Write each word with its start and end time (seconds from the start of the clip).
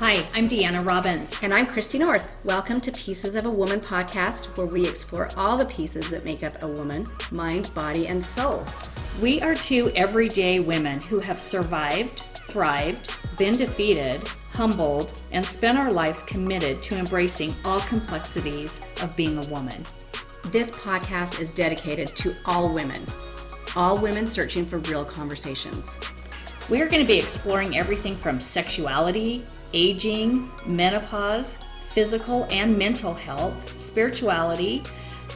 Hi, 0.00 0.26
I'm 0.32 0.48
Deanna 0.48 0.88
Robbins. 0.88 1.36
And 1.42 1.52
I'm 1.52 1.66
Christy 1.66 1.98
North. 1.98 2.40
Welcome 2.42 2.80
to 2.80 2.90
Pieces 2.92 3.34
of 3.34 3.44
a 3.44 3.50
Woman 3.50 3.80
podcast, 3.80 4.46
where 4.56 4.66
we 4.66 4.88
explore 4.88 5.28
all 5.36 5.58
the 5.58 5.66
pieces 5.66 6.08
that 6.08 6.24
make 6.24 6.42
up 6.42 6.54
a 6.62 6.66
woman 6.66 7.06
mind, 7.30 7.70
body, 7.74 8.08
and 8.08 8.24
soul. 8.24 8.64
We 9.20 9.42
are 9.42 9.54
two 9.54 9.90
everyday 9.94 10.58
women 10.58 11.02
who 11.02 11.18
have 11.18 11.38
survived, 11.38 12.20
thrived, 12.46 13.14
been 13.36 13.58
defeated, 13.58 14.26
humbled, 14.54 15.20
and 15.32 15.44
spent 15.44 15.76
our 15.76 15.92
lives 15.92 16.22
committed 16.22 16.80
to 16.84 16.96
embracing 16.96 17.54
all 17.66 17.80
complexities 17.80 18.80
of 19.02 19.14
being 19.18 19.36
a 19.36 19.48
woman. 19.50 19.84
This 20.44 20.70
podcast 20.70 21.38
is 21.38 21.52
dedicated 21.52 22.06
to 22.16 22.34
all 22.46 22.72
women, 22.72 23.04
all 23.76 23.98
women 23.98 24.26
searching 24.26 24.64
for 24.64 24.78
real 24.78 25.04
conversations. 25.04 25.94
We 26.70 26.80
are 26.80 26.88
going 26.88 27.02
to 27.02 27.06
be 27.06 27.18
exploring 27.18 27.76
everything 27.76 28.16
from 28.16 28.40
sexuality, 28.40 29.44
aging, 29.72 30.50
menopause, 30.66 31.58
physical 31.90 32.46
and 32.50 32.76
mental 32.76 33.14
health, 33.14 33.80
spirituality, 33.80 34.82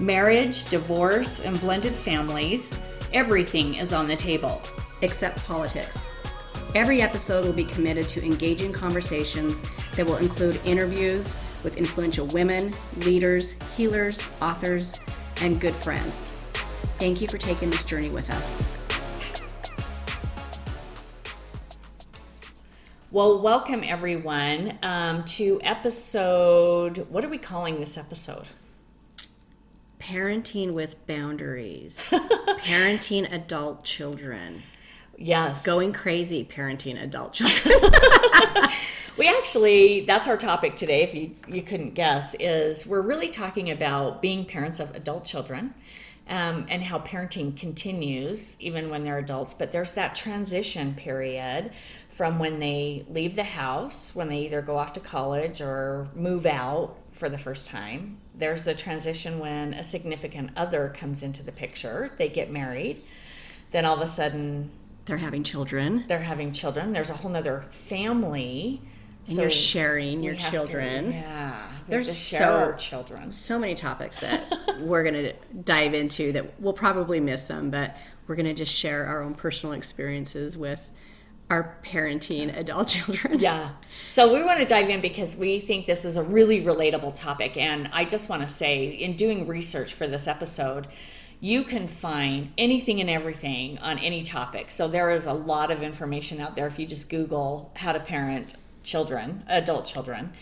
marriage, 0.00 0.64
divorce, 0.66 1.40
and 1.40 1.60
blended 1.60 1.92
families. 1.92 2.70
Everything 3.12 3.74
is 3.74 3.92
on 3.92 4.06
the 4.06 4.16
table. 4.16 4.62
Except 5.02 5.44
politics. 5.44 6.08
Every 6.74 7.02
episode 7.02 7.44
will 7.44 7.52
be 7.52 7.64
committed 7.64 8.08
to 8.08 8.24
engaging 8.24 8.72
conversations 8.72 9.60
that 9.96 10.06
will 10.06 10.16
include 10.16 10.60
interviews 10.64 11.36
with 11.62 11.76
influential 11.76 12.26
women, 12.28 12.74
leaders, 12.98 13.54
healers, 13.76 14.22
authors, 14.40 15.00
and 15.40 15.60
good 15.60 15.74
friends. 15.74 16.22
Thank 16.98 17.20
you 17.20 17.28
for 17.28 17.38
taking 17.38 17.70
this 17.70 17.84
journey 17.84 18.10
with 18.10 18.30
us. 18.30 18.73
Well, 23.14 23.40
welcome 23.40 23.84
everyone 23.84 24.76
um, 24.82 25.24
to 25.26 25.60
episode. 25.62 27.06
What 27.10 27.24
are 27.24 27.28
we 27.28 27.38
calling 27.38 27.78
this 27.78 27.96
episode? 27.96 28.48
Parenting 30.00 30.72
with 30.72 31.06
boundaries. 31.06 31.96
parenting 32.10 33.32
adult 33.32 33.84
children. 33.84 34.64
Yes. 35.16 35.64
Going 35.64 35.92
crazy 35.92 36.44
parenting 36.44 37.00
adult 37.00 37.32
children. 37.34 37.92
we 39.16 39.28
actually, 39.28 40.04
that's 40.06 40.26
our 40.26 40.36
topic 40.36 40.74
today, 40.74 41.02
if 41.02 41.14
you, 41.14 41.36
you 41.46 41.62
couldn't 41.62 41.94
guess, 41.94 42.34
is 42.40 42.84
we're 42.84 43.00
really 43.00 43.30
talking 43.30 43.70
about 43.70 44.22
being 44.22 44.44
parents 44.44 44.80
of 44.80 44.92
adult 44.96 45.24
children. 45.24 45.72
Um, 46.26 46.64
and 46.70 46.82
how 46.82 47.00
parenting 47.00 47.54
continues 47.54 48.56
even 48.58 48.88
when 48.88 49.04
they're 49.04 49.18
adults. 49.18 49.52
But 49.52 49.72
there's 49.72 49.92
that 49.92 50.14
transition 50.14 50.94
period 50.94 51.72
from 52.08 52.38
when 52.38 52.60
they 52.60 53.04
leave 53.10 53.36
the 53.36 53.44
house, 53.44 54.14
when 54.14 54.30
they 54.30 54.38
either 54.38 54.62
go 54.62 54.78
off 54.78 54.94
to 54.94 55.00
college 55.00 55.60
or 55.60 56.08
move 56.14 56.46
out 56.46 56.96
for 57.12 57.28
the 57.28 57.36
first 57.36 57.68
time. 57.68 58.18
There's 58.34 58.64
the 58.64 58.74
transition 58.74 59.38
when 59.38 59.74
a 59.74 59.84
significant 59.84 60.50
other 60.56 60.92
comes 60.96 61.22
into 61.22 61.42
the 61.42 61.52
picture, 61.52 62.12
they 62.16 62.28
get 62.28 62.50
married. 62.50 63.02
Then 63.70 63.84
all 63.84 63.96
of 63.96 64.00
a 64.00 64.06
sudden, 64.06 64.70
they're 65.06 65.16
having 65.16 65.42
children. 65.42 66.04
They're 66.08 66.18
having 66.20 66.52
children. 66.52 66.92
There's 66.92 67.10
a 67.10 67.14
whole 67.14 67.30
nother 67.30 67.62
family. 67.68 68.80
And 69.26 69.36
so 69.36 69.42
you're 69.42 69.50
sharing 69.50 70.22
your 70.22 70.34
children. 70.34 71.06
To, 71.06 71.12
yeah. 71.12 71.66
There's 71.88 72.14
so, 72.16 72.74
children. 72.78 73.30
So 73.32 73.58
many 73.58 73.74
topics 73.74 74.18
that 74.20 74.52
we're 74.80 75.02
going 75.02 75.14
to 75.14 75.32
dive 75.64 75.94
into 75.94 76.32
that 76.32 76.60
we'll 76.60 76.72
probably 76.72 77.20
miss 77.20 77.46
some, 77.46 77.70
but 77.70 77.96
we're 78.26 78.36
going 78.36 78.46
to 78.46 78.54
just 78.54 78.72
share 78.72 79.06
our 79.06 79.22
own 79.22 79.34
personal 79.34 79.72
experiences 79.74 80.56
with 80.56 80.90
our 81.50 81.76
parenting 81.84 82.56
adult 82.56 82.88
children. 82.88 83.38
Yeah. 83.38 83.70
So 84.10 84.32
we 84.32 84.42
want 84.42 84.60
to 84.60 84.64
dive 84.64 84.88
in 84.88 85.00
because 85.00 85.36
we 85.36 85.60
think 85.60 85.86
this 85.86 86.04
is 86.04 86.16
a 86.16 86.22
really 86.22 86.62
relatable 86.62 87.14
topic. 87.14 87.56
And 87.56 87.88
I 87.92 88.04
just 88.04 88.28
want 88.28 88.42
to 88.42 88.48
say, 88.48 88.86
in 88.86 89.14
doing 89.14 89.46
research 89.46 89.92
for 89.92 90.06
this 90.06 90.26
episode, 90.26 90.88
you 91.40 91.62
can 91.62 91.86
find 91.86 92.52
anything 92.56 93.00
and 93.00 93.10
everything 93.10 93.76
on 93.78 93.98
any 93.98 94.22
topic. 94.22 94.70
So 94.70 94.88
there 94.88 95.10
is 95.10 95.26
a 95.26 95.32
lot 95.32 95.70
of 95.70 95.82
information 95.82 96.40
out 96.40 96.56
there 96.56 96.66
if 96.66 96.78
you 96.78 96.86
just 96.86 97.10
Google 97.10 97.70
how 97.76 97.92
to 97.92 98.00
parent 98.00 98.54
children, 98.84 99.42
adult 99.48 99.86
children, 99.86 100.32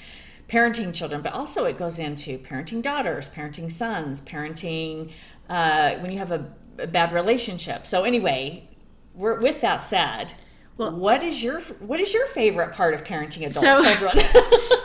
parenting 0.49 0.93
children, 0.93 1.23
but 1.23 1.33
also 1.33 1.65
it 1.65 1.79
goes 1.79 1.99
into 1.99 2.39
parenting 2.39 2.83
daughters, 2.83 3.29
parenting 3.29 3.73
sons, 3.73 4.21
parenting 4.21 5.11
uh, 5.49 5.97
when 5.97 6.13
you 6.13 6.19
have 6.19 6.31
a, 6.31 6.53
a 6.79 6.87
bad 6.87 7.13
relationship. 7.13 7.87
So 7.87 8.05
anyway, 8.05 8.69
with 9.15 9.61
that 9.63 9.79
said, 9.79 10.35
well, 10.79 10.91
what 10.93 11.23
is 11.23 11.43
your 11.43 11.61
what 11.61 12.01
is 12.01 12.15
your 12.15 12.27
favorite 12.27 12.73
part 12.73 12.95
of 12.95 13.05
parenting 13.05 13.47
adult 13.47 13.55
so, 13.55 13.83
children? 13.83 14.13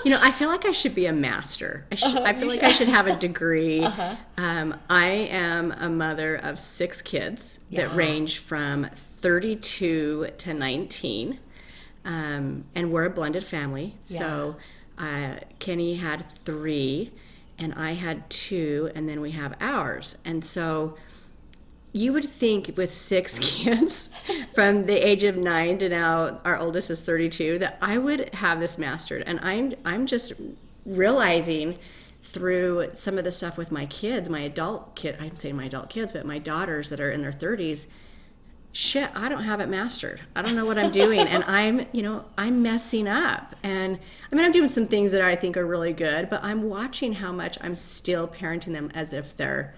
you 0.04 0.12
know, 0.12 0.20
I 0.22 0.32
feel 0.32 0.50
like 0.50 0.66
I 0.66 0.72
should 0.72 0.94
be 0.94 1.06
a 1.06 1.14
master. 1.14 1.88
I, 1.92 1.96
should, 1.96 2.10
uh-huh, 2.10 2.24
I 2.26 2.34
feel 2.34 2.50
like 2.50 2.60
should. 2.60 2.70
I 2.70 2.72
should 2.74 2.88
have 2.90 3.08
a 3.08 3.16
degree. 3.16 3.82
Uh-huh. 3.88 4.16
Um, 4.38 4.76
I 4.90 5.08
am 5.08 5.72
a 5.72 5.90
mother 5.90 6.36
of 6.36 6.60
six 6.60 7.02
kids 7.02 7.60
yeah. 7.70 7.88
that 7.88 7.96
range 7.96 8.40
from 8.40 8.90
32 8.94 10.28
to 10.38 10.54
19, 10.54 11.40
um, 12.08 12.64
and 12.74 12.92
we're 12.92 13.06
a 13.06 13.10
blended 13.10 13.44
family. 13.44 13.96
Yeah. 14.08 14.18
So 14.18 14.56
uh, 14.98 15.36
Kenny 15.60 15.96
had 15.96 16.32
three, 16.32 17.12
and 17.60 17.74
I 17.76 17.94
had 17.94 18.28
two, 18.30 18.90
and 18.96 19.08
then 19.08 19.22
we 19.22 19.32
have 19.32 19.56
ours, 19.60 20.16
and 20.26 20.44
so 20.44 20.96
you 21.94 22.14
would 22.14 22.26
think 22.26 22.74
with 22.76 22.92
six 22.92 23.40
kids 23.42 24.10
from 24.54 24.86
the 24.86 24.96
age 24.96 25.24
of 25.24 25.36
nine 25.36 25.78
to 25.78 25.90
now 25.90 26.40
our 26.46 26.58
oldest 26.58 26.92
is 26.92 27.02
32 27.02 27.58
that 27.58 27.78
i 27.82 27.98
would 27.98 28.34
have 28.36 28.60
this 28.60 28.78
mastered 28.78 29.24
and 29.26 29.40
i'm 29.40 29.74
i'm 29.84 30.06
just 30.06 30.34
realizing 30.86 31.78
through 32.22 32.90
some 32.94 33.18
of 33.18 33.24
the 33.24 33.32
stuff 33.32 33.58
with 33.58 33.72
my 33.72 33.86
kids 33.86 34.30
my 34.30 34.42
adult 34.42 34.96
kid 34.96 35.16
i'm 35.20 35.36
saying 35.36 35.56
my 35.56 35.66
adult 35.66 35.90
kids 35.90 36.12
but 36.12 36.26
my 36.26 36.38
daughters 36.38 36.90
that 36.90 37.00
are 37.00 37.10
in 37.10 37.22
their 37.22 37.32
30s 37.32 37.88
shit 38.78 39.10
i 39.16 39.28
don't 39.28 39.44
have 39.44 39.60
it 39.60 39.68
mastered. 39.68 40.22
I 40.36 40.44
don't 40.44 40.56
know 40.56 40.64
what 40.64 40.78
i'm 40.78 40.92
doing 40.92 41.22
and 41.22 41.44
i'm 41.48 41.88
you 41.94 42.04
know 42.04 42.26
i'm 42.38 42.62
messing 42.62 43.08
up. 43.08 43.56
And 43.64 43.98
i 44.32 44.36
mean 44.36 44.46
i'm 44.46 44.52
doing 44.52 44.70
some 44.70 44.86
things 44.86 45.14
that 45.14 45.24
i 45.24 45.36
think 45.36 45.58
are 45.58 45.66
really 45.66 45.94
good 45.94 46.30
but 46.30 46.44
i'm 46.44 46.62
watching 46.70 47.14
how 47.14 47.32
much 47.32 47.58
i'm 47.62 47.74
still 47.74 48.28
parenting 48.28 48.74
them 48.74 48.92
as 48.94 49.14
if 49.14 49.36
they're 49.36 49.74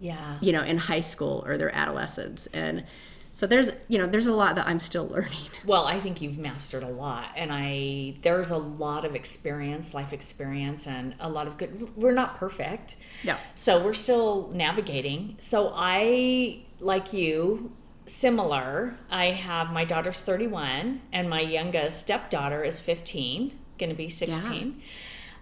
yeah. 0.00 0.38
you 0.40 0.50
know 0.50 0.62
in 0.62 0.76
high 0.76 1.00
school 1.00 1.44
or 1.46 1.56
they're 1.56 1.74
adolescents. 1.74 2.48
and 2.48 2.84
so 3.32 3.46
there's 3.46 3.70
you 3.86 3.96
know 3.96 4.08
there's 4.08 4.26
a 4.26 4.34
lot 4.34 4.56
that 4.56 4.66
i'm 4.66 4.80
still 4.80 5.06
learning. 5.06 5.38
Well 5.64 5.86
i 5.86 6.00
think 6.00 6.20
you've 6.20 6.38
mastered 6.38 6.82
a 6.82 6.88
lot 6.88 7.28
and 7.36 7.52
i 7.52 8.16
there's 8.22 8.50
a 8.50 8.58
lot 8.58 9.04
of 9.04 9.14
experience 9.14 9.94
life 9.94 10.12
experience 10.12 10.88
and 10.88 11.14
a 11.20 11.30
lot 11.30 11.46
of 11.46 11.58
good 11.58 11.96
we're 11.96 12.10
not 12.10 12.34
perfect. 12.34 12.96
Yeah. 13.22 13.36
So 13.54 13.80
we're 13.84 13.94
still 13.94 14.50
navigating. 14.52 15.36
So 15.38 15.72
i 15.76 16.58
like 16.80 17.12
you 17.12 17.70
similar 18.06 18.96
i 19.10 19.26
have 19.26 19.72
my 19.72 19.84
daughter's 19.84 20.20
31 20.20 21.00
and 21.12 21.30
my 21.30 21.40
youngest 21.40 22.00
stepdaughter 22.00 22.64
is 22.64 22.80
15 22.80 23.58
going 23.78 23.90
to 23.90 23.96
be 23.96 24.08
16 24.08 24.76
yeah. 24.76 24.84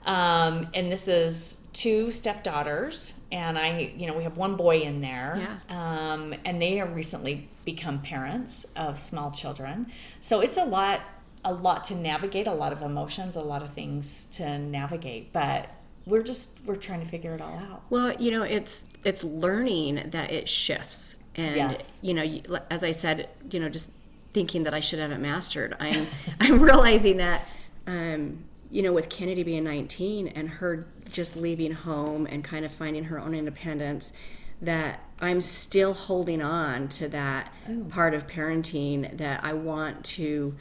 Um, 0.05 0.69
and 0.75 0.91
this 0.91 1.09
is 1.09 1.59
two 1.73 2.11
stepdaughters, 2.11 3.15
and 3.31 3.59
I, 3.59 3.93
you 3.97 4.07
know, 4.07 4.17
we 4.17 4.25
have 4.25 4.37
one 4.37 4.57
boy 4.57 4.81
in 4.81 5.01
there. 5.01 5.61
Yeah. 5.69 6.13
Um, 6.13 6.35
and 6.45 6.61
they 6.61 6.77
have 6.77 6.95
recently 6.95 7.49
become 7.65 8.01
parents 8.01 8.67
of 8.77 8.99
small 8.99 9.31
children. 9.31 9.93
So 10.21 10.41
it's 10.41 10.57
a 10.57 10.65
lot, 10.65 11.03
a 11.45 11.53
lot 11.53 11.85
to 11.85 11.95
navigate, 11.95 12.47
a 12.47 12.53
lot 12.53 12.73
of 12.73 12.83
emotions, 12.83 13.37
a 13.37 13.43
lot 13.43 13.63
of 13.63 13.73
things 13.73 14.25
to 14.33 14.59
navigate. 14.59 15.33
But 15.33 15.69
we're 16.07 16.23
just 16.23 16.51
we're 16.65 16.77
trying 16.77 17.01
to 17.01 17.07
figure 17.07 17.35
it 17.35 17.43
all 17.43 17.59
out. 17.59 17.83
Well, 17.91 18.15
you 18.19 18.31
know, 18.31 18.43
it's 18.43 18.85
it's 19.05 19.23
learning 19.23 20.11
that 20.11 20.33
it 20.33 20.49
shifts, 20.49 21.15
and 21.37 21.57
yes. 21.57 21.99
you 22.03 22.15
know, 22.15 22.61
as 22.71 22.83
I 22.85 22.91
said, 22.91 23.29
you 23.51 23.61
know, 23.61 23.69
just 23.69 23.91
thinking 24.33 24.63
that 24.65 24.75
I 24.75 24.81
should 24.81 24.99
have 24.99 25.11
it 25.11 25.19
mastered. 25.19 25.77
I'm 25.81 26.07
I'm 26.41 26.61
realizing 26.61 27.19
that. 27.19 27.47
Um, 27.87 28.45
you 28.73 28.83
know, 28.83 28.93
with 28.93 29.09
Kennedy 29.09 29.43
being 29.43 29.65
19 29.65 30.29
and 30.29 30.49
her 30.49 30.87
just 31.11 31.35
leaving 31.35 31.73
home 31.73 32.27
and 32.27 32.45
kind 32.45 32.65
of 32.65 32.73
finding 32.73 33.05
her 33.05 33.19
own 33.19 33.35
independence, 33.35 34.13
that 34.63 35.01
I'm 35.21 35.41
still 35.41 35.93
holding 35.93 36.41
on 36.41 36.89
to 36.91 37.09
that 37.09 37.53
Ooh. 37.69 37.85
part 37.85 38.15
of 38.15 38.27
parenting 38.27 39.17
that 39.17 39.43
I 39.43 39.55
want 39.55 40.05
to 40.05 40.55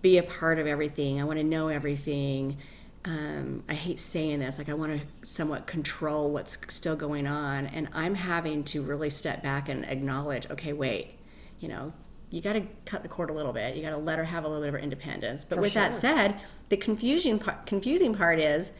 be 0.00 0.18
a 0.18 0.22
part 0.22 0.58
of 0.58 0.66
everything. 0.66 1.20
I 1.20 1.24
want 1.24 1.38
to 1.38 1.44
know 1.44 1.68
everything. 1.68 2.58
Um, 3.04 3.64
I 3.68 3.74
hate 3.74 3.98
saying 3.98 4.38
this, 4.38 4.58
like 4.58 4.68
I 4.68 4.74
want 4.74 5.00
to 5.00 5.26
somewhat 5.26 5.66
control 5.66 6.30
what's 6.30 6.56
still 6.68 6.94
going 6.94 7.26
on. 7.26 7.66
And 7.66 7.88
I'm 7.92 8.14
having 8.14 8.62
to 8.64 8.82
really 8.82 9.10
step 9.10 9.42
back 9.42 9.68
and 9.68 9.84
acknowledge, 9.84 10.48
okay, 10.50 10.72
wait, 10.72 11.18
you 11.58 11.68
know, 11.68 11.92
you 12.30 12.40
got 12.40 12.52
to 12.54 12.62
cut 12.86 13.02
the 13.02 13.08
cord 13.08 13.28
a 13.28 13.32
little 13.32 13.52
bit. 13.52 13.76
You 13.76 13.82
got 13.82 13.90
to 13.90 13.96
let 13.98 14.18
her 14.18 14.24
have 14.24 14.44
a 14.44 14.48
little 14.48 14.62
bit 14.62 14.68
of 14.68 14.74
her 14.74 14.80
independence. 14.80 15.44
But 15.44 15.56
For 15.56 15.62
with 15.62 15.72
sure. 15.72 15.82
that 15.82 15.94
said, 15.94 16.42
the 16.68 16.76
confusion 16.76 17.38
part, 17.38 17.66
confusing 17.66 18.14
part 18.14 18.38
is 18.38 18.72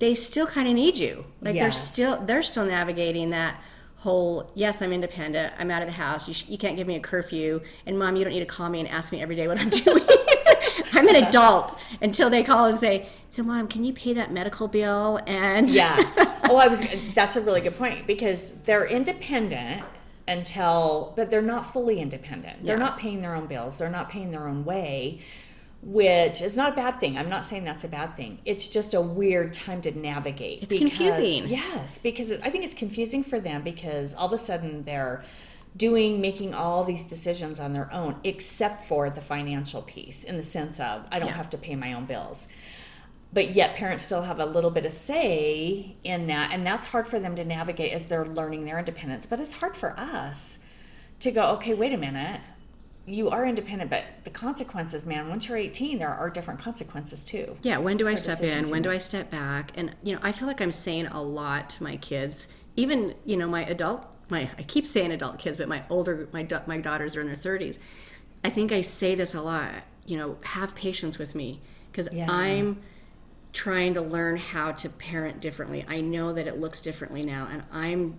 they 0.00 0.14
still 0.14 0.46
kind 0.46 0.68
of 0.68 0.74
need 0.74 0.98
you. 0.98 1.24
Like 1.40 1.54
yes. 1.54 1.62
they're 1.62 1.72
still 1.72 2.26
they're 2.26 2.42
still 2.42 2.64
navigating 2.64 3.30
that 3.30 3.60
whole 3.98 4.48
yes 4.54 4.80
i'm 4.80 4.92
independent 4.92 5.52
i'm 5.58 5.72
out 5.72 5.82
of 5.82 5.88
the 5.88 5.92
house 5.92 6.28
you, 6.28 6.34
sh- 6.34 6.44
you 6.48 6.56
can't 6.56 6.76
give 6.76 6.86
me 6.86 6.94
a 6.94 7.00
curfew 7.00 7.60
and 7.84 7.98
mom 7.98 8.14
you 8.14 8.22
don't 8.22 8.32
need 8.32 8.38
to 8.38 8.46
call 8.46 8.68
me 8.68 8.78
and 8.78 8.88
ask 8.88 9.10
me 9.10 9.20
every 9.20 9.34
day 9.34 9.48
what 9.48 9.58
i'm 9.58 9.68
doing 9.84 10.06
I'm 10.92 11.08
an 11.08 11.16
uh-huh. 11.16 11.28
adult 11.28 11.78
until 12.00 12.30
they 12.30 12.42
call 12.42 12.66
and 12.66 12.78
say, 12.78 13.08
"So, 13.28 13.42
mom, 13.42 13.68
can 13.68 13.84
you 13.84 13.92
pay 13.92 14.14
that 14.14 14.32
medical 14.32 14.68
bill?" 14.68 15.20
And 15.26 15.70
yeah. 15.70 16.34
Oh, 16.50 16.56
I 16.56 16.68
was. 16.68 16.82
That's 17.14 17.36
a 17.36 17.42
really 17.42 17.60
good 17.60 17.76
point 17.76 18.06
because 18.06 18.52
they're 18.64 18.86
independent 18.86 19.84
until, 20.28 21.12
but 21.16 21.30
they're 21.30 21.42
not 21.42 21.66
fully 21.66 22.00
independent. 22.00 22.64
They're 22.64 22.76
Yeah. 22.76 22.84
not 22.84 22.98
paying 22.98 23.22
their 23.22 23.34
own 23.34 23.46
bills. 23.46 23.78
They're 23.78 23.90
not 23.90 24.08
paying 24.08 24.30
their 24.30 24.46
own 24.46 24.64
way, 24.64 25.20
which 25.82 26.42
is 26.42 26.56
not 26.56 26.72
a 26.72 26.76
bad 26.76 27.00
thing. 27.00 27.16
I'm 27.18 27.28
not 27.28 27.44
saying 27.44 27.64
that's 27.64 27.84
a 27.84 27.88
bad 27.88 28.14
thing. 28.14 28.38
It's 28.44 28.68
just 28.68 28.94
a 28.94 29.00
weird 29.00 29.52
time 29.52 29.80
to 29.82 29.98
navigate. 29.98 30.62
It's 30.62 30.74
confusing. 30.74 31.48
Yes, 31.48 31.98
because 31.98 32.30
I 32.30 32.50
think 32.50 32.64
it's 32.64 32.74
confusing 32.74 33.24
for 33.24 33.40
them 33.40 33.62
because 33.62 34.14
all 34.14 34.26
of 34.26 34.32
a 34.32 34.38
sudden 34.38 34.84
they're 34.84 35.24
doing 35.78 36.20
making 36.20 36.52
all 36.54 36.84
these 36.84 37.04
decisions 37.04 37.58
on 37.58 37.72
their 37.72 37.90
own 37.92 38.16
except 38.24 38.84
for 38.84 39.08
the 39.08 39.20
financial 39.20 39.80
piece 39.82 40.24
in 40.24 40.36
the 40.36 40.42
sense 40.44 40.78
of 40.80 41.06
I 41.10 41.18
don't 41.18 41.28
Yeah. 41.28 41.34
have 41.34 41.50
to 41.50 41.58
pay 41.58 41.74
my 41.76 41.92
own 41.94 42.04
bills 42.04 42.48
but 43.32 43.54
yet 43.54 43.76
parents 43.76 44.02
still 44.04 44.22
have 44.22 44.40
a 44.40 44.46
little 44.46 44.70
bit 44.70 44.84
of 44.86 44.92
say 44.92 45.96
in 46.04 46.26
that 46.26 46.50
and 46.52 46.66
that's 46.66 46.88
hard 46.88 47.06
for 47.06 47.20
them 47.20 47.36
to 47.36 47.44
navigate 47.44 47.92
as 47.92 48.06
they're 48.06 48.26
learning 48.26 48.64
their 48.64 48.78
independence 48.78 49.24
but 49.26 49.38
it's 49.40 49.54
hard 49.54 49.76
for 49.76 49.98
us 49.98 50.58
to 51.20 51.30
go 51.30 51.42
okay 51.52 51.74
wait 51.74 51.92
a 51.92 51.96
minute 51.96 52.40
you 53.06 53.28
are 53.30 53.44
independent 53.46 53.88
but 53.90 54.04
the 54.24 54.30
consequences 54.30 55.06
man 55.06 55.28
once 55.28 55.48
you're 55.48 55.56
18 55.56 55.98
there 55.98 56.08
are 56.12 56.28
different 56.30 56.60
consequences 56.60 57.22
too 57.24 57.56
Yeah, 57.62 57.78
when 57.78 57.96
do 57.96 58.06
I 58.08 58.14
step 58.14 58.40
in? 58.42 58.68
When 58.70 58.82
do. 58.82 58.90
I 58.90 58.98
step 58.98 59.30
back? 59.30 59.72
And 59.76 59.94
you 60.02 60.12
know, 60.14 60.20
I 60.22 60.32
feel 60.32 60.46
like 60.48 60.60
I'm 60.60 60.72
saying 60.72 61.06
a 61.06 61.22
lot 61.22 61.70
to 61.70 61.82
my 61.82 61.96
kids. 61.96 62.48
Even 62.76 63.14
you 63.24 63.36
know, 63.38 63.48
my 63.48 63.64
adult, 63.64 64.06
my 64.28 64.50
I 64.58 64.62
keep 64.62 64.86
saying 64.86 65.12
adult 65.12 65.38
kids, 65.38 65.56
but 65.56 65.68
my 65.68 65.82
older, 65.88 66.28
my 66.32 66.46
my 66.66 66.78
daughters 66.78 67.16
are 67.16 67.20
in 67.20 67.26
their 67.26 67.36
30s. 67.36 67.78
I 68.44 68.50
think 68.50 68.72
I 68.72 68.80
say 68.80 69.14
this 69.14 69.34
a 69.34 69.42
lot. 69.42 69.72
You 70.06 70.16
know, 70.16 70.36
have 70.42 70.74
patience 70.74 71.18
with 71.18 71.34
me 71.34 71.60
because 71.90 72.08
Yeah. 72.12 72.26
I'm 72.30 72.80
trying 73.52 73.94
to 73.94 74.00
learn 74.00 74.36
how 74.36 74.72
to 74.72 74.88
parent 74.88 75.40
differently. 75.40 75.84
I 75.88 76.00
know 76.00 76.32
that 76.32 76.46
it 76.46 76.58
looks 76.60 76.80
differently 76.80 77.22
now, 77.22 77.48
and 77.50 77.62
I'm 77.72 78.18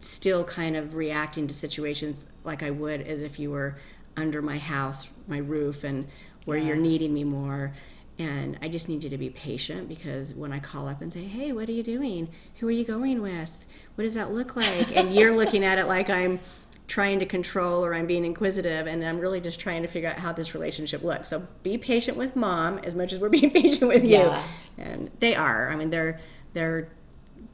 still 0.00 0.44
kind 0.44 0.76
of 0.76 0.94
reacting 0.94 1.46
to 1.46 1.54
situations 1.54 2.26
like 2.44 2.62
I 2.62 2.70
would 2.70 3.02
as 3.02 3.22
if 3.22 3.38
you 3.38 3.50
were 3.50 3.76
under 4.16 4.40
my 4.42 4.58
house, 4.58 5.08
my 5.28 5.38
roof, 5.38 5.84
and 5.84 6.08
where 6.46 6.56
you're 6.58 6.76
needing 6.76 7.12
me 7.12 7.22
more. 7.24 7.72
And 8.18 8.58
I 8.60 8.68
just 8.68 8.88
need 8.88 9.04
you 9.04 9.10
to 9.10 9.18
be 9.18 9.30
patient 9.30 9.88
because 9.88 10.34
when 10.34 10.52
I 10.52 10.58
call 10.58 10.88
up 10.88 11.00
and 11.00 11.12
say, 11.12 11.24
Hey, 11.24 11.52
what 11.52 11.68
are 11.68 11.72
you 11.72 11.82
doing? 11.82 12.28
Who 12.58 12.68
are 12.68 12.72
you 12.72 12.84
going 12.84 13.22
with? 13.22 13.66
What 14.00 14.04
does 14.04 14.14
that 14.14 14.32
look 14.32 14.56
like? 14.56 14.96
And 14.96 15.14
you're 15.14 15.36
looking 15.36 15.62
at 15.62 15.78
it 15.78 15.86
like 15.86 16.08
I'm 16.08 16.40
trying 16.88 17.18
to 17.18 17.26
control 17.26 17.84
or 17.84 17.94
I'm 17.94 18.06
being 18.06 18.24
inquisitive 18.24 18.86
and 18.86 19.04
I'm 19.04 19.18
really 19.18 19.42
just 19.42 19.60
trying 19.60 19.82
to 19.82 19.88
figure 19.88 20.08
out 20.08 20.16
how 20.16 20.32
this 20.32 20.54
relationship 20.54 21.02
looks. 21.02 21.28
So 21.28 21.46
be 21.62 21.76
patient 21.76 22.16
with 22.16 22.34
mom 22.34 22.78
as 22.78 22.94
much 22.94 23.12
as 23.12 23.18
we're 23.18 23.28
being 23.40 23.50
patient 23.50 23.88
with 23.88 24.02
you. 24.02 24.16
Yeah. 24.16 24.42
And 24.78 25.10
they 25.20 25.34
are. 25.34 25.68
I 25.68 25.76
mean 25.76 25.90
they're 25.90 26.18
they're 26.54 26.88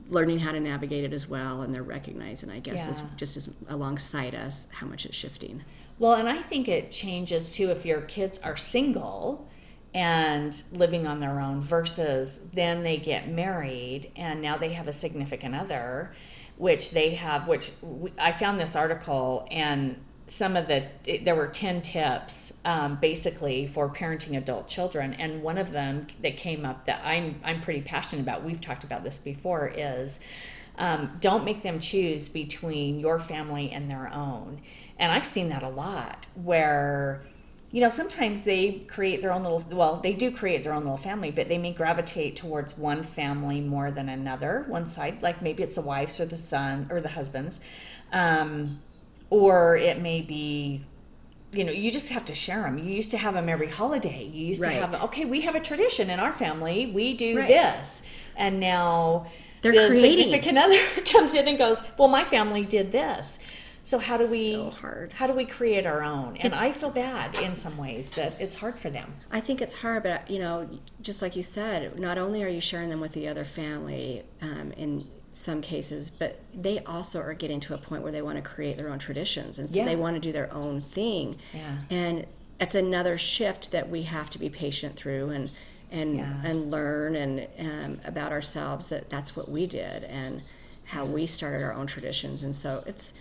learning 0.09 0.39
how 0.39 0.53
to 0.53 0.61
navigate 0.61 1.03
it 1.03 1.13
as 1.13 1.29
well 1.29 1.63
and 1.63 1.75
they're 1.75 1.83
recognizing 1.83 2.49
I 2.49 2.61
guess 2.61 2.87
as 2.87 3.03
just 3.17 3.37
as 3.37 3.51
alongside 3.69 4.37
us 4.37 4.69
how 4.71 4.87
much 4.87 5.05
it's 5.05 5.17
shifting. 5.17 5.65
Well, 5.99 6.13
and 6.13 6.29
I 6.29 6.43
think 6.43 6.69
it 6.69 6.93
changes 6.93 7.51
too 7.51 7.73
if 7.73 7.85
your 7.85 8.03
kids 8.03 8.39
are 8.39 8.57
single 8.57 9.49
and 9.97 10.63
living 10.73 11.07
on 11.07 11.21
their 11.21 11.41
own 11.41 11.59
versus 11.63 12.49
then 12.53 12.83
they 12.83 12.99
get 12.99 13.29
married 13.29 14.13
and 14.15 14.43
now 14.43 14.55
they 14.55 14.75
have 14.75 14.87
a 14.87 14.93
significant 14.93 15.55
other, 15.55 16.13
which 16.57 16.91
they 16.91 17.15
have, 17.15 17.47
which 17.47 17.73
we, 17.83 18.13
I 18.19 18.33
found 18.33 18.59
this 18.59 18.75
article 18.77 19.47
and 19.51 20.01
some 20.29 20.57
of 20.57 20.67
the, 20.67 20.85
there 21.23 21.37
were 21.37 21.47
10 21.47 21.83
tips 21.83 22.53
um, 22.65 22.97
basically 22.97 23.67
for 23.67 23.89
parenting 23.89 24.37
adult 24.37 24.67
children. 24.67 25.15
And 25.15 25.43
one 25.43 25.57
of 25.57 25.71
them 25.71 26.09
that 26.23 26.37
came 26.37 26.65
up 26.65 26.87
that 26.87 27.01
I'm, 27.05 27.41
I'm 27.45 27.61
pretty 27.61 27.83
passionate 27.83 28.23
about, 28.23 28.43
we've 28.43 28.61
talked 28.61 28.83
about 28.83 29.05
this 29.05 29.19
before, 29.21 29.69
is 29.69 30.19
um, 30.79 31.17
don't 31.21 31.45
make 31.45 31.63
them 31.63 31.79
choose 31.79 32.29
between 32.29 32.99
your 32.99 33.21
family 33.21 33.71
and 33.71 33.89
their 33.89 34.13
own. 34.13 34.61
And 34.99 35.13
I've 35.13 35.25
seen 35.25 35.49
that 35.51 35.63
a 35.63 35.69
lot 35.69 36.27
where, 36.35 37.25
you 37.77 37.83
know, 37.83 37.91
sometimes 37.91 38.45
they 38.45 38.73
create 38.89 39.21
their 39.21 39.31
own 39.31 39.43
little, 39.43 39.63
well, 39.71 39.97
they 39.97 40.15
do 40.15 40.31
create 40.31 40.65
their 40.65 40.73
own 40.73 40.85
little 40.85 40.97
family, 40.97 41.31
but 41.31 41.47
they 41.51 41.59
may 41.59 41.73
gravitate 41.73 42.35
towards 42.35 42.79
one 42.79 43.03
family 43.03 43.61
more 43.61 43.91
than 43.91 44.09
another, 44.09 44.65
one 44.69 44.87
side, 44.87 45.21
like 45.23 45.43
maybe 45.43 45.63
it's 45.63 45.75
the 45.75 45.83
wife's 45.83 46.19
or 46.19 46.25
the 46.25 46.39
son 46.39 46.87
or 46.89 47.03
the 47.03 47.11
husband's. 47.11 47.61
Um, 48.15 48.81
or 49.29 49.77
it 49.77 50.01
may 50.01 50.23
be 50.23 50.87
you 51.53 51.65
know 51.65 51.71
you 51.73 51.91
just 51.93 52.09
have 52.09 52.25
to 52.25 52.35
share 52.35 52.63
them 52.63 52.79
you 52.79 52.93
used 52.95 53.11
to 53.11 53.19
have 53.19 53.35
them 53.35 53.49
every 53.49 53.69
holiday 53.69 54.25
you 54.25 54.47
used 54.47 54.63
Right. 54.65 54.75
to 54.81 54.87
have 54.87 55.03
okay 55.05 55.25
we 55.25 55.43
have 55.43 55.55
a 55.55 55.61
tradition 55.61 56.11
in 56.11 56.19
our 56.19 56.33
family 56.33 56.87
we 56.87 57.15
do 57.15 57.37
Right. 57.39 57.49
this 57.49 58.03
and 58.37 58.59
now 58.59 59.27
They're 59.63 59.73
the 59.73 59.87
creating. 59.89 60.25
significant 60.31 60.59
other 60.65 60.79
comes 61.13 61.35
in 61.35 61.47
and 61.49 61.59
goes 61.59 61.83
well 61.99 62.09
my 62.09 62.25
family 62.25 62.65
did 62.65 62.91
this 62.93 63.39
so 63.87 63.99
how 64.01 64.17
do 64.17 64.29
we 64.29 64.51
So 64.51 64.71
hard. 64.71 65.13
how 65.13 65.29
do 65.29 65.33
we 65.33 65.45
create 65.45 65.87
our 65.87 66.03
own 66.03 66.37
and 66.39 66.53
i 66.55 66.73
feel 66.73 66.91
bad 66.91 67.37
in 67.37 67.55
some 67.55 67.77
ways 67.77 68.09
that 68.11 68.33
it's 68.41 68.57
hard 68.57 68.77
for 68.79 68.91
them 68.91 69.15
I 69.31 69.41
think 69.41 69.61
it's 69.63 69.73
hard, 69.75 70.03
but 70.03 70.29
you 70.31 70.39
know, 70.41 70.69
just 71.03 71.21
like 71.23 71.37
you 71.37 71.43
said, 71.43 71.99
not 71.99 72.17
only 72.19 72.43
are 72.43 72.49
you 72.49 72.61
sharing 72.61 72.89
them 72.91 73.01
with 73.01 73.13
the 73.13 73.29
other 73.29 73.45
family 73.45 74.23
um, 74.41 74.73
in 74.77 75.07
some 75.33 75.61
cases, 75.61 76.09
but 76.11 76.41
they 76.55 76.79
also 76.81 77.21
are 77.21 77.35
getting 77.35 77.61
to 77.61 77.75
a 77.75 77.79
point 77.79 78.03
where 78.03 78.13
they 78.13 78.23
want 78.23 78.37
to 78.39 78.43
create 78.43 78.79
their 78.79 78.89
own 78.89 78.99
traditions, 78.99 79.59
and 79.59 79.69
so 79.69 79.75
Yeah. 79.77 79.85
they 79.85 79.97
want 79.97 80.15
to 80.17 80.21
do 80.21 80.33
their 80.33 80.51
own 80.53 80.81
thing. 80.81 81.37
Yeah. 81.53 81.77
And 81.91 82.27
it's 82.59 82.75
another 82.75 83.19
shift 83.19 83.71
that 83.73 83.91
we 83.91 84.03
have 84.05 84.31
to 84.31 84.39
be 84.39 84.49
patient 84.49 84.97
through 84.97 85.31
and 85.31 85.51
and 85.93 86.17
Yeah. 86.17 86.43
and 86.45 86.71
learn 86.71 87.15
and 87.17 87.47
um, 87.61 88.01
about 88.05 88.33
ourselves 88.33 88.89
that 88.89 89.11
that's 89.11 89.37
what 89.37 89.49
we 89.51 89.67
did 89.67 90.03
and 90.05 90.43
how 90.85 91.05
we 91.05 91.27
started 91.27 91.63
our 91.63 91.75
own 91.75 91.87
traditions, 91.87 92.43
and 92.43 92.55
so 92.57 92.83
it's 92.87 93.13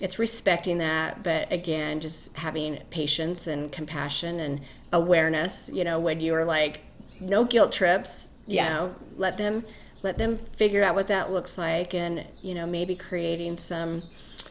it's 0.00 0.18
respecting 0.18 0.78
that 0.78 1.22
but 1.22 1.50
again 1.52 2.00
just 2.00 2.34
having 2.36 2.78
patience 2.90 3.46
and 3.46 3.70
compassion 3.72 4.40
and 4.40 4.60
awareness 4.92 5.70
you 5.72 5.84
know 5.84 5.98
when 5.98 6.20
you 6.20 6.34
are 6.34 6.44
like 6.44 6.80
no 7.20 7.44
guilt 7.44 7.72
trips 7.72 8.30
you 8.46 8.56
Yeah. 8.56 8.68
know 8.70 8.94
let 9.16 9.36
them 9.36 9.64
let 10.02 10.16
them 10.18 10.38
figure 10.52 10.82
out 10.82 10.94
what 10.94 11.06
that 11.08 11.30
looks 11.30 11.58
like 11.58 11.94
and 11.94 12.24
you 12.42 12.54
know 12.54 12.66
maybe 12.66 12.96
creating 12.96 13.56
some 13.58 14.02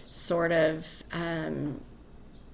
sort 0.09 0.51
of 0.51 1.03
um, 1.11 1.81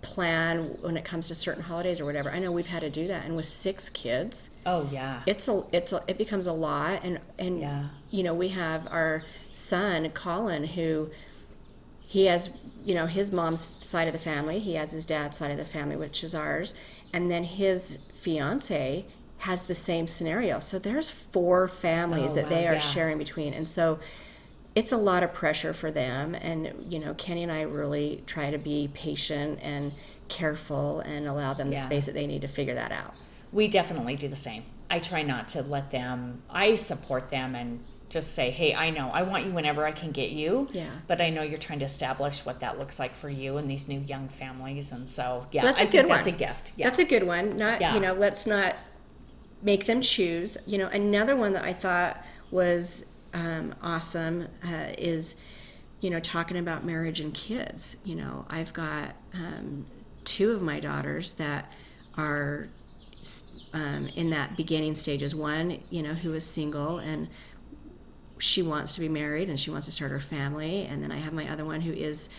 plan 0.01 0.65
when 0.81 0.95
it 0.97 1.03
comes 1.03 1.25
to 1.27 1.33
certain 1.35 1.63
holidays 1.63 1.99
or 1.99 2.05
whatever 2.05 2.29
i 2.31 2.37
know 2.37 2.51
we've 2.51 2.67
had 2.67 2.81
to 2.81 2.89
do 2.91 3.07
that 3.07 3.25
and 3.25 3.35
with 3.35 3.45
six 3.47 3.89
kids 3.89 4.51
oh 4.67 4.87
yeah 4.91 5.23
it's 5.25 5.47
a 5.47 5.63
it's 5.71 5.91
a, 5.93 6.03
it 6.07 6.17
becomes 6.17 6.45
a 6.45 6.51
lot 6.53 7.01
and 7.03 7.19
and 7.39 7.59
Yeah. 7.59 7.87
you 8.11 8.21
know 8.21 8.33
we 8.33 8.49
have 8.49 8.87
our 8.91 9.23
son 9.49 10.09
Colin 10.11 10.63
who 10.63 11.09
he 12.07 12.25
has 12.25 12.49
you 12.83 12.93
know 12.95 13.05
his 13.07 13.31
mom's 13.31 13.61
side 13.85 14.07
of 14.07 14.13
the 14.13 14.19
family 14.19 14.59
he 14.59 14.75
has 14.75 14.91
his 14.91 15.05
dad's 15.05 15.37
side 15.37 15.51
of 15.51 15.57
the 15.57 15.65
family 15.65 15.95
which 15.95 16.23
is 16.23 16.35
ours 16.35 16.73
and 17.13 17.29
then 17.31 17.43
his 17.43 17.97
fiance 18.13 19.05
has 19.39 19.63
the 19.65 19.75
same 19.75 20.07
scenario 20.07 20.59
so 20.59 20.79
there's 20.79 21.09
four 21.09 21.67
families 21.67 22.31
Oh, 22.33 22.35
that 22.35 22.43
wow, 22.45 22.49
they 22.49 22.67
are 22.67 22.73
yeah. 22.73 22.79
sharing 22.79 23.17
between 23.17 23.53
and 23.53 23.67
so 23.67 23.99
it's 24.75 24.91
a 24.91 24.97
lot 24.97 25.23
of 25.23 25.33
pressure 25.33 25.73
for 25.73 25.91
them 25.91 26.35
and 26.35 26.73
you 26.89 26.99
know 26.99 27.13
kenny 27.15 27.43
and 27.43 27.51
i 27.51 27.61
really 27.61 28.23
try 28.25 28.51
to 28.51 28.57
be 28.57 28.89
patient 28.93 29.59
and 29.61 29.91
careful 30.27 31.01
and 31.01 31.27
allow 31.27 31.53
them 31.53 31.69
the 31.69 31.75
space 31.75 32.05
that 32.07 32.13
they 32.13 32.25
need 32.27 32.41
to 32.41 32.47
figure 32.47 32.75
that 32.75 32.91
out 32.91 33.13
we 33.51 33.67
definitely 33.69 34.17
do 34.17 34.27
the 34.27 34.35
same. 34.35 34.63
I 34.89 34.99
try 34.99 35.21
not 35.23 35.47
to 35.49 35.61
let 35.61 35.89
them, 35.91 36.41
I 36.49 36.75
support 36.75 37.29
them 37.29 37.55
and 37.55 37.83
just 38.09 38.33
say, 38.35 38.51
hey, 38.51 38.73
I 38.75 38.91
know, 38.91 39.09
I 39.09 39.23
want 39.23 39.45
you 39.45 39.51
whenever 39.51 39.85
I 39.85 39.91
can 39.91 40.11
get 40.11 40.29
you. 40.31 40.67
Yeah. 40.71 40.89
But 41.07 41.21
I 41.21 41.29
know 41.31 41.41
you're 41.41 41.57
trying 41.57 41.79
to 41.79 41.85
establish 41.85 42.45
what 42.45 42.59
that 42.59 42.77
looks 42.77 42.99
like 42.99 43.15
for 43.15 43.29
you 43.29 43.57
and 43.57 43.69
these 43.69 43.87
new 43.87 43.99
young 43.99 44.27
families. 44.29 44.91
And 44.91 45.09
so, 45.09 45.47
yeah, 45.51 45.61
So 45.61 45.67
that's 45.67 45.81
I 45.81 45.83
a 45.85 45.87
think 45.87 46.03
good 46.03 46.11
that's 46.11 46.27
one. 46.27 46.35
a 46.35 46.37
gift. 46.37 46.71
Yeah. 46.77 46.85
That's 46.85 46.99
a 46.99 47.05
good 47.05 47.23
one. 47.23 47.57
Not 47.57 47.81
Yeah. 47.81 47.93
you 47.95 47.99
know, 47.99 48.13
let's 48.13 48.45
not 48.45 48.75
make 49.61 49.85
them 49.87 50.01
choose. 50.01 50.57
You 50.67 50.77
know, 50.77 50.87
another 50.87 51.35
one 51.35 51.53
that 51.53 51.63
I 51.65 51.73
thought 51.73 52.23
was 52.51 53.05
um, 53.33 53.73
awesome 53.81 54.47
uh, 54.63 54.93
is 54.97 55.35
you 56.01 56.09
know 56.11 56.19
talking 56.19 56.57
about 56.57 56.85
marriage 56.85 57.19
and 57.19 57.33
kids. 57.33 57.97
You 58.05 58.15
know, 58.15 58.45
I've 58.49 58.71
got 58.73 59.15
um, 59.33 59.87
two 60.23 60.51
of 60.51 60.61
my 60.61 60.79
daughters 60.79 61.33
that 61.33 61.71
are 62.17 62.67
um, 63.73 64.07
in 64.15 64.29
that 64.29 64.55
beginning 64.55 64.95
stages. 64.95 65.33
One, 65.33 65.79
you 65.89 66.03
know, 66.03 66.13
who 66.13 66.33
is 66.33 66.45
single 66.45 66.99
and 66.99 67.27
she 68.37 68.61
wants 68.61 68.93
to 68.93 68.99
be 68.99 69.09
married 69.09 69.49
and 69.49 69.59
she 69.59 69.69
wants 69.71 69.85
to 69.87 69.91
start 69.91 70.11
her 70.11 70.19
family. 70.19 70.85
And 70.85 71.01
then 71.01 71.11
I 71.11 71.17
have 71.17 71.33
my 71.33 71.49
other 71.49 71.65
one 71.65 71.81
who 71.81 71.93
is 71.93 72.29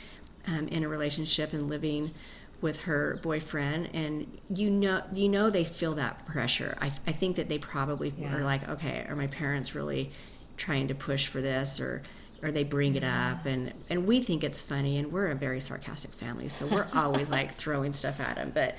um, 0.47 0.69
in 0.69 0.85
a 0.85 0.89
relationship 0.89 1.53
and 1.53 1.69
living 1.69 2.13
with 2.61 2.81
her 2.81 3.19
boyfriend. 3.23 3.91
And 3.93 4.39
you 4.55 4.71
know, 4.71 5.03
you 5.13 5.29
know, 5.29 5.51
they 5.51 5.65
feel 5.65 5.95
that 5.95 6.27
pressure. 6.27 6.77
I, 6.81 6.93
I 7.07 7.13
think 7.13 7.37
that 7.37 7.49
they 7.49 7.59
probably 7.59 8.13
Yeah. 8.17 8.37
are 8.37 8.45
like, 8.45 8.69
okay, 8.69 9.05
are 9.09 9.17
my 9.17 9.27
parents 9.27 9.75
really 9.75 10.13
trying 10.57 10.89
to 10.89 10.95
push 10.95 11.27
for 11.27 11.41
this 11.41 11.81
or? 11.81 12.03
Or 12.43 12.53
they 12.53 12.65
bring 12.65 12.97
it 12.97 13.03
up, 13.03 13.47
and 13.47 13.73
and 13.89 14.07
we 14.07 14.21
think 14.21 14.45
it's 14.45 14.61
funny, 14.61 14.99
and 14.99 15.11
we're 15.11 15.29
a 15.29 15.35
very 15.35 15.59
sarcastic 15.59 16.13
family, 16.13 16.51
so 16.51 16.67
we're 16.67 16.87
always 16.93 17.31
like 17.31 17.51
throwing 17.63 17.95
stuff 17.95 18.21
at 18.21 18.37
them. 18.37 18.51
But 18.55 18.77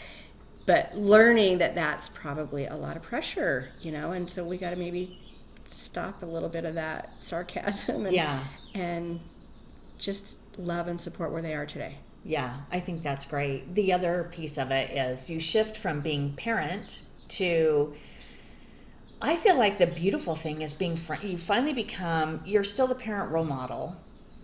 but 0.68 0.96
learning 0.96 1.58
that 1.58 1.74
that's 1.74 2.08
probably 2.08 2.66
a 2.68 2.76
lot 2.76 2.96
of 2.98 3.04
pressure, 3.04 3.70
you 3.82 3.92
know, 3.92 4.12
and 4.12 4.30
so 4.30 4.44
we 4.44 4.58
got 4.58 4.70
to 4.72 4.76
maybe 4.76 5.18
stop 5.70 6.24
a 6.24 6.26
little 6.26 6.50
bit 6.50 6.66
of 6.66 6.76
that 6.76 7.22
sarcasm 7.22 8.06
and, 8.06 8.16
Yeah. 8.16 8.44
and 8.74 9.20
just 9.98 10.40
love 10.58 10.88
and 10.88 11.00
support 11.00 11.32
where 11.32 11.42
they 11.42 11.54
are 11.54 11.66
today. 11.66 11.98
Yeah, 12.24 12.62
I 12.72 12.80
think 12.80 13.04
that's 13.04 13.26
great. 13.26 13.74
The 13.76 13.94
other 13.94 14.30
piece 14.34 14.58
of 14.58 14.70
it 14.72 14.92
is 14.92 15.30
you 15.30 15.40
shift 15.40 15.78
from 15.78 16.02
being 16.02 16.34
parent 16.34 17.02
to 17.30 17.94
I 19.22 19.36
feel 19.36 19.58
like 19.58 19.80
the 19.80 19.88
beautiful 19.88 20.36
thing 20.36 20.62
is 20.62 20.74
being 20.76 20.96
fr- 20.96 21.16
you 21.24 21.38
finally 21.38 21.74
become 21.74 22.42
you're 22.46 22.64
still 22.64 22.86
the 22.88 22.96
parent 22.96 23.32
role 23.32 23.44
model, 23.46 23.96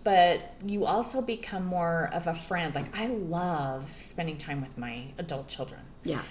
but 0.02 0.54
you 0.66 0.84
also 0.84 1.20
become 1.22 1.64
more 1.64 2.10
of 2.12 2.26
a 2.26 2.34
friend. 2.34 2.74
Like 2.74 2.96
I 2.98 3.06
love 3.06 3.94
spending 4.00 4.36
time 4.36 4.60
with 4.60 4.76
my 4.76 5.12
adult 5.18 5.48
children. 5.48 5.80
Yeah. 6.04 6.22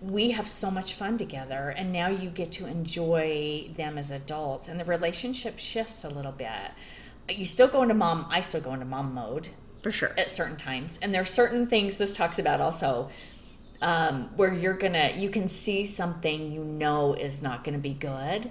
We 0.00 0.30
have 0.30 0.48
so 0.48 0.70
much 0.70 0.94
fun 0.94 1.18
together 1.18 1.74
and 1.76 1.92
now 1.92 2.08
you 2.08 2.30
get 2.30 2.50
to 2.52 2.66
enjoy 2.66 3.68
them 3.74 3.98
as 3.98 4.10
adults 4.10 4.68
and 4.68 4.80
the 4.80 4.84
relationship 4.84 5.58
shifts 5.58 6.04
a 6.04 6.08
little 6.08 6.32
bit 6.32 6.72
you 7.28 7.44
still 7.44 7.68
go 7.68 7.82
into 7.82 7.94
mom 7.94 8.26
i 8.30 8.40
still 8.40 8.60
go 8.60 8.72
into 8.72 8.86
mom 8.86 9.12
mode 9.12 9.48
For 9.82 9.90
sure. 9.90 10.12
at 10.16 10.30
certain 10.30 10.56
times 10.56 10.98
and 11.02 11.12
there 11.12 11.22
are 11.22 11.26
certain 11.26 11.66
things 11.66 11.98
this 11.98 12.16
talks 12.16 12.38
about 12.38 12.60
also 12.60 13.10
um, 13.82 14.28
where 14.36 14.52
you're 14.52 14.74
gonna 14.74 15.12
you 15.16 15.30
can 15.30 15.48
see 15.48 15.84
something 15.86 16.52
you 16.52 16.64
know 16.64 17.14
is 17.14 17.42
not 17.42 17.64
gonna 17.64 17.78
be 17.78 17.94
good 17.94 18.50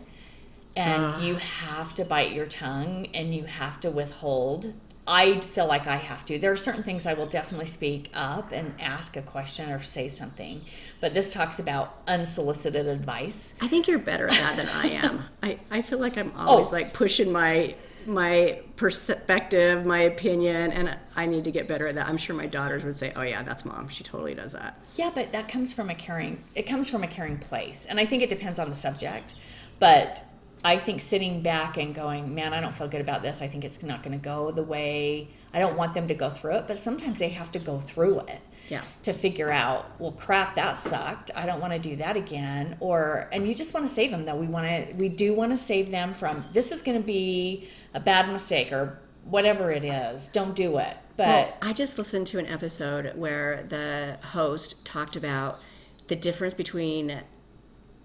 and 0.76 1.24
you 1.24 1.36
have 1.36 1.94
to 1.96 2.06
bite 2.06 2.32
your 2.32 2.46
tongue 2.46 3.08
and 3.14 3.36
you 3.36 3.44
have 3.44 3.80
to 3.82 3.90
withhold 3.90 4.74
i 5.10 5.40
feel 5.42 5.68
like 5.68 5.88
i 5.88 5.98
have 5.98 6.24
to 6.24 6.38
there 6.40 6.52
are 6.52 6.56
certain 6.56 6.84
things 6.84 7.06
i 7.06 7.14
will 7.14 7.26
definitely 7.26 7.66
speak 7.66 8.10
up 8.14 8.52
and 8.54 8.74
ask 8.80 9.18
a 9.18 9.22
question 9.22 9.70
or 9.72 9.82
say 9.82 10.08
something 10.08 10.62
but 11.02 11.14
this 11.14 11.34
talks 11.34 11.60
about 11.60 11.98
unsolicited 12.08 12.88
advice 12.88 13.54
I 13.62 13.68
think 13.68 13.88
you're 13.88 14.00
better 14.00 14.28
at 14.28 14.34
that 14.34 14.56
than 14.58 14.70
I 14.70 14.86
am. 14.88 15.24
I, 15.44 15.60
I 15.72 15.82
feel 15.82 16.00
like 16.00 16.18
I'm 16.18 16.32
always 16.38 16.70
Oh. 16.70 16.72
like 16.72 16.94
pushing 16.94 17.32
my 17.32 17.76
my 18.06 18.62
perspective, 18.78 19.86
my 19.86 20.00
opinion, 20.00 20.72
and 20.72 20.98
I 21.16 21.26
need 21.26 21.44
to 21.44 21.52
get 21.52 21.68
better 21.68 21.86
at 21.88 21.96
that. 21.96 22.08
I'm 22.08 22.18
sure 22.18 22.36
my 22.36 22.46
daughters 22.48 22.84
would 22.86 22.96
say, 22.96 23.12
"Oh 23.16 23.22
yeah, 23.22 23.44
that's 23.44 23.66
mom. 23.66 23.88
She 23.90 24.04
totally 24.04 24.34
does 24.34 24.54
that." 24.54 24.80
Yeah, 24.96 25.12
but 25.14 25.32
that 25.34 25.48
comes 25.50 25.74
from 25.74 25.90
a 25.90 25.96
caring. 25.96 26.44
It 26.56 26.64
comes 26.64 26.90
from 26.90 27.04
a 27.04 27.08
caring 27.08 27.38
place, 27.38 27.86
and 27.86 28.00
I 28.00 28.06
think 28.06 28.24
it 28.24 28.30
depends 28.30 28.58
on 28.60 28.70
the 28.70 28.76
subject. 28.76 29.36
But 29.80 30.24
I 30.64 30.78
think 30.78 31.00
sitting 31.02 31.42
back 31.42 31.78
and 31.78 31.96
going, 31.96 32.36
"Man, 32.36 32.54
I 32.54 32.60
don't 32.60 32.74
feel 32.74 32.88
good 32.88 33.02
about 33.02 33.22
this. 33.22 33.42
I 33.42 33.48
think 33.48 33.64
it's 33.64 33.82
not 33.82 34.04
going 34.04 34.18
to 34.18 34.24
go 34.24 34.52
the 34.52 34.64
way 34.64 35.30
I 35.54 35.60
don't 35.60 35.78
want 35.78 35.94
them 35.94 36.08
to 36.08 36.14
go 36.14 36.30
through 36.30 36.56
it." 36.56 36.68
But 36.68 36.78
sometimes 36.78 37.20
they 37.20 37.30
have 37.30 37.52
to 37.54 37.60
go 37.60 37.80
through 37.80 38.20
it 38.22 38.42
Yeah. 38.68 38.82
to 39.04 39.14
figure 39.14 39.52
out, 39.52 39.86
"Well, 40.00 40.12
crap, 40.12 40.56
that 40.56 40.78
sucked. 40.78 41.32
I 41.36 41.46
don't 41.46 41.62
want 41.62 41.74
to 41.74 41.80
do 41.80 41.96
that 41.98 42.18
again." 42.18 42.76
Or, 42.82 43.30
and 43.32 43.48
you 43.48 43.56
just 43.56 43.74
want 43.74 43.88
to 43.88 43.94
save 43.94 44.12
them, 44.12 44.26
though. 44.26 44.36
We 44.36 44.48
want 44.48 44.66
to. 44.68 44.98
We 44.98 45.08
do 45.10 45.34
want 45.34 45.52
to 45.52 45.58
save 45.58 45.92
them 45.92 46.14
from 46.14 46.46
this 46.52 46.72
is 46.72 46.82
going 46.82 46.98
to 46.98 47.06
be 47.06 47.70
a 47.94 48.00
bad 48.00 48.30
mistake 48.30 48.72
or 48.74 49.00
whatever 49.24 49.72
it 49.72 49.86
is. 49.86 50.28
Don't 50.28 50.56
do 50.56 50.78
it. 50.78 50.98
But 51.16 51.28
Well, 51.28 51.54
I 51.62 51.74
just 51.74 51.98
listened 51.98 52.28
to 52.28 52.40
an 52.40 52.48
episode 52.48 53.14
where 53.16 53.64
the 53.68 54.18
host 54.30 54.84
talked 54.86 55.16
about 55.16 55.60
the 56.08 56.16
difference 56.16 56.54
between 56.54 57.22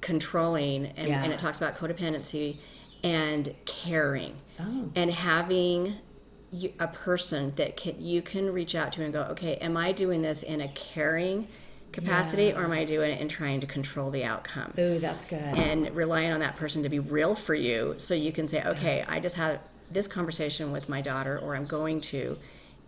controlling 0.09 0.87
and, 0.99 1.09
Yeah. 1.09 1.25
and 1.25 1.33
it 1.33 1.39
talks 1.39 1.57
about 1.57 1.75
codependency 1.77 2.59
and 3.03 3.55
caring 3.65 4.37
Oh. 4.61 4.91
and 4.95 5.11
having 5.11 5.95
a 6.79 6.87
person 6.87 7.53
that 7.57 7.77
can, 7.77 8.01
you 8.05 8.21
can 8.23 8.53
reach 8.53 8.75
out 8.77 8.93
to 8.93 9.03
and 9.03 9.13
go 9.13 9.23
okay 9.23 9.57
am 9.57 9.77
i 9.77 9.91
doing 9.91 10.21
this 10.23 10.43
in 10.45 10.61
a 10.61 10.69
caring 10.69 11.49
capacity 11.91 12.53
or 12.53 12.63
am 12.65 12.71
i 12.71 12.85
doing 12.85 13.11
it 13.11 13.21
in 13.21 13.29
trying 13.29 13.59
to 13.61 13.67
control 13.67 14.11
the 14.11 14.23
outcome 14.25 14.73
ooh, 14.79 14.99
that's 15.01 15.25
good. 15.25 15.39
and 15.41 15.91
relying 15.97 16.33
on 16.33 16.39
that 16.41 16.55
person 16.55 16.83
to 16.83 16.89
be 16.89 16.99
real 17.01 17.35
for 17.35 17.55
you 17.55 17.95
so 17.97 18.15
you 18.15 18.31
can 18.31 18.47
say 18.47 18.63
okay 18.63 19.05
i 19.09 19.19
just 19.19 19.35
had 19.37 19.59
this 19.91 20.07
conversation 20.07 20.71
with 20.71 20.89
my 20.89 21.01
daughter 21.01 21.39
or 21.39 21.57
i'm 21.57 21.67
going 21.67 22.01
to 22.01 22.37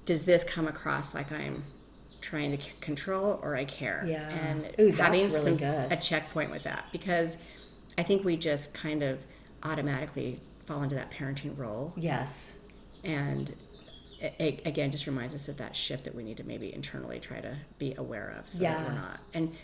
does 0.05 0.25
this 0.27 0.45
come 0.45 0.69
across 0.69 1.15
like 1.15 1.33
i'm 1.33 1.65
trying 2.21 2.57
to 2.57 2.63
c- 2.63 2.71
control 2.81 3.39
or 3.43 3.57
i 3.57 3.65
care 3.65 4.05
Yeah. 4.07 4.29
and 4.49 4.65
Ooh, 4.81 4.87
that's 4.93 4.99
having 5.01 5.21
really 5.21 5.31
some, 5.31 5.57
good. 5.57 5.93
a 5.93 5.97
checkpoint 5.97 6.51
with 6.51 6.63
that 6.65 6.87
because 6.93 7.37
i 7.99 8.03
think 8.03 8.25
we 8.25 8.37
just 8.37 8.75
kind 8.75 9.03
of 9.03 9.25
automatically 9.63 10.41
fall 10.67 10.83
into 10.83 10.95
that 10.97 11.11
parenting 11.11 11.57
role 11.57 11.93
yes. 11.97 12.55
and 13.05 13.55
a- 14.23 14.43
a- 14.43 14.61
again 14.69 14.91
just 14.91 15.07
reminds 15.07 15.35
us 15.35 15.49
of 15.49 15.57
that 15.59 15.77
shift 15.77 16.05
that 16.05 16.15
we 16.15 16.23
need 16.25 16.37
to 16.39 16.45
maybe 16.45 16.75
internally 16.75 17.21
try 17.21 17.41
to 17.41 17.57
be 17.79 17.95
aware 17.97 18.35
of 18.39 18.49
so 18.49 18.61
that 18.63 18.87
we're 18.89 18.95
not 18.95 19.21
and 19.35 19.55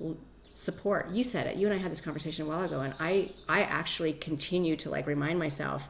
l- 0.00 0.16
support 0.54 1.10
you 1.10 1.22
said 1.24 1.46
it 1.46 1.56
you 1.56 1.66
and 1.66 1.74
i 1.74 1.78
had 1.82 1.90
this 1.90 2.00
conversation 2.00 2.46
a 2.46 2.48
while 2.48 2.64
ago 2.64 2.80
and 2.80 2.94
i 3.00 3.30
i 3.48 3.60
actually 3.62 4.12
continue 4.12 4.74
to 4.76 4.88
like 4.90 5.06
remind 5.06 5.38
myself 5.38 5.88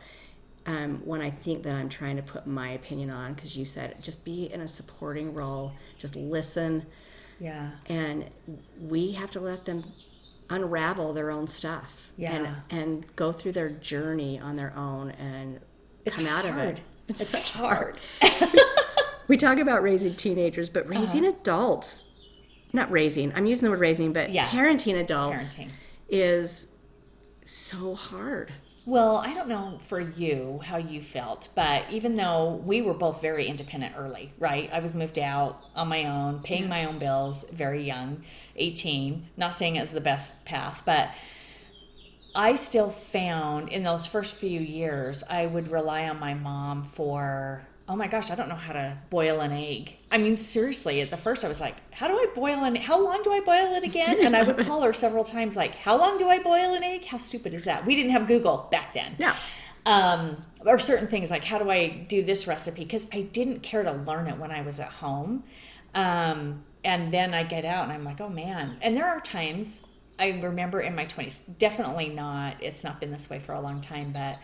um, 0.66 1.00
when 1.04 1.20
i 1.20 1.30
think 1.30 1.62
that 1.62 1.74
i'm 1.74 1.88
trying 1.88 2.16
to 2.16 2.22
put 2.22 2.46
my 2.46 2.70
opinion 2.70 3.10
on 3.10 3.34
because 3.34 3.56
you 3.56 3.64
said 3.64 3.94
just 4.02 4.24
be 4.24 4.52
in 4.52 4.60
a 4.60 4.68
supporting 4.68 5.32
role 5.34 5.72
just 5.98 6.16
listen 6.16 6.84
Yeah. 7.38 7.70
and 7.86 8.24
we 8.80 9.12
have 9.12 9.30
to 9.32 9.40
let 9.40 9.64
them 9.64 9.84
unravel 10.50 11.12
their 11.12 11.30
own 11.30 11.46
stuff 11.46 12.10
Yeah. 12.16 12.32
and 12.70 12.80
and 12.80 13.16
go 13.16 13.32
through 13.32 13.52
their 13.52 13.68
journey 13.70 14.38
on 14.38 14.56
their 14.56 14.74
own 14.76 15.10
and 15.12 15.60
It's 16.04 16.16
come 16.16 16.26
out 16.26 16.44
of 16.44 16.52
hard. 16.54 16.78
it 16.78 16.82
It's, 17.08 17.26
such 17.28 17.50
hard. 17.52 17.98
we 19.28 19.36
talk 19.36 19.58
about 19.58 19.82
raising 19.82 20.14
teenagers, 20.14 20.68
but 20.70 20.88
raising 20.88 21.24
adults, 21.24 22.04
not 22.72 22.90
raising, 22.90 23.32
I'm 23.34 23.46
using 23.46 23.64
the 23.64 23.70
word 23.70 23.80
raising, 23.80 24.12
but 24.12 24.24
Uh-huh. 24.24 24.32
Yeah. 24.34 24.48
parenting 24.48 24.94
adults 25.00 25.56
Parenting. 25.56 25.70
is 26.08 26.66
so 27.44 27.94
hard. 27.94 28.52
Well, 28.88 29.16
I 29.16 29.34
don't 29.34 29.48
know 29.48 29.80
for 29.82 29.98
you 29.98 30.60
how 30.64 30.76
you 30.76 31.00
felt, 31.00 31.48
but 31.56 31.90
even 31.90 32.14
though 32.14 32.62
we 32.64 32.80
were 32.80 32.94
both 32.94 33.20
very 33.20 33.48
independent 33.48 33.96
early, 33.98 34.32
right? 34.38 34.70
I 34.72 34.78
was 34.78 34.94
moved 34.94 35.18
out 35.18 35.60
on 35.74 35.88
my 35.88 36.04
own, 36.04 36.40
paying 36.44 36.68
my 36.68 36.84
own 36.84 37.00
bills 37.00 37.44
very 37.50 37.82
young, 37.82 38.22
18. 38.54 39.26
Not 39.36 39.54
saying 39.54 39.74
it 39.74 39.80
was 39.80 39.90
the 39.90 40.00
best 40.00 40.44
path, 40.44 40.82
but 40.86 41.10
I 42.32 42.54
still 42.54 42.90
found 42.90 43.70
in 43.70 43.82
those 43.82 44.06
first 44.06 44.36
few 44.36 44.60
years, 44.60 45.24
I 45.28 45.46
would 45.46 45.66
rely 45.66 46.08
on 46.08 46.20
my 46.20 46.34
mom 46.34 46.84
for, 46.84 47.66
oh 47.88 47.94
my 47.96 48.08
gosh, 48.08 48.30
I 48.30 48.34
don't 48.34 48.48
know 48.48 48.56
how 48.56 48.72
to 48.72 48.98
boil 49.10 49.40
an 49.40 49.52
egg. 49.52 49.96
I 50.10 50.18
mean, 50.18 50.34
seriously, 50.36 51.00
at 51.00 51.10
the 51.10 51.16
first 51.16 51.44
I 51.44 51.48
was 51.48 51.60
like, 51.60 51.76
how 51.94 52.08
do 52.08 52.14
I 52.14 52.26
boil 52.34 52.64
an 52.64 52.74
How 52.76 53.00
long 53.02 53.22
do 53.22 53.32
I 53.32 53.40
boil 53.40 53.74
it 53.74 53.84
again? 53.84 54.24
And 54.24 54.34
I 54.36 54.42
would 54.42 54.58
call 54.66 54.82
her 54.82 54.92
several 54.92 55.22
times, 55.24 55.56
like, 55.56 55.74
how 55.76 55.96
long 55.96 56.18
do 56.18 56.28
I 56.28 56.38
boil 56.40 56.74
an 56.74 56.82
egg? 56.82 57.04
How 57.04 57.16
stupid 57.16 57.54
is 57.54 57.64
that? 57.64 57.86
We 57.86 57.94
didn't 57.94 58.10
have 58.10 58.26
Google 58.26 58.66
back 58.72 58.92
then 58.92 59.14
Yeah. 59.18 59.36
um, 59.84 60.38
or 60.64 60.78
certain 60.80 61.06
things 61.06 61.30
like 61.30 61.44
how 61.44 61.58
do 61.58 61.70
I 61.70 61.88
do 61.88 62.24
this 62.24 62.46
recipe 62.48 62.82
because 62.84 63.06
I 63.12 63.20
didn't 63.22 63.60
care 63.62 63.84
to 63.84 63.92
learn 63.92 64.26
it 64.26 64.36
when 64.38 64.50
I 64.50 64.62
was 64.62 64.80
at 64.80 64.88
home. 64.90 65.44
Um, 65.94 66.64
and 66.84 67.12
then 67.12 67.34
I 67.34 67.42
get 67.42 67.64
out 67.64 67.84
and 67.84 67.92
I'm 67.92 68.02
like, 68.02 68.20
oh 68.20 68.28
man. 68.28 68.76
And 68.82 68.96
there 68.96 69.06
are 69.06 69.20
times 69.20 69.86
I 70.18 70.30
remember 70.40 70.80
in 70.80 70.94
my 70.94 71.06
20s, 71.06 71.40
definitely 71.58 72.08
not, 72.08 72.56
it's 72.62 72.82
not 72.84 73.00
been 73.00 73.10
this 73.12 73.28
way 73.30 73.38
for 73.38 73.52
a 73.54 73.60
long 73.60 73.80
time, 73.80 74.12
but 74.12 74.38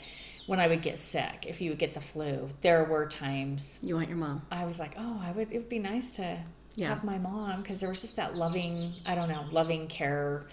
when 0.47 0.59
I 0.61 0.67
would 0.69 0.83
get 0.83 0.99
sick, 0.99 1.45
if 1.49 1.61
you 1.61 1.71
would 1.71 1.79
get 1.79 1.95
the 1.95 2.01
flu, 2.01 2.49
there 2.63 2.85
were 2.85 3.07
times 3.07 3.79
You 3.83 3.95
want 3.97 4.09
your 4.09 4.19
mom. 4.19 4.43
I 4.51 4.65
was 4.67 4.79
like, 4.79 4.95
oh, 4.99 5.21
I 5.25 5.33
would. 5.33 5.53
It 5.53 5.59
would 5.59 5.69
be 5.69 5.79
nice 5.79 6.11
to 6.13 6.39
Yeah. 6.75 6.89
have 6.89 7.05
my 7.05 7.19
mom 7.19 7.63
because 7.63 7.81
there 7.81 7.89
was 7.89 8.01
just 8.01 8.17
that 8.17 8.37
loving, 8.37 8.95
I 9.07 9.15
don't 9.15 9.29
know, 9.29 9.45
loving 9.51 9.87
care 9.89 10.47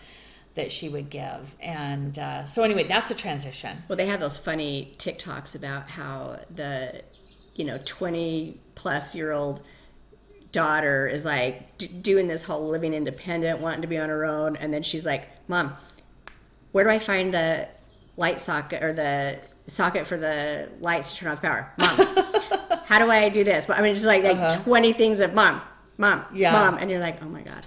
that 0.55 0.71
she 0.71 0.89
would 0.89 1.09
give. 1.09 1.55
And 1.59 2.17
uh, 2.19 2.45
so 2.45 2.63
anyway, 2.63 2.83
that's 2.83 3.09
a 3.11 3.15
transition. 3.15 3.83
Well, 3.87 3.95
they 3.97 4.07
have 4.07 4.19
those 4.19 4.37
funny 4.37 4.93
TikToks 4.97 5.55
about 5.55 5.89
how 5.91 6.39
the, 6.53 7.01
you 7.55 7.65
know, 7.65 7.79
20 7.85 8.57
plus 8.75 9.15
year 9.15 9.31
old 9.31 9.61
daughter 10.51 11.07
is 11.07 11.25
like 11.25 11.77
d- 11.77 11.87
doing 11.87 12.27
this 12.27 12.43
whole 12.43 12.67
living 12.67 12.93
independent, 12.93 13.59
wanting 13.59 13.81
to 13.81 13.87
be 13.87 13.97
on 13.97 14.09
her 14.09 14.25
own. 14.25 14.55
And 14.55 14.73
then 14.73 14.83
she's 14.83 15.05
like, 15.05 15.27
Mom, 15.47 15.73
where 16.71 16.83
do 16.83 16.89
I 16.89 16.99
find 16.99 17.33
the 17.33 17.67
light 18.17 18.41
socket 18.41 18.83
or 18.83 18.91
the 18.93 19.39
socket 19.69 20.05
for 20.07 20.17
the 20.17 20.69
lights 20.81 21.11
to 21.13 21.17
turn 21.17 21.31
off 21.31 21.41
power? 21.41 21.71
Mom, 21.77 21.97
how 22.85 22.99
do 22.99 23.09
I 23.11 23.29
do 23.29 23.43
this? 23.43 23.65
But 23.65 23.77
I 23.77 23.81
mean, 23.81 23.91
it's 23.91 24.01
just 24.01 24.07
like, 24.07 24.23
like 24.23 24.63
20 24.63 24.93
things 24.93 25.19
of 25.19 25.33
mom, 25.33 25.61
mom, 25.97 26.25
Yeah. 26.33 26.51
mom. 26.51 26.77
And 26.77 26.89
you're 26.89 26.99
like, 26.99 27.21
oh 27.21 27.27
my 27.27 27.41
God, 27.41 27.65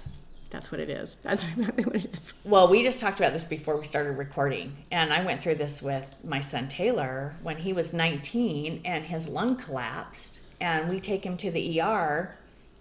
that's 0.49 0.71
what 0.71 0.79
it 0.81 0.89
is. 0.89 1.17
That's 1.23 1.43
exactly 1.53 1.83
what 1.85 1.95
it 1.95 2.13
is. 2.13 2.33
Well, 2.43 2.67
we 2.67 2.83
just 2.83 2.99
talked 2.99 3.19
about 3.19 3.33
this 3.33 3.45
before 3.45 3.77
we 3.77 3.83
started 3.83 4.11
recording, 4.17 4.73
and 4.91 5.11
I 5.13 5.23
went 5.25 5.41
through 5.41 5.55
this 5.55 5.81
with 5.81 6.13
my 6.23 6.41
son 6.41 6.67
Taylor 6.67 7.35
when 7.41 7.57
he 7.57 7.73
was 7.73 7.93
19 7.93 8.81
and 8.85 9.05
his 9.05 9.29
lung 9.29 9.55
collapsed, 9.55 10.41
and 10.61 10.89
we 10.89 10.99
take 10.99 11.25
him 11.25 11.37
to 11.37 11.51
the 11.51 11.81
ER, 11.81 12.35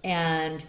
and 0.05 0.65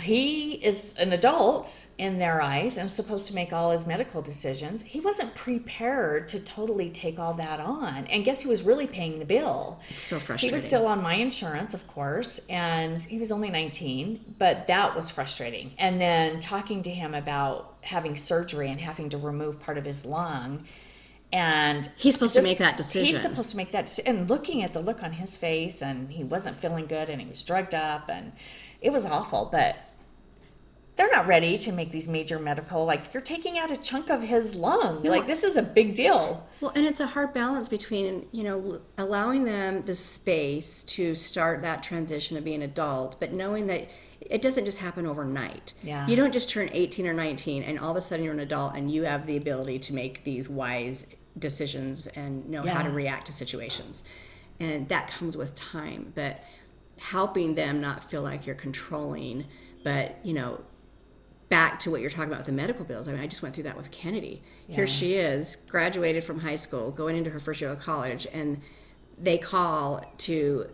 he 0.00 0.52
is 0.52 0.94
an 0.98 1.12
adult 1.12 1.86
in 1.98 2.18
their 2.18 2.42
eyes 2.42 2.76
and 2.76 2.92
supposed 2.92 3.26
to 3.26 3.34
make 3.34 3.52
all 3.52 3.70
his 3.70 3.86
medical 3.86 4.20
decisions. 4.20 4.82
He 4.82 5.00
wasn't 5.00 5.34
prepared 5.34 6.28
to 6.28 6.40
totally 6.40 6.90
take 6.90 7.18
all 7.18 7.32
that 7.34 7.60
on. 7.60 8.06
And 8.06 8.24
guess 8.24 8.42
who 8.42 8.50
was 8.50 8.62
really 8.62 8.86
paying 8.86 9.18
the 9.18 9.24
bill? 9.24 9.80
It's 9.88 10.02
so 10.02 10.18
frustrating. 10.18 10.50
He 10.50 10.54
was 10.54 10.64
still 10.64 10.86
on 10.86 11.02
my 11.02 11.14
insurance, 11.14 11.72
of 11.72 11.86
course, 11.86 12.40
and 12.50 13.00
he 13.00 13.18
was 13.18 13.32
only 13.32 13.48
19, 13.48 14.34
but 14.38 14.66
that 14.66 14.94
was 14.94 15.10
frustrating. 15.10 15.72
And 15.78 16.00
then 16.00 16.40
talking 16.40 16.82
to 16.82 16.90
him 16.90 17.14
about 17.14 17.74
having 17.80 18.16
surgery 18.16 18.68
and 18.68 18.78
having 18.78 19.08
to 19.10 19.18
remove 19.18 19.60
part 19.60 19.78
of 19.78 19.84
his 19.84 20.04
lung. 20.04 20.66
And 21.32 21.90
He's 21.96 22.14
supposed 22.14 22.34
to 22.34 22.42
make 22.42 22.58
that 22.58 22.76
decision. 22.76 23.14
He's 23.14 23.22
supposed 23.22 23.50
to 23.50 23.56
make 23.56 23.72
that 23.72 23.86
decision. 23.86 24.16
And 24.16 24.30
looking 24.30 24.62
at 24.62 24.72
the 24.72 24.80
look 24.80 25.02
on 25.02 25.12
his 25.12 25.36
face, 25.36 25.82
and 25.82 26.10
he 26.12 26.22
wasn't 26.22 26.56
feeling 26.56 26.86
good, 26.86 27.10
and 27.10 27.20
he 27.20 27.26
was 27.26 27.42
drugged 27.42 27.74
up, 27.74 28.08
and 28.08 28.32
it 28.80 28.90
was 28.90 29.04
awful. 29.04 29.48
But 29.50 29.76
they're 30.96 31.10
not 31.10 31.26
ready 31.26 31.58
to 31.58 31.72
make 31.72 31.92
these 31.92 32.08
major 32.08 32.38
medical, 32.38 32.86
like, 32.86 33.12
you're 33.12 33.22
taking 33.22 33.58
out 33.58 33.70
a 33.70 33.76
chunk 33.76 34.08
of 34.08 34.22
his 34.22 34.54
lung. 34.54 35.02
Like, 35.02 35.26
this 35.26 35.44
is 35.44 35.58
a 35.58 35.62
big 35.62 35.94
deal. 35.94 36.46
Well, 36.62 36.72
and 36.74 36.86
it's 36.86 37.00
a 37.00 37.06
hard 37.06 37.34
balance 37.34 37.68
between, 37.68 38.26
you 38.32 38.42
know, 38.42 38.80
allowing 38.96 39.44
them 39.44 39.82
the 39.82 39.94
space 39.94 40.82
to 40.84 41.14
start 41.14 41.60
that 41.62 41.82
transition 41.82 42.38
of 42.38 42.44
being 42.44 42.62
an 42.62 42.70
adult, 42.70 43.20
but 43.20 43.34
knowing 43.34 43.66
that 43.66 43.90
it 44.20 44.42
doesn't 44.42 44.64
just 44.64 44.78
happen 44.78 45.06
overnight. 45.06 45.74
Yeah. 45.82 46.06
You 46.06 46.16
don't 46.16 46.32
just 46.32 46.48
turn 46.50 46.68
18 46.72 47.06
or 47.06 47.12
19 47.12 47.62
and 47.62 47.78
all 47.78 47.90
of 47.90 47.96
a 47.96 48.00
sudden 48.00 48.24
you're 48.24 48.34
an 48.34 48.40
adult 48.40 48.74
and 48.74 48.90
you 48.90 49.04
have 49.04 49.26
the 49.26 49.36
ability 49.36 49.78
to 49.80 49.94
make 49.94 50.24
these 50.24 50.48
wise 50.48 51.06
decisions 51.38 52.06
and 52.08 52.48
know 52.48 52.62
how 52.62 52.82
to 52.82 52.90
react 52.90 53.26
to 53.26 53.32
situations. 53.32 54.02
And 54.58 54.88
that 54.88 55.08
comes 55.08 55.36
with 55.36 55.54
time, 55.54 56.12
but 56.14 56.42
helping 56.98 57.54
them 57.54 57.80
not 57.80 58.02
feel 58.02 58.22
like 58.22 58.46
you're 58.46 58.54
controlling, 58.54 59.44
but, 59.84 60.16
you 60.22 60.32
know, 60.32 60.62
back 61.48 61.78
to 61.80 61.90
what 61.90 62.00
you're 62.00 62.10
talking 62.10 62.28
about 62.28 62.38
with 62.38 62.46
the 62.46 62.52
medical 62.52 62.84
bills. 62.84 63.06
I 63.06 63.12
mean, 63.12 63.20
I 63.20 63.26
just 63.26 63.42
went 63.42 63.54
through 63.54 63.64
that 63.64 63.76
with 63.76 63.90
Kennedy. 63.90 64.42
Here 64.66 64.86
she 64.86 65.14
is, 65.14 65.56
graduated 65.68 66.24
from 66.24 66.40
high 66.40 66.56
school, 66.56 66.90
going 66.90 67.16
into 67.16 67.30
her 67.30 67.38
first 67.38 67.60
year 67.60 67.70
of 67.70 67.78
college, 67.80 68.26
and 68.32 68.60
they 69.18 69.38
call 69.38 70.04
to 70.18 70.68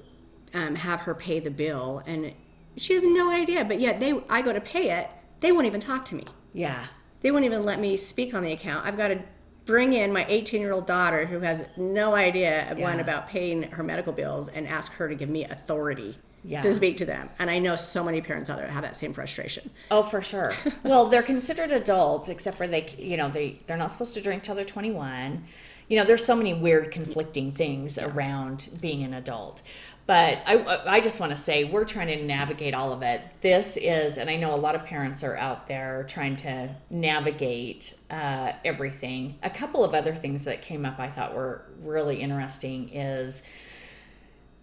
um, 0.55 0.77
have 0.77 1.01
her 1.01 1.15
pay 1.15 1.41
the 1.41 1.51
bill, 1.51 2.03
and 2.07 2.33
she 2.77 2.95
has 2.95 3.05
no 3.05 3.31
idea. 3.31 3.65
But 3.65 3.81
yet, 3.81 4.01
they, 4.01 4.21
I 4.29 4.43
go 4.43 4.53
to 4.53 4.61
pay 4.61 4.91
it, 4.91 5.09
they 5.41 5.53
won't 5.53 5.67
even 5.67 5.81
talk 5.81 6.05
to 6.07 6.15
me. 6.15 6.25
Yeah. 6.53 6.87
They 7.21 7.31
won't 7.31 7.45
even 7.45 7.65
let 7.65 7.81
me 7.81 7.97
speak 7.97 8.35
on 8.35 8.43
the 8.43 8.53
account. 8.53 8.87
I've 8.87 8.97
got 8.97 9.09
to 9.09 9.21
bring 9.65 9.93
in 9.93 10.13
my 10.13 10.27
18 10.29 10.61
year 10.61 10.73
old 10.73 10.87
daughter 10.87 11.27
who 11.27 11.41
has 11.41 11.65
no 11.77 12.15
idea 12.15 12.67
one 12.71 12.79
Yeah. 12.97 13.01
about 13.01 13.29
paying 13.29 13.63
her 13.71 13.83
medical 13.85 14.13
bills 14.13 14.49
and 14.49 14.67
ask 14.67 14.93
her 14.95 15.09
to 15.09 15.15
give 15.15 15.29
me 15.29 15.45
authority 15.45 16.19
Yeah. 16.45 16.61
to 16.63 16.73
speak 16.73 16.97
to 16.97 17.05
them. 17.05 17.31
And 17.39 17.49
I 17.51 17.59
know 17.59 17.77
so 17.77 18.03
many 18.03 18.21
parents 18.21 18.51
out 18.51 18.59
there 18.59 18.67
have 18.67 18.83
that 18.83 18.97
same 18.97 19.13
frustration. 19.13 19.71
Oh, 19.91 20.03
for 20.03 20.21
sure. 20.21 20.55
well, 20.83 21.07
they're 21.07 21.23
considered 21.23 21.71
adults, 21.71 22.29
except 22.29 22.57
for 22.57 22.67
they, 22.67 22.89
you 22.99 23.17
know, 23.17 23.29
they 23.29 23.61
they're 23.67 23.77
not 23.77 23.93
supposed 23.93 24.15
to 24.15 24.21
drink 24.21 24.43
till 24.43 24.55
they're 24.55 24.65
21. 24.65 25.45
You 25.89 25.99
know, 25.99 26.05
there's 26.05 26.25
so 26.25 26.35
many 26.35 26.55
weird 26.55 26.91
conflicting 26.91 27.53
things 27.53 27.99
around 27.99 28.71
being 28.81 29.03
an 29.03 29.15
adult. 29.15 29.63
But 30.07 30.43
I, 30.47 30.81
I 30.87 31.01
just 31.01 31.21
want 31.21 31.31
to 31.31 31.39
say 31.39 31.65
we're 31.65 31.85
trying 31.85 32.09
to 32.09 32.27
navigate 32.27 32.75
all 32.75 32.93
of 32.93 33.03
it. 33.03 33.23
This 33.41 33.77
is, 33.77 34.19
and 34.19 34.29
I 34.29 34.37
know 34.37 34.55
a 34.55 34.57
lot 34.57 34.75
of 34.75 34.85
parents 34.85 35.23
are 35.23 35.37
out 35.37 35.69
there 35.69 36.05
trying 36.09 36.37
to 36.37 36.75
navigate 36.91 37.95
uh, 38.11 38.53
everything. 38.65 39.39
A 39.45 39.51
couple 39.51 39.85
of 39.85 39.95
other 39.95 40.15
things 40.15 40.45
that 40.45 40.61
came 40.61 40.85
up 40.85 40.99
I 40.99 41.09
thought 41.09 41.35
were 41.35 41.67
really 41.83 42.21
interesting 42.21 42.89
is, 42.89 43.43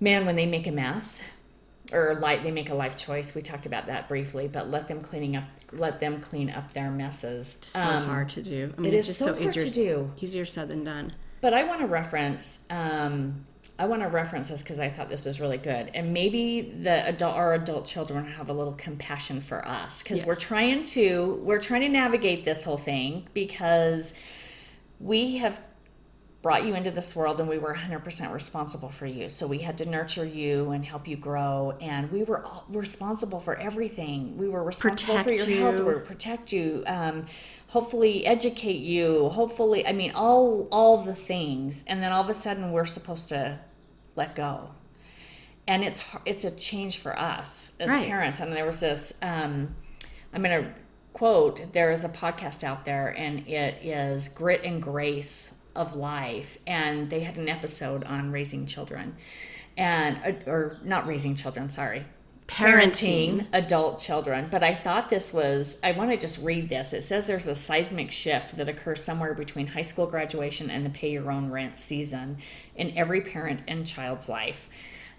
man, 0.02 0.26
when 0.26 0.36
they 0.36 0.46
make 0.46 0.68
a 0.68 0.72
mess, 0.72 1.24
or 1.94 2.16
like 2.16 2.44
they 2.44 2.52
make 2.52 2.70
a 2.70 2.76
life 2.76 2.96
choice. 2.96 3.34
We 3.34 3.42
talked 3.42 3.66
about 3.66 3.88
that 3.88 4.08
briefly, 4.08 4.48
but 4.48 4.70
let 4.70 4.88
them 4.88 5.02
cleaning 5.02 5.36
up, 5.36 5.46
let 5.72 6.00
them 6.00 6.22
clean 6.22 6.50
up 6.50 6.74
their 6.74 6.92
messes. 6.92 7.58
so 7.62 7.82
Um, 7.82 8.06
hard 8.06 8.30
to 8.30 8.42
do. 8.42 8.74
I 8.78 8.82
mean, 8.82 8.94
it 8.94 8.98
it's 8.98 9.08
is 9.10 9.18
just 9.18 9.20
so 9.20 9.34
so, 9.34 9.34
hard 9.34 9.56
easier 9.56 9.68
to 9.68 9.74
do. 9.74 10.12
Easier 10.20 10.46
said 10.46 10.70
than 10.70 10.84
done. 10.84 11.14
But 11.42 11.54
I 11.54 11.64
want 11.64 11.82
to 11.82 11.88
reference. 11.88 12.64
Um, 12.70 13.46
I 13.78 13.86
want 13.86 14.02
to 14.02 14.10
reference 14.10 14.50
this 14.50 14.62
because 14.62 14.78
I 14.78 14.90
thought 14.90 15.08
this 15.08 15.26
was 15.26 15.40
really 15.40 15.58
good, 15.58 15.90
and 15.94 16.14
maybe 16.14 16.62
the 16.62 17.08
adult, 17.08 17.36
our 17.38 17.54
adult 17.54 17.86
children 17.86 18.26
have 18.26 18.50
a 18.50 18.54
little 18.54 18.74
compassion 18.74 19.40
for 19.40 19.66
us 19.66 20.04
because 20.04 20.26
we're 20.26 20.36
trying 20.36 20.84
to 20.84 21.40
we're 21.44 21.62
trying 21.62 21.82
to 21.82 21.90
navigate 21.90 22.44
this 22.44 22.64
whole 22.64 22.78
thing 22.78 23.28
because 23.34 24.14
we 25.00 25.38
have 25.38 25.62
brought 26.42 26.66
you 26.66 26.74
into 26.74 26.90
this 26.90 27.16
world 27.18 27.40
and 27.42 27.50
we 27.50 27.58
were 27.58 27.74
100% 27.74 28.34
responsible 28.34 28.88
for 28.90 29.06
you. 29.06 29.28
So 29.28 29.46
we 29.46 29.58
had 29.58 29.78
to 29.80 29.86
nurture 29.86 30.24
you 30.24 30.72
and 30.72 30.86
help 30.86 31.06
you 31.06 31.18
grow. 31.18 31.78
And 31.82 32.10
we 32.12 32.24
were 32.24 32.46
all 32.46 32.64
responsible 32.70 33.42
for 33.42 33.56
everything. 33.58 34.38
We 34.38 34.48
were 34.48 34.64
responsible 34.64 35.16
for 35.18 35.24
Protect 35.26 35.50
your 35.50 35.60
health. 35.60 35.80
we 35.80 35.84
were 35.84 36.00
protect 36.00 36.54
you 36.54 36.84
um, 36.88 37.26
hopefully 37.68 38.26
educate 38.26 38.80
you 38.80 39.30
hopefully 39.30 39.86
i 39.86 39.92
mean 39.92 40.12
all 40.16 40.68
all 40.72 40.98
the 41.04 41.14
things. 41.16 41.84
And 41.88 42.02
then 42.02 42.12
all 42.14 42.24
of 42.24 42.30
a 42.30 42.34
sudden 42.34 42.72
we're 42.72 42.86
supposed 42.86 43.30
to 43.30 43.60
let 44.16 44.34
go. 44.36 44.70
And 45.68 45.84
it's 45.84 46.04
it's 46.26 46.46
a 46.46 46.52
change 46.52 47.00
for 47.00 47.20
us 47.20 47.74
as 47.82 47.92
Right. 47.92 48.08
parents. 48.08 48.40
And 48.40 48.54
there 48.54 48.66
was 48.66 48.80
this 48.80 49.14
um, 49.22 49.76
i'm 50.34 50.42
going 50.42 50.64
to 50.64 50.72
quote 51.12 51.74
there 51.74 51.92
is 51.92 52.06
a 52.06 52.10
podcast 52.10 52.64
out 52.64 52.86
there 52.86 53.10
and 53.18 53.46
it 53.48 53.84
is 53.84 54.30
grit 54.30 54.62
and 54.64 54.82
grace 54.82 55.54
of 55.80 55.96
life 55.96 56.58
and 56.68 57.10
they 57.10 57.22
had 57.22 57.38
an 57.38 57.48
episode 57.48 58.04
on 58.04 58.32
raising 58.32 58.66
children. 58.66 59.16
And 59.78 60.20
uh, 60.26 60.52
or 60.52 60.78
not 60.84 61.08
raising 61.08 61.36
children 61.36 61.70
sorry. 61.70 62.06
Parenting. 62.48 63.46
adult 63.54 64.00
children. 64.00 64.50
But 64.52 64.64
i 64.64 64.76
thought 64.76 65.10
this 65.10 65.32
was 65.32 65.80
i 65.84 65.94
want 65.94 66.12
to 66.12 66.18
just 66.18 66.44
read 66.44 66.68
this. 66.68 66.92
It 66.94 67.04
says 67.04 67.28
there's 67.28 67.48
a 67.48 67.56
seismic 67.56 68.12
shift 68.12 68.58
that 68.58 68.68
occurs 68.68 69.02
somewhere 69.02 69.34
between 69.34 69.68
high 69.68 69.84
school 69.84 70.06
graduation 70.06 70.70
and 70.70 70.86
the 70.86 70.90
pay 70.90 71.12
your 71.12 71.32
own 71.32 71.50
rent 71.50 71.78
season 71.78 72.38
in 72.76 72.96
every 72.98 73.22
parent 73.22 73.62
and 73.68 73.88
child's 73.88 74.28
life. 74.28 74.68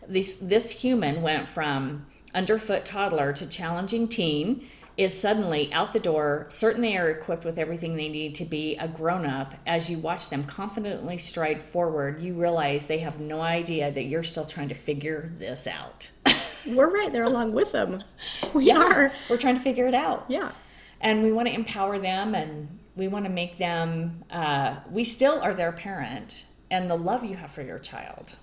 This 0.07 0.35
this 0.35 0.71
human 0.71 1.23
went 1.23 1.49
from 1.49 2.07
underfoot 2.35 2.85
toddler 2.85 3.33
to 3.33 3.47
challenging 3.47 4.09
teen 4.09 4.69
is 4.97 5.19
suddenly 5.19 5.73
out 5.73 5.93
the 5.93 5.99
door 6.01 6.47
certain 6.51 6.83
they 6.83 6.97
are 6.97 7.09
equipped 7.11 7.45
with 7.45 7.59
everything 7.59 7.97
they 7.97 8.09
need 8.09 8.35
to 8.35 8.45
be 8.45 8.77
a 8.77 8.89
grown-up 8.89 9.55
as 9.67 9.89
you 9.89 9.99
watch 9.99 10.29
them 10.29 10.45
confidently 10.45 11.17
stride 11.17 11.63
forward 11.63 12.21
you 12.21 12.35
realize 12.35 12.87
they 12.87 12.99
have 12.99 13.19
no 13.21 13.41
idea 13.41 13.91
that 13.91 14.05
you're 14.05 14.23
still 14.23 14.45
trying 14.45 14.69
to 14.69 14.75
figure 14.75 15.33
this 15.39 15.67
out 15.67 16.11
We're 16.67 16.91
right 16.91 17.11
there 17.11 17.25
along 17.25 17.53
with 17.55 17.73
them. 17.73 18.03
We 18.53 18.71
are. 18.71 19.13
we're 19.31 19.39
trying 19.39 19.55
to 19.55 19.61
figure 19.63 19.87
it 19.87 19.95
out 19.95 20.27
Yeah. 20.29 20.53
and 21.01 21.23
we 21.23 21.33
want 21.33 21.49
to 21.49 21.55
empower 21.55 21.99
them 21.99 22.35
and 22.35 22.79
we 22.97 23.09
want 23.09 23.25
to 23.25 23.31
make 23.31 23.57
them 23.59 24.25
uh, 24.31 24.77
we 24.91 25.05
still 25.05 25.41
are 25.41 25.55
their 25.55 25.73
parent 25.73 26.45
and 26.71 26.91
the 26.91 26.97
love 26.97 27.25
you 27.25 27.37
have 27.37 27.51
for 27.51 27.63
your 27.63 27.79
child 27.79 28.37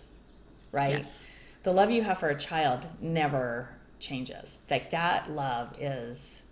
right 0.71 0.97
Yes. 0.97 1.23
the 1.63 1.71
love 1.73 1.91
you 1.91 2.01
have 2.03 2.17
for 2.17 2.29
a 2.29 2.37
child 2.37 2.87
never 3.01 3.69
changes 3.99 4.59
like 4.69 4.91
that 4.91 5.29
love 5.31 5.75
is 5.79 6.43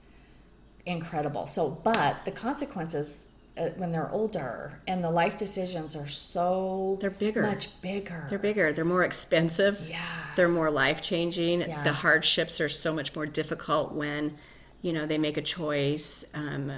incredible 0.86 1.48
so 1.48 1.70
but 1.70 2.24
the 2.26 2.32
consequences 2.32 3.24
uh, 3.58 3.70
when 3.78 3.90
they're 3.92 4.12
older 4.12 4.82
and 4.88 5.02
the 5.04 5.10
life 5.10 5.38
decisions 5.38 5.96
are 5.96 6.08
so 6.08 6.98
They're 7.00 7.10
bigger. 7.10 7.42
much 7.44 7.80
bigger 7.82 8.26
They're 8.30 8.38
bigger. 8.38 8.74
They're 8.74 8.84
more 8.84 9.04
expensive. 9.06 9.88
Yeah. 9.90 10.04
They're 10.36 10.50
more 10.50 10.70
life 10.70 11.02
changing. 11.02 11.62
Yeah. 11.62 11.82
The 11.84 11.94
hardships 11.94 12.60
are 12.60 12.68
so 12.68 12.94
much 12.94 13.16
more 13.16 13.26
difficult 13.26 13.94
when, 13.94 14.36
you 14.82 14.92
know, 14.92 15.06
they 15.06 15.18
make 15.18 15.38
a 15.38 15.42
choice. 15.42 16.26
Um, 16.34 16.70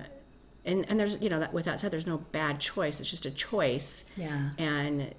and, 0.66 0.86
and 0.88 1.00
there's, 1.00 1.18
you 1.20 1.30
know, 1.30 1.40
that, 1.40 1.52
with 1.52 1.66
that 1.66 1.80
said, 1.80 1.90
there's 1.90 2.06
no 2.06 2.20
bad 2.32 2.60
choice. 2.60 3.00
It's 3.00 3.10
just 3.10 3.26
a 3.26 3.32
choice. 3.32 4.06
Yeah. 4.16 4.52
And 4.60 5.16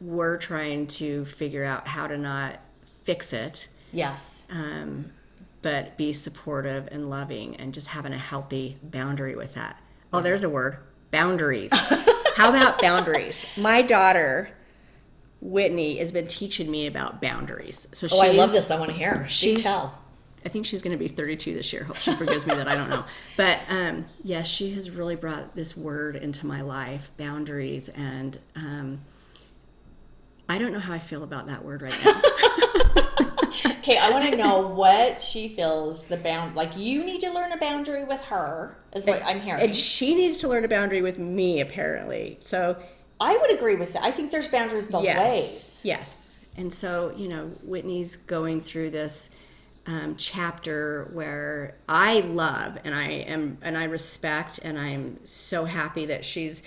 we're 0.00 0.38
trying 0.38 0.86
to 0.86 1.26
figure 1.26 1.64
out 1.64 1.86
how 1.86 2.06
to 2.06 2.16
not 2.16 2.60
fix 3.04 3.34
it, 3.34 3.68
yes 3.92 4.44
um, 4.50 5.12
but 5.62 5.96
be 5.96 6.12
supportive 6.12 6.88
and 6.90 7.08
loving 7.08 7.56
and 7.56 7.72
just 7.72 7.86
having 7.88 8.12
a 8.12 8.18
healthy 8.18 8.76
boundary 8.82 9.34
with 9.36 9.54
that. 9.54 9.80
Oh, 10.12 10.20
there's 10.20 10.44
a 10.44 10.48
word 10.48 10.78
boundaries. 11.10 11.70
how 12.36 12.50
about 12.50 12.82
boundaries? 12.82 13.46
My 13.56 13.80
daughter, 13.80 14.50
Whitney, 15.40 15.98
has 15.98 16.12
been 16.12 16.26
teaching 16.26 16.70
me 16.70 16.86
about 16.86 17.20
boundaries. 17.22 17.88
So 17.92 18.08
oh 18.12 18.20
i 18.20 18.30
love 18.32 18.52
this 18.52 18.70
i 18.70 18.78
want 18.78 18.90
to 18.90 18.96
hear 18.96 19.26
she's 19.28 19.36
she's- 19.38 19.62
tell 19.62 19.98
I 20.44 20.48
think 20.48 20.66
she's 20.66 20.82
going 20.82 20.90
to 20.90 20.98
be 20.98 21.06
32 21.06 21.54
this 21.54 21.72
year. 21.72 21.84
Hope 21.84 21.94
she 21.98 22.12
forgives 22.16 22.44
me 22.48 22.56
that 22.56 22.66
I 22.66 22.74
don't 22.74 22.90
know. 22.90 23.04
But 23.36 23.60
um, 23.68 24.06
yes, 24.24 24.48
she 24.48 24.72
has 24.72 24.90
really 24.90 25.14
brought 25.14 25.54
this 25.54 25.76
word 25.76 26.16
into 26.16 26.46
my 26.46 26.62
life, 26.62 27.12
boundaries, 27.16 27.88
and 27.90 28.36
um, 28.56 29.02
I 30.48 30.58
don't 30.58 30.72
know 30.72 30.80
how 30.80 30.94
I 30.94 30.98
feel 30.98 31.22
about 31.22 31.46
that 31.46 31.64
word 31.64 31.82
right 31.82 31.96
now. 32.04 33.28
Okay, 33.64 33.98
I 33.98 34.10
want 34.10 34.24
to 34.30 34.36
know 34.36 34.66
what 34.68 35.20
she 35.22 35.48
feels 35.48 36.04
the 36.04 36.16
bound. 36.16 36.54
Like 36.56 36.76
you 36.76 37.04
need 37.04 37.20
to 37.20 37.32
learn 37.32 37.52
a 37.52 37.56
boundary 37.58 38.04
with 38.04 38.24
her, 38.26 38.76
is 38.94 39.06
what 39.06 39.22
I'm 39.24 39.40
hearing. 39.40 39.62
and 39.64 39.74
she 39.74 40.14
needs 40.14 40.38
to 40.38 40.48
learn 40.48 40.64
a 40.64 40.68
boundary 40.68 41.02
with 41.02 41.18
me, 41.18 41.60
apparently. 41.60 42.36
So 42.40 42.76
I 43.20 43.36
would 43.36 43.52
agree 43.52 43.76
with 43.76 43.92
that. 43.94 44.02
I 44.04 44.10
think 44.10 44.30
there's 44.30 44.48
boundaries 44.48 44.88
both 44.88 45.04
yes, 45.04 45.30
ways. 45.30 45.80
yes. 45.84 46.38
And 46.56 46.72
so 46.72 47.12
you 47.16 47.28
know, 47.28 47.50
Whitney's 47.62 48.16
going 48.16 48.60
through 48.60 48.90
this 48.90 49.30
um, 49.86 50.14
chapter 50.16 51.08
where 51.12 51.74
I 51.88 52.20
love 52.20 52.78
and 52.84 52.94
I 52.94 53.08
am 53.08 53.58
and 53.62 53.76
I 53.76 53.84
respect 53.84 54.60
and 54.62 54.78
I'm 54.78 55.24
so 55.26 55.64
happy 55.64 56.06
that 56.06 56.24
she's 56.24 56.62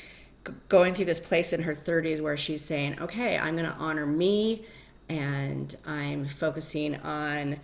g- 0.45 0.53
going 0.67 0.93
through 0.93 1.05
this 1.05 1.21
place 1.21 1.53
in 1.53 1.63
her 1.63 1.73
30s 1.73 2.19
where 2.21 2.35
she's 2.35 2.63
saying, 2.63 2.99
"Okay, 2.99 3.37
I'm 3.37 3.55
going 3.55 3.69
to 3.69 3.77
honor 3.77 4.05
me 4.05 4.65
and 5.09 5.75
I'm 5.85 6.27
focusing 6.27 6.95
on 6.97 7.57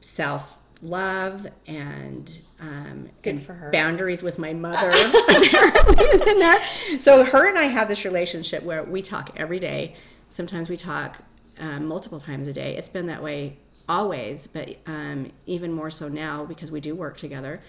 self 0.00 0.58
love 0.82 1.46
and 1.66 2.40
um, 2.58 3.10
Good 3.22 3.30
and 3.30 3.42
for 3.42 3.52
her. 3.52 3.70
boundaries 3.70 4.22
with 4.22 4.38
my 4.38 4.54
mother 4.54 4.90
apparently 5.28 6.04
is 6.06 6.20
in 6.22 6.38
there. 6.38 6.58
So 6.98 7.22
her 7.24 7.48
and 7.48 7.58
I 7.58 7.64
have 7.64 7.88
this 7.88 8.04
relationship 8.04 8.62
where 8.62 8.82
we 8.82 9.02
talk 9.02 9.30
every 9.36 9.58
day. 9.58 9.94
Sometimes 10.28 10.68
we 10.70 10.76
talk 10.78 11.18
um, 11.58 11.86
multiple 11.86 12.18
times 12.18 12.46
a 12.46 12.52
day. 12.52 12.76
It's 12.76 12.88
been 12.88 13.06
that 13.06 13.22
way 13.22 13.58
always, 13.88 14.46
but 14.46 14.76
um, 14.86 15.30
even 15.46 15.72
more 15.72 15.90
so 15.90 16.08
now 16.08 16.44
because 16.46 16.70
we 16.70 16.80
do 16.80 16.94
work 16.94 17.16
together. 17.18 17.62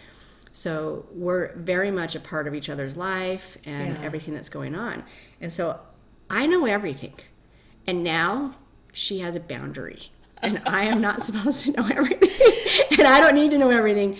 So 0.53 1.05
we're 1.11 1.53
very 1.55 1.91
much 1.91 2.15
a 2.15 2.19
part 2.19 2.47
of 2.47 2.53
each 2.55 2.69
other's 2.69 2.95
life 2.95 3.57
and 3.65 3.95
Yeah. 3.97 4.03
everything 4.03 4.33
that's 4.33 4.49
going 4.49 4.75
on. 4.75 5.03
And 5.41 5.51
so 5.51 5.79
I 6.29 6.45
know 6.47 6.65
everything. 6.65 7.15
And 7.87 8.03
now 8.03 8.55
she 8.91 9.19
has 9.19 9.35
a 9.35 9.39
boundary. 9.39 10.11
And 10.41 10.61
I 10.65 10.83
am 10.83 11.01
not 11.01 11.21
supposed 11.27 11.61
to 11.61 11.71
know 11.71 11.87
everything. 11.87 12.29
and 12.97 13.07
I 13.07 13.19
don't 13.19 13.35
need 13.35 13.51
to 13.51 13.57
know 13.57 13.69
everything. 13.69 14.17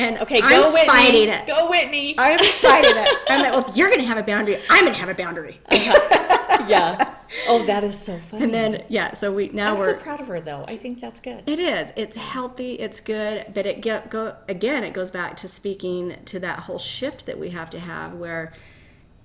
And 0.00 0.16
Okay, 0.18 0.40
I'm 0.40 0.62
go 0.62 0.72
Whitney. 0.72 0.86
fighting 0.86 1.28
it. 1.28 1.46
Go 1.48 1.68
Whitney. 1.68 2.14
I'm 2.18 2.38
fighting 2.38 2.92
it. 2.94 3.08
I'm 3.28 3.40
like, 3.42 3.50
well, 3.52 3.68
if 3.68 3.76
you're 3.76 3.88
going 3.88 4.00
to 4.00 4.06
have 4.06 4.16
a 4.16 4.22
boundary, 4.22 4.60
I'm 4.70 4.82
going 4.84 4.92
to 4.94 4.98
have 5.00 5.08
a 5.08 5.14
boundary. 5.14 5.58
Uh-huh. 5.68 6.64
yeah. 6.68 7.14
Oh, 7.48 7.64
that 7.66 7.82
is 7.82 7.98
so 7.98 8.16
funny. 8.18 8.44
And 8.44 8.54
then, 8.54 8.84
yeah, 8.88 9.12
so 9.12 9.32
we 9.32 9.48
now 9.48 9.72
I'm 9.72 9.76
so 9.76 9.82
we're. 9.82 9.94
proud 9.96 10.20
of 10.20 10.28
her, 10.28 10.40
though. 10.40 10.64
I 10.68 10.76
think 10.76 11.00
that's 11.00 11.18
good. 11.18 11.42
It 11.48 11.58
is. 11.58 11.92
It's 11.96 12.16
healthy. 12.16 12.74
It's 12.74 13.00
good. 13.00 13.46
But 13.52 13.66
it 13.66 13.80
get 13.80 14.08
go 14.08 14.36
again. 14.48 14.84
It 14.84 14.92
goes 14.92 15.10
back 15.10 15.36
to 15.38 15.48
speaking 15.48 16.16
to 16.26 16.38
that 16.40 16.60
whole 16.60 16.78
shift 16.78 17.26
that 17.26 17.38
we 17.38 17.50
have 17.50 17.68
to 17.70 17.80
have, 17.80 18.14
where, 18.14 18.52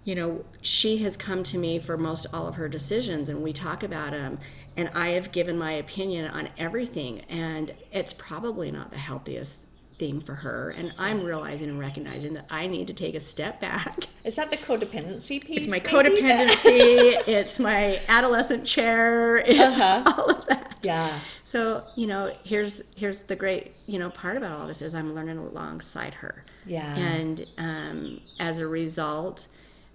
you 0.06 0.16
know, 0.16 0.44
she 0.62 0.98
has 1.00 1.16
come 1.16 1.44
to 1.44 1.58
me 1.60 1.78
for 1.78 1.98
most 1.98 2.26
all 2.34 2.48
of 2.48 2.56
her 2.56 2.68
decisions, 2.68 3.30
and 3.30 3.44
we 3.44 3.54
talk 3.54 3.84
about 3.84 4.12
them, 4.12 4.40
and 4.76 4.90
I 4.94 5.10
have 5.10 5.32
given 5.32 5.58
my 5.58 5.74
opinion 5.74 6.28
on 6.32 6.50
everything, 6.58 7.22
and 7.30 7.74
it's 7.92 8.14
probably 8.14 8.72
not 8.72 8.92
the 8.92 8.98
healthiest 8.98 9.68
thing 10.00 10.20
for 10.20 10.34
her, 10.36 10.72
and 10.72 10.94
I'm 10.98 11.24
realizing 11.24 11.70
and 11.70 11.80
recognizing 11.80 12.34
that 12.34 12.48
I 12.50 12.68
need 12.68 12.88
to 12.88 12.94
take 12.94 13.16
a 13.16 13.20
step 13.20 13.62
back. 13.62 14.08
Is 14.24 14.36
that 14.38 14.50
the 14.52 14.58
codependency 14.58 15.40
piece? 15.44 15.66
It's 15.66 15.68
my 15.68 15.80
maybe? 15.80 15.88
codependency. 16.22 17.24
it's 17.28 17.60
my 17.60 18.00
adolescent 18.10 18.66
chair. 18.66 19.38
It's 19.38 19.80
Uh-huh. 19.80 20.14
all 20.18 20.30
of 20.32 20.46
that. 20.48 20.78
Yeah. 20.84 21.20
So 21.44 21.84
you 21.96 22.08
know, 22.08 22.34
here's 22.44 22.82
here's 22.96 23.22
the 23.22 23.36
great 23.36 23.74
you 23.86 24.00
know 24.00 24.10
part 24.10 24.38
about 24.38 24.60
all 24.60 24.68
this 24.68 24.82
is 24.82 24.96
I'm 24.96 25.14
learning 25.14 25.38
alongside 25.38 26.16
her. 26.16 26.44
Yeah. 26.66 26.96
And 26.96 27.46
um, 27.58 28.22
as 28.40 28.60
a 28.60 28.68
result, 28.68 29.48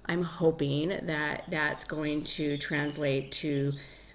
I'm 0.06 0.22
hoping 0.22 0.88
that 0.88 1.44
that's 1.48 1.84
going 1.84 2.24
to 2.24 2.56
translate 2.58 3.32
to 3.32 3.72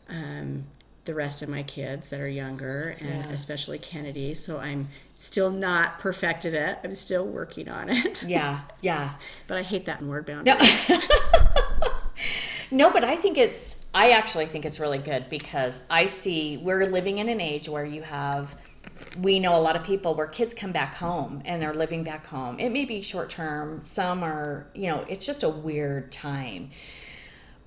um, 0.10 0.66
the 1.06 1.14
rest 1.14 1.42
of 1.42 1.50
my 1.50 1.64
kids 1.64 2.10
that 2.10 2.20
are 2.22 2.28
younger, 2.28 2.96
and 3.00 3.26
Yeah. 3.26 3.30
especially 3.32 3.78
Kennedy. 3.78 4.34
So 4.34 4.58
I'm 4.60 4.88
still 5.14 5.50
not 5.50 6.00
perfected 6.00 6.54
it. 6.54 6.80
I'm 6.84 6.94
still 6.94 7.26
working 7.26 7.68
on 7.68 7.90
it. 7.90 8.24
Yeah. 8.28 8.62
Yeah. 8.82 9.16
But 9.48 9.58
I 9.58 9.64
hate 9.64 9.86
that 9.86 10.02
word 10.02 10.28
No. 10.28 10.36
boundaries. 10.44 10.90
no, 12.72 12.90
but 12.92 13.04
I 13.04 13.16
think 13.16 13.38
it's, 13.38 13.86
I 13.94 14.12
actually 14.12 14.46
think 14.46 14.66
it's 14.66 14.80
really 14.80 14.98
good 14.98 15.30
because 15.30 15.86
I 15.90 16.06
see 16.08 16.58
we're 16.58 16.86
living 16.88 17.18
in 17.20 17.30
an 17.30 17.42
age 17.42 17.68
where 17.70 17.86
you 17.86 18.02
have, 18.04 18.56
we 19.20 19.40
know 19.40 19.56
a 19.56 19.60
lot 19.60 19.76
of 19.76 19.84
people 19.84 20.16
where 20.16 20.26
kids 20.28 20.54
come 20.54 20.72
back 20.72 20.96
home 20.96 21.42
and 21.46 21.62
they're 21.62 21.74
living 21.74 22.04
back 22.04 22.26
home. 22.28 22.60
It 22.60 22.70
may 22.70 22.86
be 22.86 23.02
short 23.02 23.30
term, 23.30 23.82
some 23.84 24.24
are, 24.24 24.68
you 24.74 24.88
know, 24.88 25.06
it's 25.10 25.26
just 25.26 25.44
a 25.44 25.50
weird 25.50 26.12
time. 26.12 26.72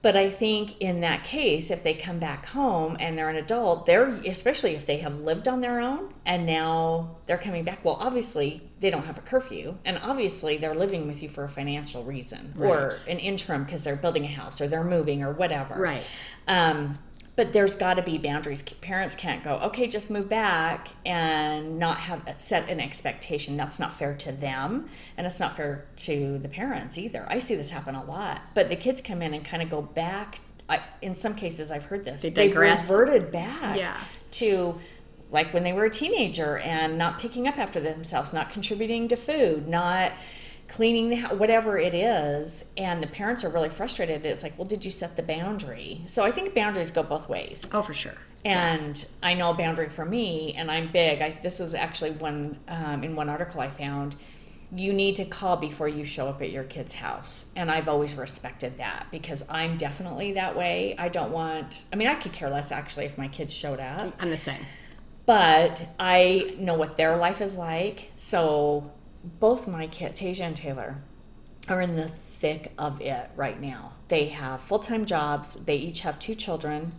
But 0.07 0.16
I 0.16 0.31
think 0.31 0.81
in 0.81 1.01
that 1.01 1.25
case, 1.25 1.69
if 1.69 1.83
they 1.83 1.92
come 1.92 2.21
back 2.21 2.47
home 2.47 2.97
and 3.01 3.19
they're 3.19 3.29
an 3.29 3.35
adult, 3.35 3.87
they're 3.87 4.11
especially 4.25 4.77
if 4.77 4.87
they 4.87 4.99
have 4.99 5.19
lived 5.19 5.49
on 5.49 5.62
their 5.62 5.81
own 5.81 6.14
and 6.25 6.47
now 6.47 7.16
they're 7.27 7.37
coming 7.37 7.64
back. 7.64 7.85
Well, 7.85 7.97
obviously 7.99 8.62
they 8.79 8.88
don't 8.88 9.07
have 9.07 9.19
a 9.19 9.21
curfew, 9.23 9.79
and 9.85 9.99
obviously 10.01 10.59
they're 10.59 10.77
living 10.77 11.09
with 11.09 11.25
you 11.25 11.29
for 11.29 11.42
a 11.42 11.49
financial 11.49 12.05
reason 12.05 12.55
or 12.57 12.99
an 13.09 13.19
interim 13.19 13.64
because 13.64 13.83
they're 13.83 13.97
building 13.97 14.23
a 14.25 14.29
house 14.29 14.61
or 14.61 14.69
they're 14.69 14.85
moving 14.85 15.25
or 15.25 15.33
whatever. 15.33 15.75
Right. 15.75 16.05
Um, 16.47 17.01
but 17.37 17.53
there's 17.53 17.77
got 17.77 17.94
to 17.94 18.03
be 18.03 18.16
boundaries. 18.18 18.62
Parents 18.62 19.14
can't 19.14 19.44
go, 19.44 19.57
okay, 19.59 19.87
just 19.87 20.11
move 20.11 20.29
back 20.29 20.88
and 21.05 21.79
not 21.79 21.99
have 21.99 22.27
uh, 22.27 22.37
set 22.37 22.68
an 22.70 22.81
expectation. 22.81 23.57
That's 23.57 23.79
not 23.79 23.92
fair 23.92 24.14
to 24.14 24.33
them, 24.33 24.88
and 25.16 25.27
it's 25.27 25.38
not 25.38 25.55
fair 25.55 25.85
to 25.96 26.38
the 26.38 26.49
parents 26.49 26.96
either. 26.99 27.27
I 27.29 27.38
see 27.38 27.55
this 27.55 27.70
happen 27.70 27.94
a 27.94 28.03
lot. 28.05 28.40
But 28.55 28.68
the 28.70 28.77
kids 28.77 29.01
come 29.03 29.20
in 29.22 29.35
and 29.35 29.44
kind 29.44 29.62
of 29.62 29.68
go 29.68 29.83
back. 29.83 30.40
I, 30.68 30.81
in 31.03 31.14
some 31.14 31.35
cases, 31.35 31.70
I've 31.70 31.85
heard 31.85 32.05
this. 32.05 32.22
They 32.22 32.31
digress. 32.31 32.88
They've 32.88 32.99
reverted 32.99 33.31
back 33.31 33.77
Yeah. 33.77 34.01
to 34.33 34.81
like 35.31 35.53
when 35.53 35.64
they 35.64 35.72
were 35.72 35.85
a 35.85 35.90
teenager 35.90 36.57
and 36.59 36.96
not 36.96 37.18
picking 37.18 37.46
up 37.49 37.59
after 37.59 37.81
themselves, 37.81 38.33
not 38.33 38.49
contributing 38.49 39.09
to 39.09 39.16
food, 39.16 39.68
not 39.68 40.12
cleaning 40.68 41.11
the 41.11 41.16
house, 41.16 41.33
whatever 41.35 41.79
it 41.79 41.94
is. 41.94 42.64
And 42.76 43.02
the 43.02 43.07
parents 43.07 43.44
are 43.44 43.48
really 43.48 43.68
frustrated. 43.68 44.24
It's 44.26 44.42
like, 44.42 44.59
well, 44.59 44.66
did 44.66 44.85
you 44.85 44.90
set 44.90 45.16
the 45.16 45.22
boundary? 45.22 46.02
So 46.07 46.24
I 46.24 46.33
think 46.33 46.55
boundaries 46.55 46.90
go 46.90 47.02
both 47.02 47.29
ways. 47.29 47.68
oh, 47.72 47.83
for 47.83 47.94
sure. 47.94 48.14
And 48.44 49.05
I 49.22 49.35
know 49.35 49.50
a 49.50 49.55
boundary 49.55 49.88
for 49.88 50.05
me, 50.05 50.55
and 50.57 50.70
I'm 50.70 50.92
big. 50.92 51.20
I, 51.20 51.31
this 51.42 51.59
is 51.59 51.74
actually 51.74 52.12
one 52.12 52.59
um, 52.68 53.02
in 53.02 53.16
one 53.16 53.29
article 53.29 53.61
I 53.61 53.68
found. 53.68 54.14
You 54.72 54.92
need 54.92 55.16
to 55.16 55.24
call 55.24 55.57
before 55.57 55.88
you 55.88 56.05
show 56.05 56.29
up 56.29 56.42
at 56.42 56.50
your 56.50 56.64
kid's 56.64 56.92
house, 56.92 57.46
and 57.57 57.70
I've 57.70 57.88
always 57.88 58.14
respected 58.14 58.79
that 58.79 59.07
because 59.11 59.44
I'm 59.48 59.76
definitely 59.76 60.33
that 60.33 60.57
way. 60.57 60.94
I 60.98 61.09
don't 61.09 61.33
want. 61.33 61.87
I 61.92 61.96
mean, 61.96 62.07
I 62.09 62.14
could 62.14 62.33
care 62.33 62.50
less 62.50 62.70
actually 62.70 63.05
if 63.07 63.16
my 63.18 63.26
kids 63.29 63.52
showed 63.52 63.81
up, 63.81 64.14
I'm 64.20 64.31
the 64.31 64.37
same. 64.37 64.64
but 65.24 65.94
I 65.98 66.55
know 66.59 66.74
what 66.74 66.96
their 66.96 67.16
life 67.16 67.40
is 67.40 67.57
like. 67.57 68.11
So 68.16 68.92
both 69.41 69.69
my 69.69 69.87
kids, 69.87 70.21
Tasia 70.21 70.41
and 70.41 70.57
Taylor, 70.57 71.03
are 71.69 71.81
in 71.81 71.97
the 71.97 72.09
thick 72.09 72.73
of 72.79 73.01
it 73.01 73.31
right 73.35 73.61
now. 73.61 73.93
They 74.09 74.29
have 74.29 74.61
full 74.61 74.79
time 74.79 75.05
jobs. 75.05 75.55
They 75.55 75.77
each 75.77 76.01
have 76.01 76.19
two 76.19 76.35
children. 76.35 76.93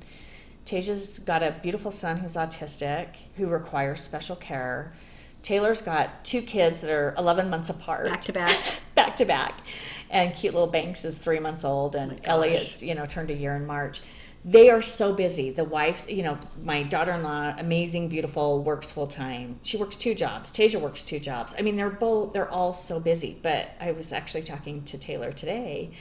Tasia's 0.66 1.20
got 1.20 1.42
a 1.44 1.56
beautiful 1.64 1.92
son 1.92 2.18
who's 2.18 2.36
autistic, 2.36 3.08
who 3.38 3.48
requires 3.48 4.02
special 4.02 4.36
care. 4.36 4.94
Taylor's 5.42 5.82
got 5.82 6.26
two 6.26 6.42
kids 6.42 6.82
that 6.82 6.92
are 6.92 7.16
11 7.18 7.50
months 7.50 7.70
apart. 7.70 8.08
Back 8.08 8.26
to 8.26 8.34
back. 8.34 8.58
back 8.96 9.16
to 9.16 9.26
back. 9.26 9.62
And 10.10 10.36
cute 10.36 10.54
little 10.54 10.68
Banks 10.68 11.06
is 11.06 11.20
three 11.20 11.40
months 11.40 11.64
old, 11.64 11.96
and 11.96 12.20
oh 12.28 12.42
gosh. 12.42 12.48
is, 12.48 12.84
you 12.84 12.96
know, 12.96 13.06
turned 13.06 13.30
a 13.30 13.34
year 13.34 13.56
in 13.56 13.66
March. 13.66 14.02
They 14.46 14.70
are 14.70 14.82
so 14.82 15.14
busy. 15.14 15.50
The 15.50 15.66
wife, 15.66 16.10
you 16.10 16.24
know, 16.24 16.38
my 16.64 16.84
daughter 16.84 17.12
in 17.12 17.24
law, 17.24 17.54
amazing, 17.58 18.08
beautiful, 18.08 18.64
works 18.64 18.92
full 18.92 19.08
time. 19.08 19.60
She 19.64 19.78
works 19.78 19.98
two 19.98 20.16
jobs. 20.16 20.52
Tasia 20.52 20.80
works 20.80 21.04
two 21.04 21.20
jobs. 21.20 21.54
I 21.58 21.62
mean, 21.62 21.76
they're 21.76 21.90
both, 21.90 22.34
they're 22.34 22.50
all 22.50 22.72
so 22.74 23.00
busy. 23.00 23.38
But 23.42 23.72
I 23.80 23.92
was 23.92 24.14
actually 24.14 24.44
talking 24.44 24.84
to 24.86 24.98
Taylor 24.98 25.34
today, 25.34 25.92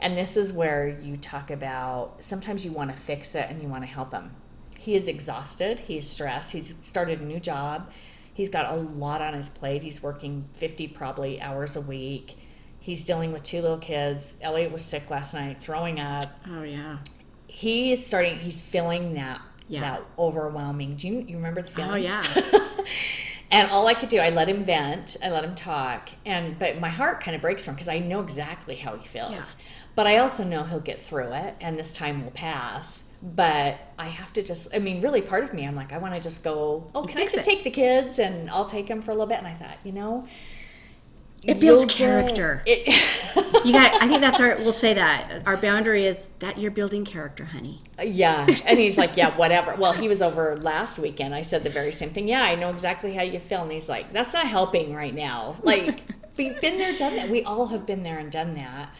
and 0.00 0.16
this 0.16 0.36
is 0.36 0.52
where 0.52 0.88
you 0.88 1.16
talk 1.16 1.50
about 1.50 2.24
sometimes 2.24 2.64
you 2.64 2.72
want 2.72 2.90
to 2.90 2.96
fix 2.96 3.34
it 3.34 3.46
and 3.50 3.62
you 3.62 3.68
want 3.68 3.82
to 3.82 3.88
help 3.88 4.12
him. 4.12 4.32
He 4.78 4.94
is 4.94 5.06
exhausted, 5.06 5.80
he's 5.80 6.08
stressed, 6.08 6.52
he's 6.52 6.74
started 6.80 7.20
a 7.20 7.24
new 7.24 7.38
job. 7.38 7.90
He's 8.34 8.48
got 8.48 8.72
a 8.72 8.76
lot 8.76 9.20
on 9.20 9.34
his 9.34 9.50
plate. 9.50 9.82
He's 9.82 10.02
working 10.02 10.48
50 10.54 10.88
probably 10.88 11.40
hours 11.40 11.76
a 11.76 11.80
week. 11.80 12.38
He's 12.80 13.04
dealing 13.04 13.32
with 13.32 13.44
two 13.44 13.60
little 13.60 13.78
kids. 13.78 14.36
Elliot 14.40 14.72
was 14.72 14.84
sick 14.84 15.08
last 15.10 15.34
night, 15.34 15.58
throwing 15.58 16.00
up. 16.00 16.24
Oh 16.50 16.62
yeah. 16.62 16.98
He 17.54 17.92
is 17.92 18.04
starting. 18.04 18.38
He's 18.38 18.62
feeling 18.62 19.14
that 19.14 19.40
Yeah. 19.68 19.80
that 19.80 20.02
overwhelming. 20.18 20.96
Do 20.96 21.06
you, 21.08 21.20
you 21.20 21.36
remember 21.36 21.62
the 21.62 21.70
feeling? 21.70 21.90
Oh 21.90 21.96
yeah. 21.96 22.24
And 23.50 23.70
all 23.70 23.86
I 23.86 23.92
could 23.92 24.08
do, 24.08 24.18
I 24.18 24.30
let 24.30 24.48
him 24.48 24.64
vent, 24.64 25.18
I 25.22 25.28
let 25.28 25.44
him 25.44 25.54
talk, 25.54 26.08
and 26.24 26.58
but 26.58 26.80
my 26.80 26.88
heart 26.88 27.20
kind 27.22 27.34
of 27.34 27.42
breaks 27.42 27.62
for 27.66 27.70
him 27.70 27.74
because 27.74 27.86
I 27.88 27.98
know 27.98 28.20
exactly 28.22 28.76
how 28.76 28.96
he 28.96 29.06
feels. 29.06 29.30
Yeah. 29.30 29.64
But 29.94 30.06
I 30.06 30.16
also 30.16 30.42
know 30.42 30.64
he'll 30.64 30.80
get 30.80 31.02
through 31.02 31.34
it, 31.34 31.56
and 31.60 31.78
this 31.78 31.92
time 31.92 32.24
will 32.24 32.30
pass. 32.30 33.04
But 33.22 33.78
I 33.98 34.06
have 34.06 34.32
to 34.32 34.42
just, 34.42 34.74
I 34.74 34.78
mean, 34.78 35.02
really, 35.02 35.20
part 35.20 35.44
of 35.44 35.52
me, 35.52 35.66
I'm 35.66 35.76
like, 35.76 35.92
I 35.92 35.98
want 35.98 36.14
to 36.14 36.20
just 36.20 36.42
go. 36.42 36.90
Oh, 36.94 37.02
can 37.04 37.18
I 37.18 37.24
just 37.24 37.36
it. 37.36 37.44
take 37.44 37.62
the 37.62 37.70
kids 37.70 38.18
and 38.18 38.48
I'll 38.48 38.64
take 38.64 38.86
them 38.86 39.02
for 39.02 39.10
a 39.10 39.14
little 39.14 39.28
bit? 39.28 39.36
And 39.36 39.46
I 39.46 39.52
thought, 39.52 39.76
you 39.84 39.92
know, 39.92 40.26
It 41.42 41.58
builds 41.60 41.86
character. 41.92 42.62
It, 42.66 42.88
You 43.64 43.72
got. 43.72 44.02
I 44.02 44.08
think 44.08 44.20
that's 44.22 44.40
our. 44.40 44.56
We'll 44.56 44.72
say 44.72 44.94
that 44.94 45.42
our 45.46 45.56
boundary 45.56 46.04
is 46.04 46.28
that 46.40 46.58
you're 46.58 46.72
building 46.72 47.04
character, 47.04 47.44
honey. 47.44 47.78
Uh, 47.98 48.02
yeah. 48.02 48.44
And 48.66 48.76
he's 48.78 48.98
like, 48.98 49.16
yeah, 49.16 49.36
whatever. 49.36 49.76
Well, 49.76 49.92
he 49.92 50.08
was 50.08 50.20
over 50.20 50.56
last 50.56 50.98
weekend. 50.98 51.32
I 51.32 51.42
said 51.42 51.62
the 51.62 51.70
very 51.70 51.92
same 51.92 52.10
thing. 52.10 52.26
Yeah, 52.26 52.42
I 52.42 52.56
know 52.56 52.70
exactly 52.70 53.14
how 53.14 53.22
you 53.22 53.38
feel. 53.38 53.62
And 53.62 53.70
he's 53.70 53.88
like, 53.88 54.12
that's 54.12 54.34
not 54.34 54.46
helping 54.46 54.94
right 54.94 55.14
now. 55.14 55.56
Like, 55.62 56.02
we've 56.36 56.60
been 56.60 56.78
there, 56.78 56.96
done 56.96 57.14
that. 57.16 57.28
We 57.30 57.44
all 57.44 57.66
have 57.68 57.86
been 57.86 58.02
there 58.02 58.18
and 58.18 58.32
done 58.32 58.54
that. 58.54 58.90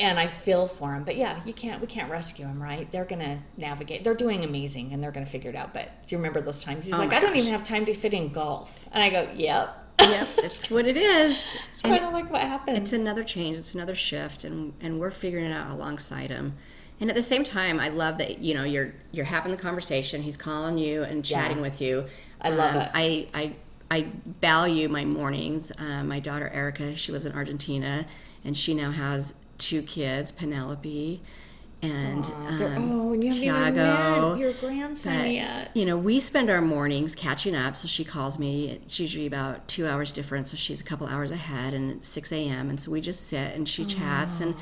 and 0.00 0.18
I 0.18 0.26
feel 0.26 0.66
for 0.66 0.90
them. 0.92 1.04
But 1.04 1.16
yeah, 1.16 1.40
you 1.44 1.52
can't. 1.52 1.80
We 1.80 1.86
can't 1.86 2.10
rescue 2.10 2.44
them, 2.46 2.60
right? 2.60 2.90
They're 2.90 3.04
gonna 3.04 3.42
navigate. 3.56 4.02
They're 4.02 4.14
doing 4.14 4.42
amazing, 4.42 4.92
and 4.92 5.00
they're 5.00 5.12
gonna 5.12 5.26
figure 5.26 5.50
it 5.50 5.56
out. 5.56 5.72
But 5.74 6.08
do 6.08 6.14
you 6.14 6.18
remember 6.18 6.40
those 6.40 6.64
times? 6.64 6.86
He's 6.86 6.94
Oh 6.94 6.98
like, 6.98 7.12
I 7.12 7.20
don't 7.20 7.36
even 7.36 7.52
have 7.52 7.62
time 7.62 7.84
to 7.86 7.94
fit 7.94 8.14
in 8.14 8.32
golf, 8.32 8.84
and 8.90 9.00
I 9.02 9.10
go, 9.10 9.28
Yep. 9.36 9.78
Yep, 10.00 10.28
it's 10.38 10.70
what 10.70 10.86
it 10.86 10.96
is. 10.96 11.40
It's 11.70 11.82
kind 11.82 12.04
of 12.04 12.12
like 12.12 12.30
what 12.30 12.42
happens. 12.42 12.78
it's 12.78 12.92
another 12.92 13.24
change. 13.24 13.56
It's 13.58 13.74
another 13.74 13.94
shift, 13.94 14.44
and 14.44 14.72
and 14.80 14.98
we're 15.00 15.10
figuring 15.10 15.46
it 15.46 15.52
out 15.54 15.70
alongside 15.70 16.30
him. 16.30 16.54
And 17.00 17.10
at 17.10 17.16
the 17.16 17.22
same 17.22 17.42
time, 17.42 17.80
I 17.80 17.88
love 17.88 18.18
that 18.18 18.38
you 18.38 18.54
know 18.54 18.64
you're 18.64 18.94
you're 19.12 19.24
having 19.26 19.52
the 19.52 19.58
conversation. 19.58 20.22
He's 20.22 20.36
calling 20.36 20.78
you 20.78 21.02
and 21.02 21.24
chatting 21.24 21.56
Yeah. 21.58 21.62
with 21.62 21.80
you. 21.80 22.06
I 22.40 22.50
love 22.50 22.74
Um, 22.76 22.82
it. 22.82 22.90
I 22.94 23.26
I 23.34 23.52
I 23.90 24.06
value 24.40 24.88
my 24.88 25.04
mornings. 25.04 25.70
Um, 25.78 26.08
my 26.08 26.20
daughter 26.20 26.48
Erica, 26.48 26.96
she 26.96 27.12
lives 27.12 27.26
in 27.26 27.32
Argentina, 27.32 28.06
and 28.44 28.56
she 28.56 28.74
now 28.74 28.90
has 28.90 29.34
two 29.58 29.82
kids, 29.82 30.32
Penelope 30.32 31.20
and 31.82 32.24
They're- 32.58 32.76
um, 32.76 32.92
oh, 32.92 33.12
and 33.12 33.24
you 33.24 33.32
Tiago. 33.32 34.34
your 34.36 34.52
grandson 34.52 35.18
But, 35.22 35.30
yet. 35.32 35.70
You 35.74 35.84
know, 35.84 35.98
we 35.98 36.20
spend 36.20 36.48
our 36.48 36.60
mornings 36.62 37.14
catching 37.16 37.56
up. 37.56 37.76
So 37.76 37.88
she 37.88 38.04
calls 38.04 38.38
me. 38.38 38.70
It's 38.70 39.00
usually 39.00 39.26
about 39.26 39.66
two 39.66 39.86
hours 39.86 40.12
different, 40.12 40.48
So 40.48 40.56
she's 40.56 40.80
a 40.80 40.84
couple 40.84 41.06
hours 41.08 41.30
ahead, 41.32 41.74
and 41.74 41.90
it's 41.90 42.08
6 42.08 42.30
a.m. 42.32 42.70
And 42.70 42.80
so 42.80 42.90
we 42.92 43.00
just 43.00 43.26
sit 43.28 43.54
and 43.54 43.68
she 43.68 43.84
chats. 43.84 44.40
And, 44.40 44.54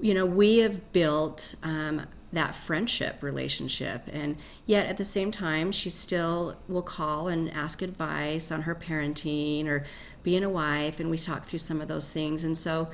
you 0.00 0.14
know, 0.14 0.24
we 0.24 0.58
have 0.58 0.92
built 0.92 1.54
um, 1.62 2.06
that 2.32 2.54
friendship 2.54 3.22
relationship. 3.22 4.08
And 4.10 4.36
yet 4.64 4.86
at 4.86 4.96
the 4.96 5.04
same 5.04 5.30
time, 5.30 5.72
she 5.72 5.90
still 5.90 6.54
will 6.68 6.80
call 6.82 7.28
and 7.28 7.52
ask 7.52 7.82
advice 7.82 8.50
on 8.50 8.62
her 8.62 8.74
parenting 8.74 9.66
or 9.66 9.84
being 10.22 10.42
a 10.42 10.48
wife. 10.48 11.00
And 11.00 11.10
we 11.10 11.18
talk 11.18 11.44
through 11.44 11.58
some 11.58 11.82
of 11.82 11.88
those 11.88 12.10
things. 12.10 12.44
And 12.44 12.56
so, 12.56 12.88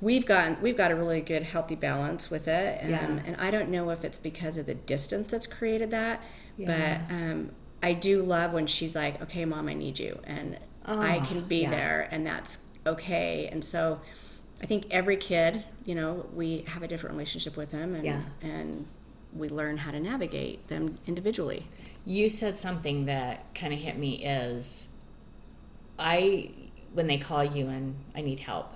We've 0.00 0.24
got 0.26 0.62
we've 0.62 0.76
got 0.76 0.90
a 0.92 0.96
really 0.96 1.20
good 1.20 1.42
healthy 1.42 1.74
balance 1.74 2.30
with 2.30 2.46
it, 2.46 2.78
and, 2.80 2.90
Yeah. 2.90 3.20
and 3.26 3.36
I 3.36 3.50
don't 3.50 3.68
know 3.68 3.90
if 3.90 4.04
it's 4.04 4.18
because 4.18 4.56
of 4.56 4.66
the 4.66 4.74
distance 4.74 5.30
that's 5.32 5.46
created 5.46 5.90
that, 5.90 6.22
Yeah. 6.56 7.02
but 7.08 7.14
um, 7.14 7.50
I 7.82 7.92
do 7.94 8.22
love 8.22 8.52
when 8.52 8.66
she's 8.66 8.94
like, 8.94 9.20
"Okay, 9.22 9.44
mom, 9.44 9.68
I 9.68 9.74
need 9.74 9.98
you," 9.98 10.20
and 10.24 10.58
I 10.84 11.18
Oh, 11.18 11.26
can 11.26 11.40
be 11.42 11.58
yeah. 11.62 11.70
there, 11.70 12.08
and 12.12 12.24
that's 12.26 12.60
okay. 12.86 13.48
And 13.50 13.64
so, 13.64 14.00
I 14.62 14.66
think 14.66 14.86
every 14.90 15.16
kid, 15.16 15.64
you 15.84 15.94
know, 15.94 16.26
we 16.34 16.64
have 16.68 16.82
a 16.82 16.88
different 16.88 17.14
relationship 17.14 17.56
with 17.56 17.70
them, 17.70 17.94
and 17.94 18.04
Yeah. 18.04 18.22
and 18.40 18.86
we 19.36 19.48
learn 19.48 19.78
how 19.78 19.90
to 19.90 20.00
navigate 20.00 20.66
them 20.68 20.98
individually. 21.06 21.66
You 22.06 22.28
said 22.30 22.56
something 22.58 23.04
that 23.06 23.52
kind 23.54 23.72
of 23.74 23.78
hit 23.80 23.98
me 23.98 24.24
is 24.24 24.88
I 25.98 26.50
when 26.94 27.06
they 27.08 27.18
call 27.18 27.44
you 27.44 27.68
and 27.68 27.94
I 28.14 28.22
need 28.22 28.40
help, 28.40 28.72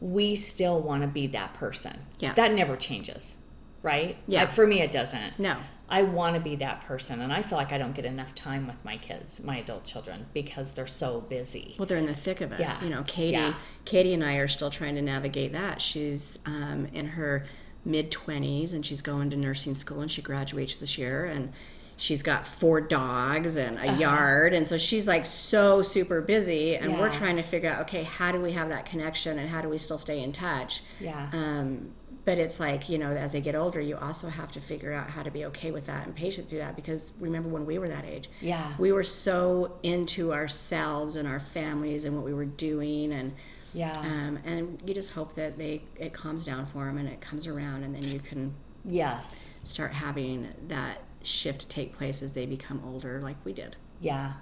we 0.00 0.36
still 0.36 0.80
want 0.80 1.02
to 1.02 1.08
be 1.08 1.26
that 1.28 1.54
person. 1.54 1.98
Yeah. 2.18 2.32
That 2.34 2.52
never 2.52 2.76
changes, 2.76 3.36
right? 3.82 4.16
Yeah. 4.26 4.44
Uh, 4.44 4.46
For 4.46 4.66
me 4.66 4.80
it 4.80 4.92
doesn't. 4.92 5.38
No, 5.38 5.56
I 5.88 6.02
want 6.02 6.34
to 6.34 6.40
be 6.40 6.56
that 6.56 6.82
person 6.82 7.20
and 7.20 7.32
I 7.32 7.42
feel 7.42 7.58
like 7.58 7.72
I 7.72 7.78
don't 7.78 7.94
get 7.94 8.04
enough 8.04 8.34
time 8.34 8.66
with 8.66 8.84
my 8.84 8.96
kids, 8.96 9.42
my 9.42 9.58
adult 9.58 9.84
children 9.84 10.26
because 10.34 10.72
they're 10.72 10.86
so 10.86 11.20
busy. 11.22 11.74
Well, 11.78 11.86
they're 11.86 11.98
in 11.98 12.06
the 12.06 12.14
thick 12.14 12.40
of 12.40 12.52
it. 12.52 12.60
Yeah. 12.60 12.82
You 12.82 12.90
know, 12.90 13.02
Katie. 13.06 13.32
Yeah. 13.32 13.54
Katie 13.84 14.14
and 14.14 14.24
I 14.24 14.36
are 14.36 14.48
still 14.48 14.70
trying 14.70 14.94
to 14.96 15.02
navigate 15.02 15.52
that. 15.52 15.80
She's 15.80 16.38
um, 16.46 16.88
in 16.92 17.06
her 17.06 17.46
mid 17.84 18.10
twenties 18.10 18.72
and 18.74 18.84
she's 18.84 19.00
going 19.00 19.30
to 19.30 19.36
nursing 19.36 19.74
school 19.74 20.00
and 20.00 20.10
she 20.10 20.20
graduates 20.20 20.76
this 20.76 20.98
year 20.98 21.24
and 21.24 21.52
she's 21.98 22.22
got 22.22 22.46
four 22.46 22.80
dogs 22.80 23.56
and 23.56 23.76
a 23.76 23.80
Uh-huh. 23.88 23.98
yard 24.00 24.54
and 24.54 24.66
so 24.66 24.78
she's 24.78 25.06
like 25.06 25.26
so 25.26 25.82
super 25.82 26.20
busy 26.22 26.76
and 26.76 26.98
we're 26.98 27.10
trying 27.12 27.36
to 27.36 27.42
figure 27.42 27.68
out 27.68 27.80
okay 27.82 28.04
how 28.04 28.32
do 28.32 28.40
we 28.40 28.52
have 28.52 28.68
that 28.70 28.86
connection 28.86 29.38
and 29.38 29.50
how 29.50 29.60
do 29.60 29.68
we 29.68 29.76
still 29.78 29.98
stay 29.98 30.22
in 30.22 30.32
touch 30.32 30.82
Yeah. 31.00 31.28
um, 31.32 31.90
but 32.24 32.38
it's 32.38 32.60
like 32.60 32.88
you 32.88 32.98
know 32.98 33.10
as 33.12 33.32
they 33.32 33.40
get 33.40 33.54
older 33.56 33.80
you 33.80 33.96
also 33.96 34.28
have 34.28 34.52
to 34.52 34.60
figure 34.60 34.92
out 34.92 35.10
how 35.10 35.22
to 35.24 35.30
be 35.30 35.44
okay 35.46 35.70
with 35.72 35.86
that 35.86 36.06
and 36.06 36.14
patient 36.14 36.48
through 36.48 36.58
that 36.60 36.76
because 36.76 37.12
remember 37.18 37.48
when 37.48 37.66
we 37.66 37.78
were 37.78 37.88
that 37.88 38.04
age 38.04 38.30
Yeah. 38.40 38.74
we 38.78 38.92
were 38.92 39.02
so 39.02 39.76
into 39.82 40.32
ourselves 40.32 41.16
and 41.16 41.26
our 41.26 41.40
families 41.40 42.04
and 42.04 42.14
what 42.14 42.24
we 42.24 42.32
were 42.32 42.44
doing 42.44 43.12
and 43.12 43.34
Yeah. 43.74 43.98
um, 43.98 44.38
and 44.44 44.80
you 44.86 44.94
just 44.94 45.12
hope 45.12 45.34
that 45.34 45.58
they 45.58 45.82
it 45.96 46.12
calms 46.12 46.44
down 46.44 46.64
for 46.66 46.84
them 46.86 46.96
and 46.98 47.08
it 47.08 47.20
comes 47.20 47.46
around 47.48 47.82
and 47.82 47.92
then 47.94 48.04
you 48.04 48.20
can 48.20 48.54
yes. 48.84 49.48
start 49.64 49.92
having 49.92 50.48
that 50.68 51.02
shift 51.22 51.68
take 51.68 51.96
place 51.96 52.22
as 52.22 52.32
they 52.32 52.46
become 52.46 52.82
older 52.86 53.20
like 53.20 53.36
we 53.44 53.52
did 53.52 53.76
Yeah. 54.00 54.34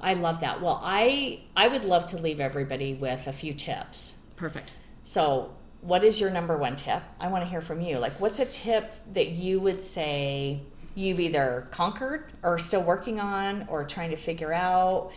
I 0.00 0.14
love 0.14 0.40
that. 0.40 0.60
Well, 0.60 0.80
I 0.82 1.44
I 1.56 1.68
would 1.68 1.84
love 1.84 2.06
to 2.06 2.16
leave 2.18 2.40
everybody 2.40 2.92
with 2.94 3.26
a 3.28 3.32
few 3.32 3.54
tips. 3.54 4.16
perfect 4.36 4.72
So, 5.04 5.54
what 5.80 6.02
is 6.04 6.20
your 6.20 6.30
number 6.30 6.56
one 6.56 6.76
tip? 6.76 7.02
I 7.20 7.28
want 7.28 7.44
to 7.44 7.50
hear 7.50 7.60
from 7.60 7.80
you. 7.80 7.98
Like, 7.98 8.20
what's 8.20 8.38
a 8.40 8.44
tip 8.44 8.92
that 9.14 9.28
you 9.30 9.60
would 9.60 9.82
say 9.82 10.60
you've 10.94 11.20
either 11.20 11.66
conquered 11.70 12.30
or 12.42 12.58
still 12.58 12.82
working 12.82 13.18
on 13.20 13.66
or 13.68 13.84
trying 13.84 14.10
to 14.10 14.16
figure 14.16 14.52
out? 14.52 15.12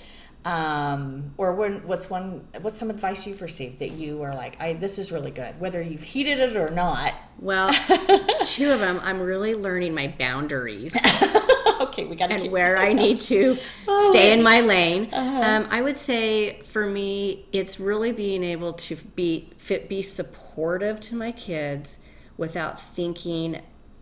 Um, 0.46 1.34
or 1.38 1.54
when, 1.54 1.88
what's 1.88 2.10
one? 2.10 2.48
What's 2.62 2.80
some 2.80 2.90
advice 2.90 3.26
you've 3.26 3.42
received 3.42 3.80
that 3.80 3.92
you 3.92 4.22
are 4.22 4.36
like, 4.36 4.62
I 4.62 4.74
this 4.74 5.00
is 5.00 5.12
really 5.12 5.32
good, 5.32 5.60
whether 5.60 5.82
you've 5.82 6.04
heated 6.04 6.40
it 6.40 6.56
or 6.56 6.70
not? 6.70 7.14
well 7.38 7.70
two 8.44 8.72
of 8.72 8.80
them 8.80 8.98
i'm 9.04 9.20
really 9.20 9.54
learning 9.54 9.94
my 9.94 10.08
boundaries 10.08 10.96
okay, 11.80 12.06
we 12.06 12.16
got 12.16 12.28
to 12.28 12.36
and 12.36 12.52
where 12.52 12.78
I 12.78 12.94
need 12.94 13.22
to 13.22 13.58
Oh, 13.88 14.10
stay 14.12 14.34
in 14.34 14.44
my 14.44 14.62
lane. 14.62 15.10
Um, 15.14 15.68
I 15.70 15.82
would 15.82 15.98
say 15.98 16.62
for 16.62 16.86
me, 16.86 17.46
it's 17.52 17.80
really 17.80 18.12
being 18.12 18.44
able 18.44 18.74
to 18.74 18.96
be 18.96 19.52
fit, 19.58 19.88
be 19.88 20.02
supportive 20.02 21.00
to 21.02 21.16
my 21.16 21.32
kids 21.32 22.00
without 22.38 22.82
thinking 22.82 23.62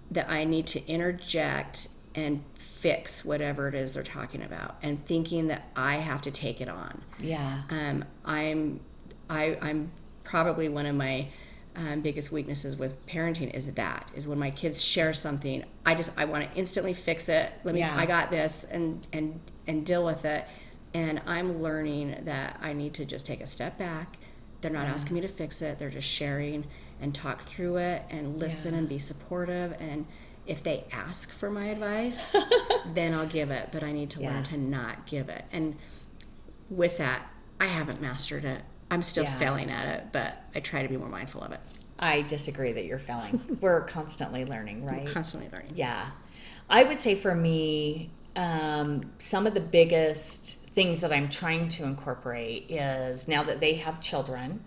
that 0.09 0.29
I 0.29 0.43
need 0.45 0.67
to 0.67 0.85
interject 0.87 1.87
and 2.15 2.43
fix 2.55 3.25
whatever 3.25 3.67
it 3.67 3.75
is 3.75 3.93
they're 3.93 4.03
talking 4.03 4.41
about, 4.43 4.75
and 4.81 5.03
thinking 5.05 5.47
that 5.47 5.67
I 5.75 5.95
have 5.95 6.21
to 6.23 6.31
take 6.31 6.61
it 6.61 6.69
on. 6.69 7.01
Yeah. 7.19 7.63
Um, 7.69 8.05
I'm, 8.23 8.79
I, 9.29 9.57
I'm 9.61 9.91
probably 10.23 10.69
one 10.69 10.85
of 10.85 10.95
my 10.95 11.27
um, 11.75 12.01
biggest 12.01 12.31
weaknesses 12.31 12.75
with 12.75 13.03
parenting 13.07 13.51
is 13.53 13.65
that 13.71 14.11
is 14.15 14.27
when 14.27 14.37
my 14.37 14.51
kids 14.51 14.79
share 14.81 15.11
something, 15.13 15.63
I 15.85 15.95
just 15.95 16.11
I 16.15 16.25
want 16.25 16.49
to 16.51 16.57
instantly 16.57 16.93
fix 16.93 17.29
it. 17.29 17.51
Let 17.63 17.73
me, 17.73 17.79
Yeah. 17.81 17.95
I 17.97 18.05
got 18.05 18.29
this, 18.29 18.63
and 18.63 19.07
and 19.11 19.39
and 19.65 19.83
deal 19.85 20.05
with 20.05 20.23
it. 20.25 20.45
And 20.93 21.19
I'm 21.25 21.61
learning 21.63 22.25
that 22.25 22.59
I 22.61 22.73
need 22.73 22.93
to 22.95 23.05
just 23.05 23.25
take 23.25 23.41
a 23.41 23.47
step 23.47 23.79
back. 23.79 24.17
They're 24.61 24.69
not 24.69 24.85
asking 24.85 25.15
me 25.15 25.21
to 25.21 25.27
fix 25.27 25.61
it. 25.63 25.79
They're 25.79 25.89
just 25.89 26.07
sharing 26.07 26.65
and 27.01 27.13
talk 27.15 27.41
through 27.41 27.77
it 27.77 28.03
and 28.11 28.37
listen 28.39 28.73
Yeah. 28.73 28.79
and 28.79 28.87
be 28.87 28.99
supportive. 28.99 29.75
And 29.81 30.05
if 30.45 30.61
they 30.63 30.85
ask 30.91 31.31
for 31.31 31.49
my 31.49 31.65
advice, 31.67 32.35
then 32.93 33.13
I'll 33.13 33.25
give 33.27 33.51
it. 33.51 33.69
But 33.71 33.83
I 33.83 33.91
need 33.91 34.09
to 34.11 34.21
Yeah. 34.21 34.31
learn 34.33 34.43
to 34.45 34.57
not 34.57 35.05
give 35.05 35.29
it. 35.29 35.45
And 35.51 35.75
with 36.69 36.97
that, 36.97 37.27
I 37.59 37.67
haven't 37.67 38.01
mastered 38.01 38.45
it. 38.45 38.61
I'm 38.91 39.03
still 39.03 39.23
Yeah. 39.23 39.37
failing 39.37 39.69
at 39.71 39.87
it, 39.87 40.05
but 40.11 40.41
I 40.53 40.59
try 40.59 40.81
to 40.81 40.87
be 40.87 40.97
more 40.97 41.09
mindful 41.09 41.41
of 41.41 41.51
it. 41.51 41.59
I 41.97 42.21
disagree 42.23 42.73
that 42.73 42.85
you're 42.85 42.99
failing. 42.99 43.57
We're 43.61 43.81
constantly 43.81 44.43
learning, 44.45 44.83
right? 44.83 45.07
Constantly 45.07 45.49
learning. 45.51 45.73
Yeah. 45.75 46.09
I 46.69 46.83
would 46.83 46.99
say 46.99 47.15
for 47.15 47.33
me, 47.35 48.11
um, 48.35 49.11
some 49.19 49.45
of 49.47 49.53
the 49.53 49.61
biggest 49.61 50.65
things 50.69 51.01
that 51.01 51.13
I'm 51.13 51.29
trying 51.29 51.67
to 51.69 51.83
incorporate 51.83 52.69
is 52.71 53.27
now 53.27 53.43
that 53.43 53.59
they 53.59 53.75
have 53.75 54.01
children, 54.01 54.63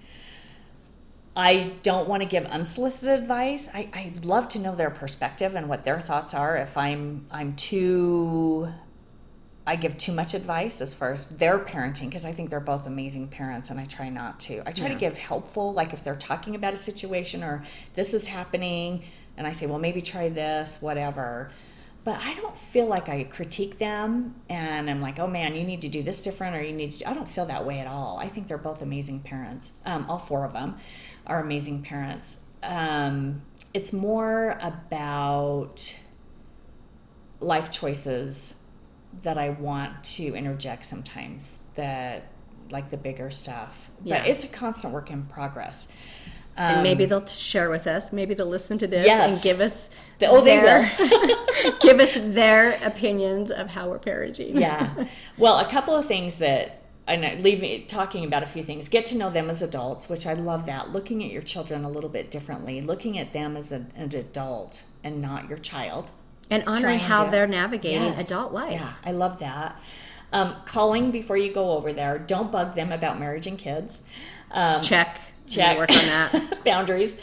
I 1.37 1.75
don't 1.83 2.09
want 2.09 2.23
to 2.23 2.29
give 2.29 2.47
unsolicited 2.47 3.21
advice. 3.21 3.69
I, 3.73 3.91
I'd 3.93 4.25
love 4.25 4.49
to 4.51 4.59
know 4.59 4.75
their 4.75 4.91
perspective 4.91 5.55
and 5.55 5.69
what 5.69 5.85
their 5.85 6.01
thoughts 6.01 6.33
are. 6.33 6.57
If 6.57 6.79
I'm 6.79 7.27
I'm 7.31 7.55
too 7.57 8.73
I 9.67 9.75
give 9.75 9.99
too 9.99 10.13
much 10.13 10.33
advice 10.33 10.81
as 10.81 10.95
far 10.95 11.13
as 11.13 11.27
their 11.27 11.59
parenting 11.59 12.07
because 12.07 12.25
I 12.25 12.33
think 12.33 12.51
they're 12.51 12.61
both 12.61 12.87
amazing 12.87 13.29
parents 13.29 13.69
and 13.69 13.81
I 13.81 13.85
try 13.85 14.09
not 14.09 14.39
to. 14.41 14.63
I 14.67 14.71
try 14.71 14.87
to 14.89 14.95
give 14.95 15.19
helpful, 15.19 15.73
like 15.73 15.93
if 15.93 16.05
they're 16.05 16.15
talking 16.15 16.55
about 16.55 16.73
a 16.73 16.77
situation 16.77 17.43
or 17.43 17.65
this 17.95 18.15
is 18.15 18.29
happening, 18.29 19.03
and 19.37 19.45
I 19.45 19.51
say, 19.51 19.67
well, 19.67 19.81
maybe 19.81 20.01
try 20.03 20.29
this, 20.29 20.81
whatever. 20.81 21.51
But 22.07 22.21
I 22.23 22.35
don't 22.35 22.57
feel 22.57 22.87
like 22.87 23.09
I 23.09 23.25
critique 23.25 23.79
them 23.79 24.37
and 24.49 24.89
I'm 24.89 25.01
like, 25.01 25.19
oh 25.19 25.27
man, 25.27 25.57
you 25.57 25.65
need 25.65 25.83
to 25.83 25.89
do 25.89 26.05
this 26.05 26.23
different 26.23 26.55
or 26.55 26.63
you 26.63 26.73
need 26.73 26.93
to. 27.01 27.11
I 27.11 27.15
don't 27.15 27.27
feel 27.27 27.47
that 27.47 27.67
way 27.67 27.81
at 27.81 27.89
all. 27.89 28.21
I 28.21 28.29
think 28.29 28.47
they're 28.47 28.59
both 28.59 28.81
amazing 28.81 29.23
parents. 29.23 29.73
Um, 29.85 30.07
all 30.09 30.21
four 30.21 30.45
of 30.45 30.53
them 30.53 30.77
are 31.27 31.41
amazing 31.41 31.83
parents. 31.83 32.43
Um, 32.63 33.43
it's 33.75 33.93
more 33.93 34.57
about 34.63 35.99
life 37.41 37.73
choices 37.73 38.61
that 39.23 39.37
I 39.37 39.49
want 39.49 40.05
to 40.05 40.33
interject 40.33 40.85
sometimes 40.85 41.59
that 41.75 42.29
like 42.71 42.91
the 42.91 42.97
bigger 42.97 43.33
stuff. 43.33 43.91
But 44.01 44.09
Yeah. 44.11 44.25
it's 44.27 44.45
a 44.45 44.49
constant 44.49 44.95
work 44.95 45.11
in 45.11 45.25
progress. 45.25 45.89
And 46.59 46.79
Um, 46.79 46.83
maybe 46.83 47.05
they'll 47.05 47.27
share 47.27 47.69
with 47.71 47.87
us. 47.87 48.13
Maybe 48.13 48.35
they'll 48.35 48.47
listen 48.47 48.79
to 48.79 48.87
this 48.87 49.05
Yes. 49.07 49.33
and 49.33 49.43
give 49.43 49.61
us 49.61 49.91
The- 50.19 50.27
oh, 50.29 50.41
they 50.41 50.57
their, 50.57 50.91
give 51.81 52.01
us 52.01 52.17
their 52.21 52.79
opinions 52.83 53.51
of 53.51 53.69
how 53.71 53.89
we're 53.89 53.99
parenting. 53.99 54.59
yeah. 54.59 54.91
Well, 55.39 55.59
a 55.59 55.67
couple 55.67 55.95
of 55.95 56.07
things 56.07 56.37
that 56.37 56.83
and 57.09 57.41
leaving 57.41 57.87
talking 57.87 58.25
about 58.25 58.43
a 58.43 58.47
few 58.47 58.65
things. 58.65 58.89
Get 58.89 59.05
to 59.07 59.17
know 59.17 59.31
them 59.31 59.49
as 59.49 59.63
adults 59.63 60.09
which 60.09 60.27
i 60.27 60.33
love 60.33 60.67
that. 60.67 60.91
Looking 60.91 61.23
at 61.23 61.31
your 61.31 61.43
children 61.43 61.85
a 61.85 61.89
little 61.91 62.11
bit 62.11 62.31
differently. 62.33 62.81
Looking 62.81 63.17
at 63.19 63.33
them 63.33 63.57
as 63.57 63.71
a, 63.71 63.87
an 63.95 64.13
adult 64.15 64.83
and 65.05 65.23
not 65.23 65.49
your 65.49 65.59
child. 65.59 66.11
And 66.51 66.65
honoring 66.67 66.99
how 67.01 67.25
to, 67.25 67.31
they're 67.31 67.47
navigating 67.47 68.03
yes, 68.03 68.29
adult 68.31 68.53
life. 68.53 68.81
Yeah 68.81 68.93
i 69.05 69.13
love 69.13 69.39
that. 69.41 69.81
Um, 70.33 70.57
calling 70.65 71.13
before 71.13 71.37
you 71.37 71.53
go 71.53 71.73
over 71.73 71.93
there. 71.93 72.19
Don't 72.19 72.51
bug 72.51 72.75
them 72.75 72.91
about 72.91 73.21
marriage 73.21 73.47
and 73.47 73.57
kids. 73.59 74.01
Um, 74.51 74.81
check 74.81 75.21
check 75.47 75.79
work 75.79 75.91
on 75.91 75.97
that 75.97 76.59
boundaries 76.65 77.19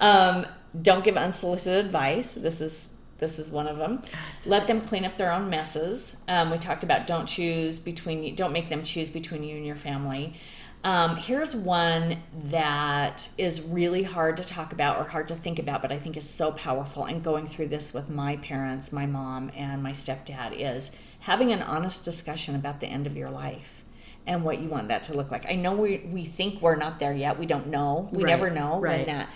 um, 0.00 0.46
don't 0.80 1.04
give 1.04 1.16
unsolicited 1.16 1.84
advice 1.84 2.34
this 2.34 2.60
is 2.60 2.88
this 3.22 3.38
is 3.38 3.52
one 3.52 3.68
of 3.68 3.76
them. 3.76 4.02
Let 4.46 4.66
them 4.66 4.80
clean 4.80 5.04
up 5.04 5.16
their 5.16 5.30
own 5.30 5.48
messes. 5.48 6.16
Um, 6.26 6.50
we 6.50 6.58
talked 6.58 6.82
about 6.82 7.06
don't 7.06 7.26
choose 7.26 7.78
between 7.78 8.24
you. 8.24 8.32
don't 8.32 8.52
make 8.52 8.68
them 8.68 8.82
choose 8.82 9.10
between 9.10 9.44
you 9.44 9.56
and 9.56 9.64
your 9.64 9.76
family. 9.76 10.34
Um, 10.82 11.14
here's 11.14 11.54
one 11.54 12.20
that 12.46 13.28
is 13.38 13.62
really 13.62 14.02
hard 14.02 14.36
to 14.38 14.44
talk 14.44 14.72
about 14.72 14.98
or 14.98 15.04
hard 15.04 15.28
to 15.28 15.36
think 15.36 15.60
about, 15.60 15.80
but 15.80 15.92
I 15.92 15.98
think 15.98 16.16
is 16.16 16.28
so 16.28 16.50
powerful. 16.50 17.04
And 17.04 17.22
going 17.22 17.46
through 17.46 17.68
this 17.68 17.94
with 17.94 18.10
my 18.10 18.38
parents, 18.38 18.92
my 18.92 19.06
mom, 19.06 19.52
and 19.56 19.80
my 19.80 19.92
stepdad 19.92 20.58
is 20.58 20.90
having 21.20 21.52
an 21.52 21.62
honest 21.62 22.04
discussion 22.04 22.56
about 22.56 22.80
the 22.80 22.88
end 22.88 23.06
of 23.06 23.16
your 23.16 23.30
life 23.30 23.81
and 24.26 24.44
what 24.44 24.60
you 24.60 24.68
want 24.68 24.88
that 24.88 25.04
to 25.04 25.14
look 25.14 25.30
like. 25.30 25.50
I 25.50 25.56
know 25.56 25.72
we, 25.72 25.98
we 26.12 26.24
think 26.24 26.62
we're 26.62 26.76
not 26.76 26.98
there 26.98 27.12
yet. 27.12 27.38
We 27.38 27.46
don't 27.46 27.68
know. 27.68 28.08
We 28.12 28.24
right, 28.24 28.30
never 28.30 28.50
know 28.50 28.80
right. 28.80 28.98
when 28.98 29.06
that 29.06 29.28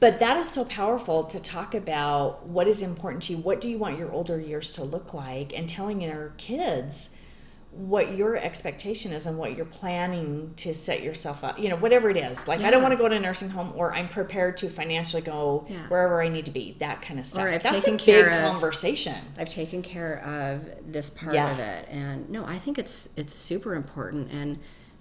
but 0.00 0.20
that 0.20 0.36
is 0.36 0.48
so 0.48 0.64
powerful 0.64 1.24
to 1.24 1.40
talk 1.40 1.74
about 1.74 2.46
what 2.46 2.68
is 2.68 2.82
important 2.82 3.22
to 3.24 3.32
you 3.32 3.38
what 3.38 3.60
do 3.60 3.68
you 3.68 3.78
want 3.78 3.98
your 3.98 4.10
older 4.12 4.38
years 4.38 4.70
to 4.72 4.84
look 4.84 5.12
like 5.14 5.56
and 5.56 5.68
telling 5.68 6.00
your 6.00 6.32
kids 6.36 7.10
what 7.78 8.16
your 8.16 8.34
expectation 8.34 9.12
is 9.12 9.24
and 9.24 9.38
what 9.38 9.56
you're 9.56 9.64
planning 9.64 10.52
to 10.56 10.74
set 10.74 11.00
yourself 11.00 11.44
up 11.44 11.56
you 11.60 11.68
know 11.68 11.76
whatever 11.76 12.10
it 12.10 12.16
is 12.16 12.48
like 12.48 12.58
yeah. 12.58 12.66
i 12.66 12.70
don't 12.72 12.82
want 12.82 12.90
to 12.90 12.98
go 12.98 13.08
to 13.08 13.14
a 13.14 13.20
nursing 13.20 13.48
home 13.48 13.72
or 13.76 13.94
i'm 13.94 14.08
prepared 14.08 14.56
to 14.56 14.68
financially 14.68 15.22
go 15.22 15.64
yeah. 15.70 15.86
wherever 15.86 16.20
i 16.20 16.26
need 16.26 16.44
to 16.44 16.50
be 16.50 16.74
that 16.80 17.00
kind 17.00 17.20
of 17.20 17.26
stuff 17.26 17.44
or 17.44 17.48
I've 17.48 17.62
that's 17.62 17.84
taken 17.84 17.94
a 17.94 17.98
care 17.98 18.24
big 18.24 18.32
of, 18.32 18.52
conversation 18.52 19.14
i've 19.38 19.48
taken 19.48 19.80
care 19.82 20.18
of 20.24 20.92
this 20.92 21.08
part 21.08 21.34
yeah. 21.34 21.52
of 21.52 21.60
it 21.60 21.88
and 21.88 22.28
no 22.28 22.44
i 22.44 22.58
think 22.58 22.78
it's 22.78 23.10
it's 23.16 23.32
super 23.32 23.76
important 23.76 24.32
and 24.32 24.58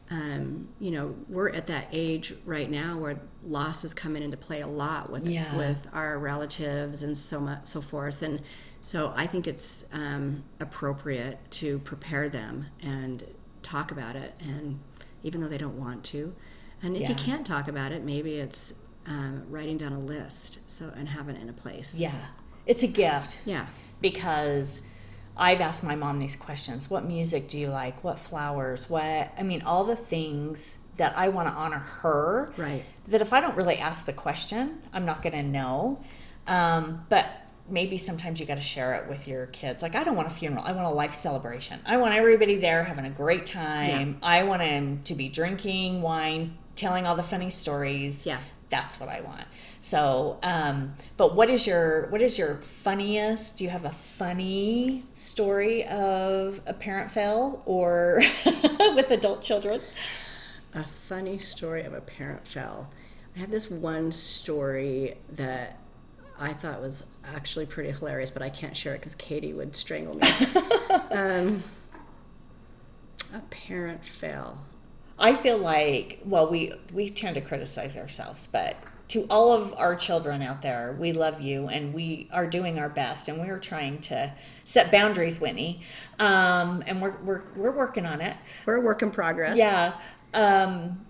um, 0.10 0.70
you 0.80 0.92
know, 0.92 1.16
we're 1.28 1.50
at 1.50 1.68
that 1.68 1.90
age 1.92 2.34
right 2.46 2.70
now 2.70 2.98
where 2.98 3.20
loss 3.44 3.84
is 3.84 3.94
coming 3.94 4.24
into 4.24 4.38
play 4.38 4.62
a 4.62 4.68
lot 4.68 5.10
with 5.10 5.28
with 5.58 5.86
our 5.92 6.18
relatives 6.18 7.04
and 7.04 7.18
so 7.18 7.42
much 7.42 7.66
so 7.66 7.82
forth. 7.82 8.22
And 8.22 8.42
so 8.82 9.13
I 9.16 9.26
think 9.28 9.48
it's 9.48 9.86
um, 9.92 10.44
appropriate 10.60 11.40
to 11.52 11.80
prepare 11.80 12.30
them 12.30 12.68
and 12.82 13.24
talk 13.63 13.92
about 13.92 14.16
it, 14.16 14.34
and 14.40 14.80
even 15.24 15.42
though 15.42 15.48
they 15.48 15.58
don't 15.58 15.80
want 15.80 16.04
to, 16.06 16.34
and 16.82 16.96
if 16.96 17.02
yeah. 17.02 17.10
you 17.10 17.16
can't 17.16 17.46
talk 17.46 17.68
about 17.68 17.92
it, 17.92 18.04
maybe 18.04 18.36
it's 18.36 18.74
um, 19.06 19.44
writing 19.50 19.78
down 19.78 19.94
a 19.94 20.00
list 20.00 20.60
so 20.70 20.92
and 20.96 21.10
having 21.10 21.36
it 21.36 21.42
in 21.42 21.50
a 21.50 21.54
place. 21.54 22.00
Yeah, 22.00 22.28
it's 22.66 22.84
a 22.84 22.88
gift. 22.88 23.40
Yeah, 23.46 23.68
because 24.02 24.82
I've 25.36 25.62
asked 25.62 25.84
my 25.84 25.96
mom 25.96 26.20
these 26.20 26.36
questions. 26.36 26.90
What 26.90 27.06
music 27.06 27.48
do 27.48 27.60
you 27.60 27.70
like? 27.70 28.04
What 28.04 28.20
flowers? 28.20 28.90
What 28.90 29.32
I 29.38 29.44
mean, 29.44 29.62
all 29.63 29.86
the 29.86 29.96
things 29.96 30.78
that 30.98 31.18
I 31.18 31.30
want 31.30 31.48
to 31.48 31.54
honor 31.54 31.80
her. 31.80 32.52
Right. 32.58 32.84
That 33.08 33.22
if 33.22 33.32
I 33.32 33.40
don't 33.40 33.56
really 33.56 33.78
ask 33.78 34.06
the 34.06 34.13
question, 34.13 34.82
I'm 34.92 35.06
not 35.06 35.22
going 35.22 35.34
to 35.34 35.44
know. 35.44 36.02
Um, 36.48 37.06
but 37.10 37.28
maybe 37.69 37.97
sometimes 37.97 38.39
you 38.39 38.45
got 38.45 38.56
to 38.56 38.62
share 38.62 38.95
it 38.95 39.10
with 39.10 39.27
your 39.27 39.47
kids. 39.47 39.82
Like 39.82 39.95
I 39.95 40.03
don't 40.03 40.15
want 40.15 40.27
a 40.27 40.32
funeral. 40.32 40.63
I 40.65 40.71
want 40.71 40.88
a 40.88 40.91
life 40.91 41.13
celebration. 41.13 41.80
I 41.86 41.97
want 41.97 42.13
everybody 42.13 42.56
there 42.56 42.84
having 42.84 43.06
a 43.06 43.10
great 43.10 43.45
time. 43.45 44.17
Yeah. 44.21 44.27
I 44.27 44.43
want 44.43 44.62
them 44.62 45.01
to 45.06 45.15
be 45.15 45.30
drinking 45.30 46.01
wine, 46.01 46.58
telling 46.75 47.06
all 47.06 47.15
the 47.15 47.23
funny 47.23 47.49
stories. 47.49 48.25
Yeah. 48.25 48.39
That's 48.69 48.99
what 48.99 49.08
I 49.08 49.21
want. 49.21 49.47
So, 49.80 50.39
um, 50.43 50.95
but 51.15 51.36
what 51.36 51.49
is 51.49 51.65
your 51.65 52.08
what 52.08 52.21
is 52.21 52.38
your 52.38 52.58
funniest? 52.58 53.58
Do 53.58 53.63
you 53.63 53.69
have 53.69 53.86
a 53.86 53.91
funny 53.91 55.03
story 55.13 55.86
of 55.86 56.60
a 56.65 56.73
parent 56.73 57.10
fail 57.10 57.62
or 57.65 58.21
with 58.95 59.10
adult 59.10 59.41
children? 59.41 59.82
A 60.73 60.84
funny 60.84 61.38
story 61.38 61.84
of 61.84 61.93
a 61.93 62.01
parent 62.01 62.45
fell. 62.45 62.89
I 63.38 63.39
have 63.39 63.51
this 63.51 63.71
one 63.71 64.12
story 64.12 65.15
that 65.30 65.80
I 66.39 66.54
thought 66.54 66.82
was 66.82 67.04
actually 67.26 67.65
pretty 67.65 67.91
hilarious, 67.91 68.32
but 68.32 68.41
I 68.41 68.50
can't 68.50 68.76
share 68.76 68.93
it 68.93 69.00
because 69.00 69.15
Katie 69.15 69.54
would 69.54 69.76
strangle 69.76 70.15
me. 70.15 70.28
um, 71.12 71.63
a 73.34 73.39
parent 73.50 74.04
fail. 74.06 74.60
I 75.19 75.36
feel 75.36 75.58
like 75.58 76.19
well, 76.26 76.50
we 76.50 76.73
we 76.93 77.10
tend 77.10 77.36
to 77.36 77.41
criticize 77.41 77.97
ourselves, 77.97 78.47
but 78.47 78.78
to 79.10 79.26
all 79.30 79.54
of 79.54 79.73
our 79.78 79.95
children 79.95 80.41
out 80.41 80.62
there, 80.62 80.95
we 81.00 81.13
love 81.13 81.39
you 81.39 81.67
and 81.67 81.93
we 81.93 82.28
are 82.32 82.45
doing 82.45 82.78
our 82.78 82.89
best 82.89 83.30
and 83.30 83.39
we're 83.39 83.60
trying 83.60 84.00
to 84.00 84.34
set 84.65 84.91
boundaries, 84.91 85.39
Whitney. 85.39 85.82
Um, 86.19 86.84
and 86.86 87.02
we're, 87.02 87.15
we're, 87.23 87.41
we're 87.56 87.71
working 87.71 88.06
on 88.06 88.19
it. 88.19 88.36
We're 88.65 88.76
a 88.76 88.82
work 88.82 89.02
in 89.02 89.12
progress. 89.12 89.58
Yeah. 89.58 89.93
Um, 90.34 91.06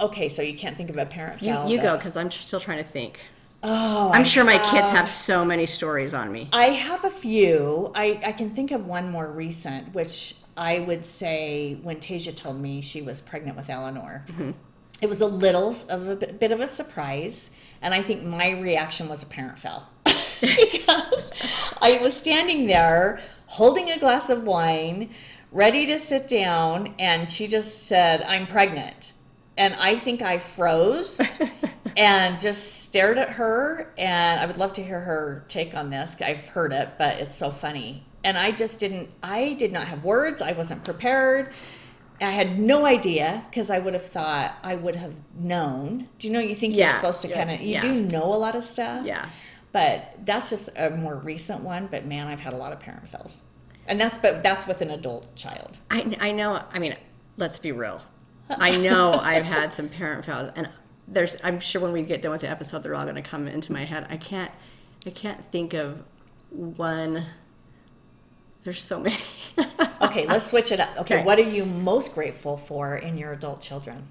okay, 0.00 0.28
so 0.28 0.42
you 0.42 0.58
can't 0.58 0.76
think 0.76 0.90
of 0.90 0.96
a 0.96 1.06
parent 1.06 1.40
You, 1.42 1.76
you 1.76 1.80
go 1.80 1.96
because 1.96 2.16
I'm 2.16 2.30
still 2.30 2.60
trying 2.60 2.78
to 2.78 2.90
think. 2.90 3.20
Oh, 3.68 4.10
I'm 4.12 4.24
sure 4.24 4.44
my 4.44 4.58
kids 4.70 4.88
have 4.90 5.08
so 5.08 5.44
many 5.44 5.66
stories 5.66 6.14
on 6.14 6.30
me. 6.30 6.48
I 6.52 6.66
have 6.66 7.04
a 7.04 7.10
few. 7.10 7.90
I, 7.94 8.20
I 8.24 8.32
can 8.32 8.50
think 8.50 8.70
of 8.70 8.86
one 8.86 9.10
more 9.10 9.28
recent, 9.30 9.92
which 9.92 10.36
I 10.56 10.80
would 10.80 11.04
say 11.04 11.78
when 11.82 11.96
Tasia 11.96 12.34
told 12.34 12.60
me 12.60 12.80
she 12.80 13.02
was 13.02 13.20
pregnant 13.20 13.56
with 13.56 13.68
Eleanor. 13.68 14.24
Mm-hmm 14.28 14.52
it 15.00 15.08
was 15.08 15.20
a 15.20 15.26
little 15.26 15.74
of 15.88 16.08
a 16.08 16.16
bit, 16.16 16.40
bit 16.40 16.52
of 16.52 16.60
a 16.60 16.66
surprise. 16.66 17.50
And 17.82 17.92
I 17.92 18.02
think 18.02 18.24
my 18.24 18.50
reaction 18.50 19.08
was 19.08 19.22
a 19.22 19.26
parent 19.26 19.58
fell 19.58 19.90
because 20.40 21.74
I 21.80 21.98
was 22.00 22.16
standing 22.16 22.66
there 22.66 23.20
holding 23.46 23.90
a 23.90 23.98
glass 23.98 24.30
of 24.30 24.44
wine, 24.44 25.10
ready 25.52 25.86
to 25.86 25.98
sit 25.98 26.26
down, 26.26 26.94
and 26.98 27.30
she 27.30 27.46
just 27.46 27.86
said, 27.86 28.22
I'm 28.22 28.46
pregnant. 28.46 29.12
And 29.56 29.74
I 29.74 29.96
think 29.96 30.22
I 30.22 30.38
froze 30.38 31.20
and 31.96 32.38
just 32.38 32.82
stared 32.82 33.18
at 33.18 33.30
her. 33.30 33.92
And 33.96 34.40
I 34.40 34.46
would 34.46 34.58
love 34.58 34.72
to 34.74 34.84
hear 34.84 35.00
her 35.00 35.44
take 35.48 35.74
on 35.74 35.90
this. 35.90 36.16
I've 36.20 36.48
heard 36.48 36.72
it, 36.72 36.90
but 36.98 37.18
it's 37.18 37.34
so 37.34 37.50
funny. 37.50 38.04
And 38.22 38.36
I 38.36 38.50
just 38.50 38.78
didn't, 38.80 39.10
I 39.22 39.54
did 39.54 39.72
not 39.72 39.86
have 39.86 40.04
words. 40.04 40.42
I 40.42 40.52
wasn't 40.52 40.84
prepared. 40.84 41.52
I 42.20 42.30
had 42.30 42.58
no 42.58 42.86
idea 42.86 43.44
because 43.50 43.70
I 43.70 43.78
would 43.78 43.94
have 43.94 44.06
thought 44.06 44.56
I 44.62 44.76
would 44.76 44.96
have 44.96 45.14
known. 45.38 46.08
Do 46.18 46.26
you 46.26 46.32
know 46.32 46.40
you 46.40 46.54
think 46.54 46.74
yeah, 46.74 46.86
you're 46.86 46.94
supposed 46.94 47.22
to 47.22 47.28
yeah, 47.28 47.34
kind 47.34 47.50
of 47.50 47.60
you 47.60 47.74
yeah. 47.74 47.80
do 47.80 47.92
know 47.94 48.24
a 48.24 48.36
lot 48.36 48.54
of 48.54 48.64
stuff? 48.64 49.04
Yeah. 49.04 49.28
But 49.72 50.14
that's 50.24 50.48
just 50.48 50.70
a 50.76 50.90
more 50.90 51.16
recent 51.16 51.60
one. 51.60 51.88
But 51.88 52.06
man, 52.06 52.28
I've 52.28 52.40
had 52.40 52.54
a 52.54 52.56
lot 52.56 52.72
of 52.72 52.80
parent 52.80 53.06
fails, 53.06 53.40
and 53.86 54.00
that's 54.00 54.16
but 54.16 54.42
that's 54.42 54.66
with 54.66 54.80
an 54.80 54.90
adult 54.90 55.36
child. 55.36 55.78
I 55.90 56.16
I 56.18 56.32
know. 56.32 56.62
I 56.72 56.78
mean, 56.78 56.96
let's 57.36 57.58
be 57.58 57.72
real. 57.72 58.00
I 58.48 58.78
know 58.78 59.12
I've 59.12 59.44
had 59.44 59.74
some 59.74 59.90
parent 59.90 60.24
fails, 60.24 60.50
and 60.56 60.70
there's. 61.08 61.36
I'm 61.42 61.60
sure 61.60 61.80
when 61.80 61.92
we 61.92 62.02
get 62.02 62.22
done 62.22 62.32
with 62.32 62.40
the 62.40 62.50
episode, 62.50 62.82
they're 62.82 62.94
all 62.94 63.04
going 63.04 63.16
to 63.16 63.22
come 63.22 63.48
into 63.48 63.72
my 63.72 63.84
head. 63.84 64.06
I 64.10 64.16
can't. 64.16 64.50
I 65.06 65.10
can't 65.10 65.44
think 65.44 65.74
of 65.74 66.02
one 66.50 67.26
there's 68.66 68.82
so 68.82 68.98
many. 68.98 69.16
okay, 70.02 70.26
let's 70.26 70.48
switch 70.48 70.72
it 70.72 70.80
up. 70.80 70.90
Okay, 70.98 71.18
okay, 71.18 71.24
what 71.24 71.38
are 71.38 71.42
you 71.42 71.64
most 71.64 72.14
grateful 72.14 72.56
for 72.56 72.96
in 72.96 73.16
your 73.16 73.32
adult 73.32 73.60
children? 73.60 74.08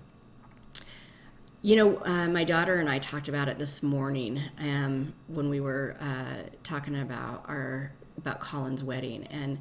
You 1.61 1.75
know, 1.75 1.97
uh, 2.05 2.29
my 2.29 2.45
daughter 2.45 2.75
and 2.75 2.89
I 2.89 2.99
talked 2.99 3.27
about 3.27 3.49
it 3.49 3.57
this 3.57 3.83
morning 3.83 4.41
um, 4.57 5.13
when 5.27 5.49
we 5.49 5.59
were 5.59 5.97
uh, 5.99 6.49
talking 6.63 7.01
about 7.01 7.43
our 7.49 7.91
about 8.17 8.39
Colin's 8.39 8.81
wedding, 8.81 9.27
and 9.29 9.59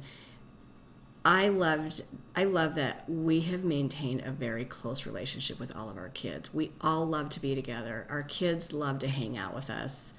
I 1.25 1.49
loved 1.49 2.03
I 2.35 2.43
love 2.43 2.75
that 2.75 3.09
we 3.09 3.41
have 3.41 3.63
maintained 3.63 4.21
a 4.25 4.31
very 4.31 4.65
close 4.65 5.05
relationship 5.05 5.59
with 5.59 5.75
all 5.75 5.89
of 5.89 5.97
our 5.97 6.09
kids. 6.09 6.53
We 6.53 6.71
all 6.81 7.05
love 7.05 7.29
to 7.29 7.39
be 7.39 7.55
together. 7.55 8.05
Our 8.09 8.23
kids 8.23 8.73
love 8.73 8.99
to 8.99 9.07
hang 9.07 9.37
out 9.37 9.55
with 9.55 9.69
us 9.69 10.13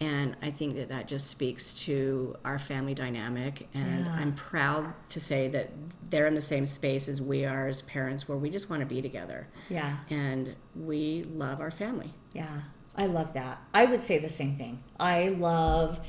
and 0.00 0.34
I 0.40 0.50
think 0.50 0.76
that 0.76 0.88
that 0.88 1.08
just 1.08 1.28
speaks 1.28 1.74
to 1.84 2.34
our 2.42 2.58
family 2.58 2.94
dynamic. 2.94 3.68
And 3.74 4.06
yeah. 4.06 4.16
I'm 4.18 4.32
proud 4.32 4.94
to 5.10 5.20
say 5.20 5.48
that 5.48 5.70
they're 6.08 6.26
in 6.26 6.34
the 6.34 6.40
same 6.40 6.64
space 6.64 7.06
as 7.06 7.20
we 7.20 7.44
are 7.44 7.68
as 7.68 7.82
parents, 7.82 8.26
where 8.26 8.38
we 8.38 8.48
just 8.48 8.70
want 8.70 8.80
to 8.80 8.86
be 8.86 9.02
together. 9.02 9.48
Yeah. 9.68 9.98
And 10.08 10.56
we 10.74 11.24
love 11.24 11.60
our 11.60 11.70
family. 11.70 12.14
Yeah, 12.32 12.62
I 12.96 13.06
love 13.06 13.34
that. 13.34 13.60
I 13.74 13.84
would 13.84 14.00
say 14.00 14.16
the 14.16 14.30
same 14.30 14.56
thing. 14.56 14.82
I 14.98 15.28
love, 15.28 16.00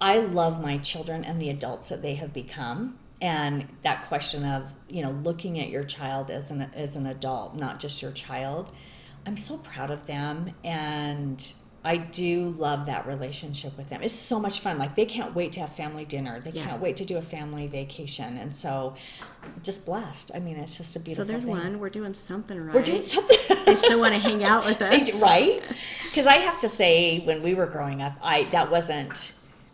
I 0.00 0.16
love 0.18 0.62
my 0.62 0.78
children 0.78 1.22
and 1.22 1.40
the 1.40 1.50
adults 1.50 1.90
that 1.90 2.00
they 2.00 2.14
have 2.14 2.32
become. 2.32 2.98
And 3.22 3.68
that 3.82 4.06
question 4.08 4.44
of 4.44 4.64
you 4.90 5.02
know 5.02 5.12
looking 5.12 5.58
at 5.60 5.70
your 5.70 5.84
child 5.84 6.28
as 6.30 6.50
an 6.50 6.68
as 6.74 6.96
an 6.96 7.06
adult, 7.06 7.56
not 7.56 7.80
just 7.80 8.02
your 8.02 8.10
child. 8.12 8.70
I'm 9.24 9.36
so 9.36 9.56
proud 9.56 9.90
of 9.92 10.06
them 10.06 10.52
and 10.64 11.52
I 11.84 11.96
do 11.96 12.50
love 12.50 12.86
that 12.86 13.06
relationship 13.06 13.76
with 13.76 13.88
them. 13.90 14.02
It's 14.02 14.14
so 14.14 14.38
much 14.40 14.60
fun. 14.60 14.78
Like 14.78 14.94
they 14.96 15.04
can't 15.04 15.34
wait 15.34 15.52
to 15.54 15.60
have 15.60 15.72
family 15.74 16.04
dinner. 16.04 16.40
They 16.40 16.50
Yeah. 16.50 16.64
can't 16.64 16.80
wait 16.82 16.96
to 16.98 17.04
do 17.04 17.16
a 17.18 17.22
family 17.22 17.66
vacation. 17.68 18.36
And 18.38 18.54
so 18.54 18.94
just 19.64 19.84
blessed. 19.86 20.30
I 20.34 20.38
mean, 20.40 20.56
it's 20.56 20.76
just 20.76 20.94
a 20.96 21.00
beautiful. 21.00 21.24
So 21.24 21.28
there's 21.30 21.42
thing. 21.44 21.52
one. 21.52 21.78
We're 21.80 21.90
doing 21.90 22.14
something 22.14 22.60
right. 22.60 22.74
We're 22.74 22.82
doing 22.82 23.02
something. 23.02 23.64
They 23.66 23.74
still 23.76 23.98
want 24.00 24.14
to 24.14 24.20
hang 24.20 24.42
out 24.44 24.64
with 24.64 24.80
us. 24.82 25.10
do- 25.10 25.20
right? 25.22 25.62
Because 26.04 26.26
I 26.26 26.34
have 26.34 26.58
to 26.60 26.68
say, 26.68 27.20
when 27.20 27.42
we 27.42 27.54
were 27.54 27.66
growing 27.66 28.00
up, 28.02 28.14
I 28.22 28.44
that 28.50 28.70
wasn't. 28.70 29.32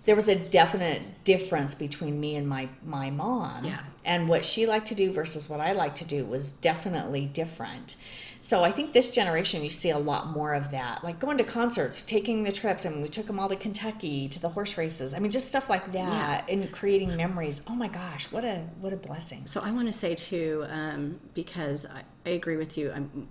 There 0.08 0.16
was 0.16 0.28
a 0.30 0.36
definite 0.36 1.02
difference 1.24 1.74
between 1.74 2.18
me 2.18 2.34
and 2.34 2.48
my 2.48 2.70
my 2.82 3.10
mom, 3.10 3.66
Yeah. 3.66 3.80
and 4.06 4.26
what 4.26 4.42
she 4.46 4.64
liked 4.64 4.86
to 4.86 4.94
do 4.94 5.12
versus 5.12 5.50
what 5.50 5.60
I 5.60 5.72
like 5.72 5.94
to 5.96 6.06
do 6.06 6.24
was 6.24 6.50
definitely 6.50 7.26
different. 7.26 7.96
So 8.40 8.64
I 8.64 8.70
think 8.70 8.94
this 8.94 9.10
generation, 9.10 9.62
you 9.62 9.68
see 9.68 9.90
a 9.90 9.98
lot 9.98 10.28
more 10.28 10.54
of 10.54 10.70
that, 10.70 11.04
like 11.04 11.18
going 11.20 11.36
to 11.36 11.44
concerts, 11.44 12.02
taking 12.02 12.44
the 12.44 12.52
trips. 12.52 12.86
I 12.86 12.88
mean, 12.88 13.02
we 13.02 13.10
took 13.10 13.26
them 13.26 13.38
all 13.38 13.50
to 13.50 13.56
Kentucky 13.56 14.28
to 14.30 14.40
the 14.40 14.48
horse 14.48 14.78
races. 14.78 15.12
I 15.12 15.18
mean, 15.18 15.30
just 15.30 15.46
stuff 15.48 15.68
like 15.68 15.92
that, 15.92 16.48
and 16.48 16.72
creating 16.72 17.14
memories. 17.14 17.60
Oh 17.68 17.74
my 17.74 17.88
gosh, 17.88 18.32
what 18.32 18.44
a 18.44 18.64
what 18.80 18.94
a 18.94 18.96
blessing! 18.96 19.42
So 19.46 19.60
I 19.60 19.70
want 19.72 19.88
to 19.88 19.92
say 19.92 20.14
too, 20.14 20.64
um, 20.70 21.20
because 21.34 21.84
I, 21.84 22.04
I 22.24 22.30
agree 22.30 22.56
with 22.56 22.78
you. 22.78 22.90
I'm, 22.92 23.28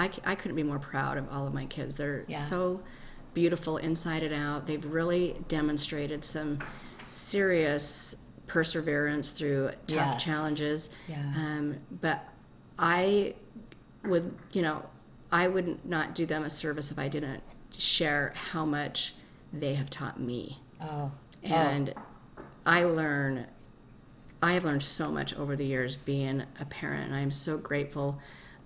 I, 0.00 0.10
I 0.24 0.34
couldn't 0.34 0.56
be 0.56 0.64
more 0.64 0.80
proud 0.80 1.18
of 1.18 1.28
all 1.30 1.46
of 1.46 1.54
my 1.54 1.66
kids. 1.66 1.94
They're 1.94 2.24
Yeah. 2.26 2.36
so 2.36 2.80
beautiful 3.40 3.76
inside 3.76 4.22
and 4.22 4.32
out. 4.32 4.66
They've 4.66 4.82
really 4.86 5.36
demonstrated 5.46 6.24
some 6.24 6.58
serious 7.06 8.16
perseverance 8.46 9.30
through 9.30 9.68
tough 9.86 10.12
Yes. 10.14 10.24
challenges. 10.24 10.88
Yeah. 11.06 11.18
Um, 11.36 11.76
but 12.00 12.26
I 12.78 13.34
would, 14.04 14.34
you 14.52 14.62
know, 14.62 14.86
I 15.30 15.48
would 15.48 15.84
not 15.84 16.14
do 16.14 16.24
them 16.24 16.44
a 16.44 16.50
service 16.50 16.90
if 16.90 16.98
I 16.98 17.08
didn't 17.08 17.42
share 17.76 18.32
how 18.34 18.64
much 18.64 19.14
they 19.52 19.74
have 19.74 19.90
taught 19.90 20.18
me 20.18 20.58
Oh, 20.80 21.10
and 21.42 21.92
I 22.64 22.84
learn 22.84 23.46
I 24.42 24.52
have 24.52 24.64
learned 24.64 24.82
so 24.82 25.10
much 25.10 25.34
over 25.34 25.56
the 25.56 25.64
years 25.66 25.96
being 25.96 26.42
a 26.60 26.64
parent 26.64 27.04
and 27.06 27.14
I'm 27.14 27.30
so 27.30 27.58
grateful 27.58 28.18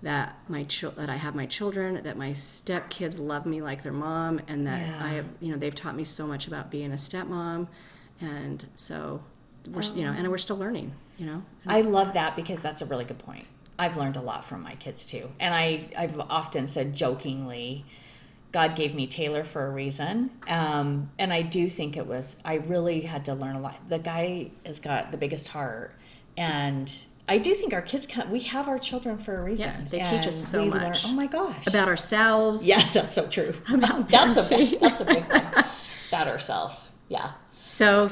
that 0.03 0.37
my 0.47 0.63
chil- 0.63 0.91
that 0.97 1.09
I 1.09 1.15
have 1.15 1.35
my 1.35 1.45
children 1.45 2.01
that 2.03 2.17
my 2.17 2.31
stepkids 2.31 3.19
love 3.19 3.45
me 3.45 3.61
like 3.61 3.83
their 3.83 3.91
mom 3.93 4.41
and 4.47 4.65
that 4.67 4.79
Yeah. 4.81 4.99
I 5.05 5.09
have 5.09 5.25
you 5.39 5.51
know 5.51 5.57
they've 5.57 5.75
taught 5.75 5.95
me 5.95 6.03
so 6.03 6.25
much 6.27 6.47
about 6.47 6.71
being 6.71 6.91
a 6.91 6.95
stepmom 6.95 7.67
and 8.19 8.65
so 8.75 9.21
we're 9.69 9.81
s 9.81 9.93
you 9.95 10.03
know 10.03 10.11
and 10.11 10.27
we're 10.29 10.37
still 10.39 10.57
learning 10.57 10.91
you 11.17 11.25
know 11.27 11.43
I 11.67 11.81
love 11.81 12.13
that 12.13 12.35
because 12.35 12.61
that's 12.61 12.81
a 12.81 12.85
really 12.85 13.05
good 13.05 13.19
point. 13.19 13.45
I've 13.77 13.95
learned 13.97 14.15
a 14.15 14.21
lot 14.21 14.45
from 14.45 14.61
my 14.61 14.75
kids 14.75 15.05
too. 15.05 15.29
And 15.39 15.53
I, 15.55 15.89
I've 15.97 16.19
often 16.19 16.67
said 16.67 16.93
jokingly, 16.95 17.83
God 18.51 18.75
gave 18.75 18.93
me 18.93 19.07
Taylor 19.07 19.43
for 19.43 19.65
a 19.65 19.71
reason. 19.71 20.29
Um, 20.47 21.09
and 21.17 21.31
I 21.33 21.41
do 21.41 21.67
think 21.69 21.97
it 21.97 22.05
was, 22.05 22.37
I 22.45 22.55
really 22.55 23.01
had 23.01 23.25
to 23.25 23.33
learn 23.33 23.55
a 23.55 23.59
lot. 23.59 23.77
The 23.89 23.97
guy 23.97 24.51
has 24.65 24.79
got 24.79 25.11
the 25.11 25.17
biggest 25.17 25.47
heart. 25.47 25.95
And 26.37 26.91
I 27.27 27.37
do 27.37 27.53
think 27.53 27.73
our 27.73 27.81
kids 27.81 28.07
come, 28.07 28.29
we 28.29 28.41
have 28.41 28.67
our 28.67 28.79
children 28.79 29.17
for 29.17 29.37
a 29.37 29.43
reason. 29.43 29.67
Yeah, 29.67 29.81
they 29.89 29.97
teach 29.99 30.27
us 30.27 30.35
so 30.35 30.63
we 30.63 30.69
learn- 30.71 30.81
much. 30.81 31.05
oh 31.05 31.13
my 31.13 31.27
gosh. 31.27 31.65
about 31.67 31.87
ourselves 31.87 32.67
yes, 32.67 32.93
that's 32.93 33.13
so 33.13 33.27
true. 33.27 33.53
that's 34.09 34.37
a 34.37 34.49
big, 34.49 34.79
that's 34.79 35.01
a 35.01 35.05
big 35.05 35.23
one. 35.29 35.45
About 36.09 36.27
ourselves. 36.27 36.91
Yeah. 37.07 37.31
So, 37.65 38.11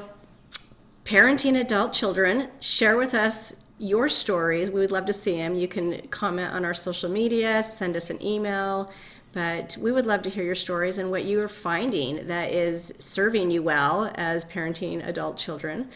parenting 1.04 1.60
adult 1.60 1.92
children, 1.92 2.48
share 2.62 2.96
with 2.96 3.14
us 3.14 3.54
your 3.78 4.08
stories. 4.08 4.70
We 4.72 4.80
would 4.80 4.92
love 4.92 5.06
to 5.06 5.14
see 5.14 5.36
them. 5.36 5.56
You 5.56 5.68
can 5.68 6.08
comment 6.08 6.54
on 6.54 6.64
our 6.64 6.74
social 6.74 7.10
media, 7.10 7.62
send 7.62 7.98
us 7.98 8.10
an 8.10 8.24
email, 8.24 8.90
but 9.34 9.76
we 9.80 9.92
would 9.92 10.06
love 10.06 10.22
to 10.24 10.30
hear 10.30 10.44
your 10.44 10.56
stories 10.56 10.98
and 10.98 11.12
what 11.12 11.26
you 11.26 11.42
are 11.42 11.50
finding 11.50 12.28
that 12.28 12.54
is 12.54 12.94
serving 13.00 13.52
you 13.52 13.64
well 13.64 14.12
as 14.16 14.46
parenting 14.46 15.06
adult 15.06 15.36
children. 15.38 15.90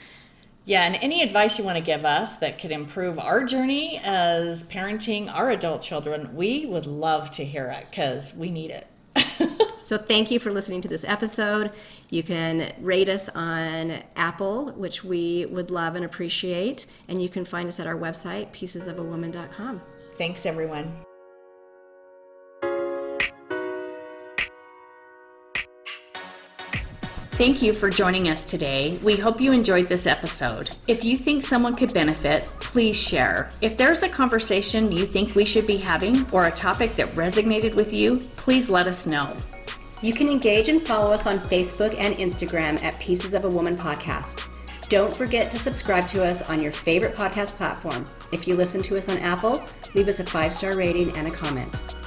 Yeah, 0.65 0.85
and 0.85 0.95
any 0.95 1.21
advice 1.21 1.59
you 1.59 1.65
want 1.65 1.77
to 1.77 1.83
give 1.83 2.05
us 2.05 2.37
that 2.37 2.57
could 2.57 2.71
improve 2.71 3.19
our 3.19 3.43
journey 3.43 3.99
as 4.01 4.63
parenting 4.63 5.33
our 5.33 5.49
adult 5.49 5.81
children, 5.81 6.35
we 6.35 6.65
would 6.65 6.85
love 6.85 7.31
to 7.31 7.43
hear 7.43 7.67
it 7.67 7.87
because 7.89 8.33
we 8.33 8.49
need 8.49 8.71
it. 8.71 8.87
So, 9.83 9.97
thank 9.97 10.31
you 10.31 10.39
for 10.39 10.49
listening 10.49 10.79
to 10.81 10.87
this 10.87 11.03
episode. 11.03 11.71
You 12.09 12.23
can 12.23 12.73
rate 12.79 13.09
us 13.09 13.27
on 13.27 14.01
Apple, 14.15 14.71
which 14.71 15.03
we 15.03 15.45
would 15.47 15.71
love 15.71 15.95
and 15.95 16.05
appreciate, 16.05 16.85
and 17.09 17.21
you 17.21 17.27
can 17.27 17.43
find 17.43 17.67
us 17.67 17.81
at 17.81 17.87
our 17.87 17.97
website, 17.97 18.53
piecesofawoman.com. 18.53 19.81
Thanks, 20.13 20.45
everyone. 20.45 21.12
Thank 27.43 27.61
you 27.61 27.73
for 27.73 27.89
joining 27.89 28.29
us 28.29 28.45
today. 28.45 28.97
We 29.03 29.17
hope 29.17 29.41
you 29.41 29.51
enjoyed 29.51 29.89
this 29.89 30.07
episode. 30.07 30.77
If 30.87 31.03
you 31.03 31.17
think 31.17 31.43
someone 31.43 31.75
could 31.75 31.93
benefit, 31.93 32.47
please 32.61 32.95
share. 32.95 33.49
If 33.59 33.75
there's 33.75 34.01
a 34.01 34.07
conversation 34.07 34.93
you 34.93 35.05
think 35.05 35.35
we 35.35 35.43
should 35.43 35.67
be 35.67 35.75
having 35.75 36.25
or 36.31 36.45
a 36.45 36.51
topic 36.51 36.93
that 36.93 37.09
resonated 37.15 37.75
with 37.75 37.91
you, 37.91 38.19
please 38.37 38.69
let 38.69 38.87
us 38.87 39.05
know. 39.05 39.35
You 40.01 40.13
can 40.13 40.29
engage 40.29 40.69
and 40.69 40.81
follow 40.81 41.11
us 41.11 41.27
on 41.27 41.37
Facebook 41.37 41.93
and 41.99 42.15
Instagram 42.15 42.81
at 42.81 42.97
Pieces 43.01 43.33
of 43.33 43.43
a 43.43 43.49
Woman 43.49 43.75
Podcast. 43.75 44.47
Don't 44.87 45.13
forget 45.13 45.51
to 45.51 45.59
subscribe 45.59 46.07
to 46.07 46.23
us 46.23 46.49
on 46.49 46.61
your 46.61 46.71
favorite 46.71 47.13
podcast 47.13 47.57
platform. 47.57 48.05
If 48.31 48.47
you 48.47 48.55
listen 48.55 48.81
to 48.83 48.97
us 48.97 49.09
on 49.09 49.17
Apple, 49.17 49.61
leave 49.95 50.07
us 50.07 50.21
a 50.21 50.23
five 50.23 50.53
star 50.53 50.77
rating 50.77 51.11
and 51.17 51.27
a 51.27 51.31
comment. 51.31 52.02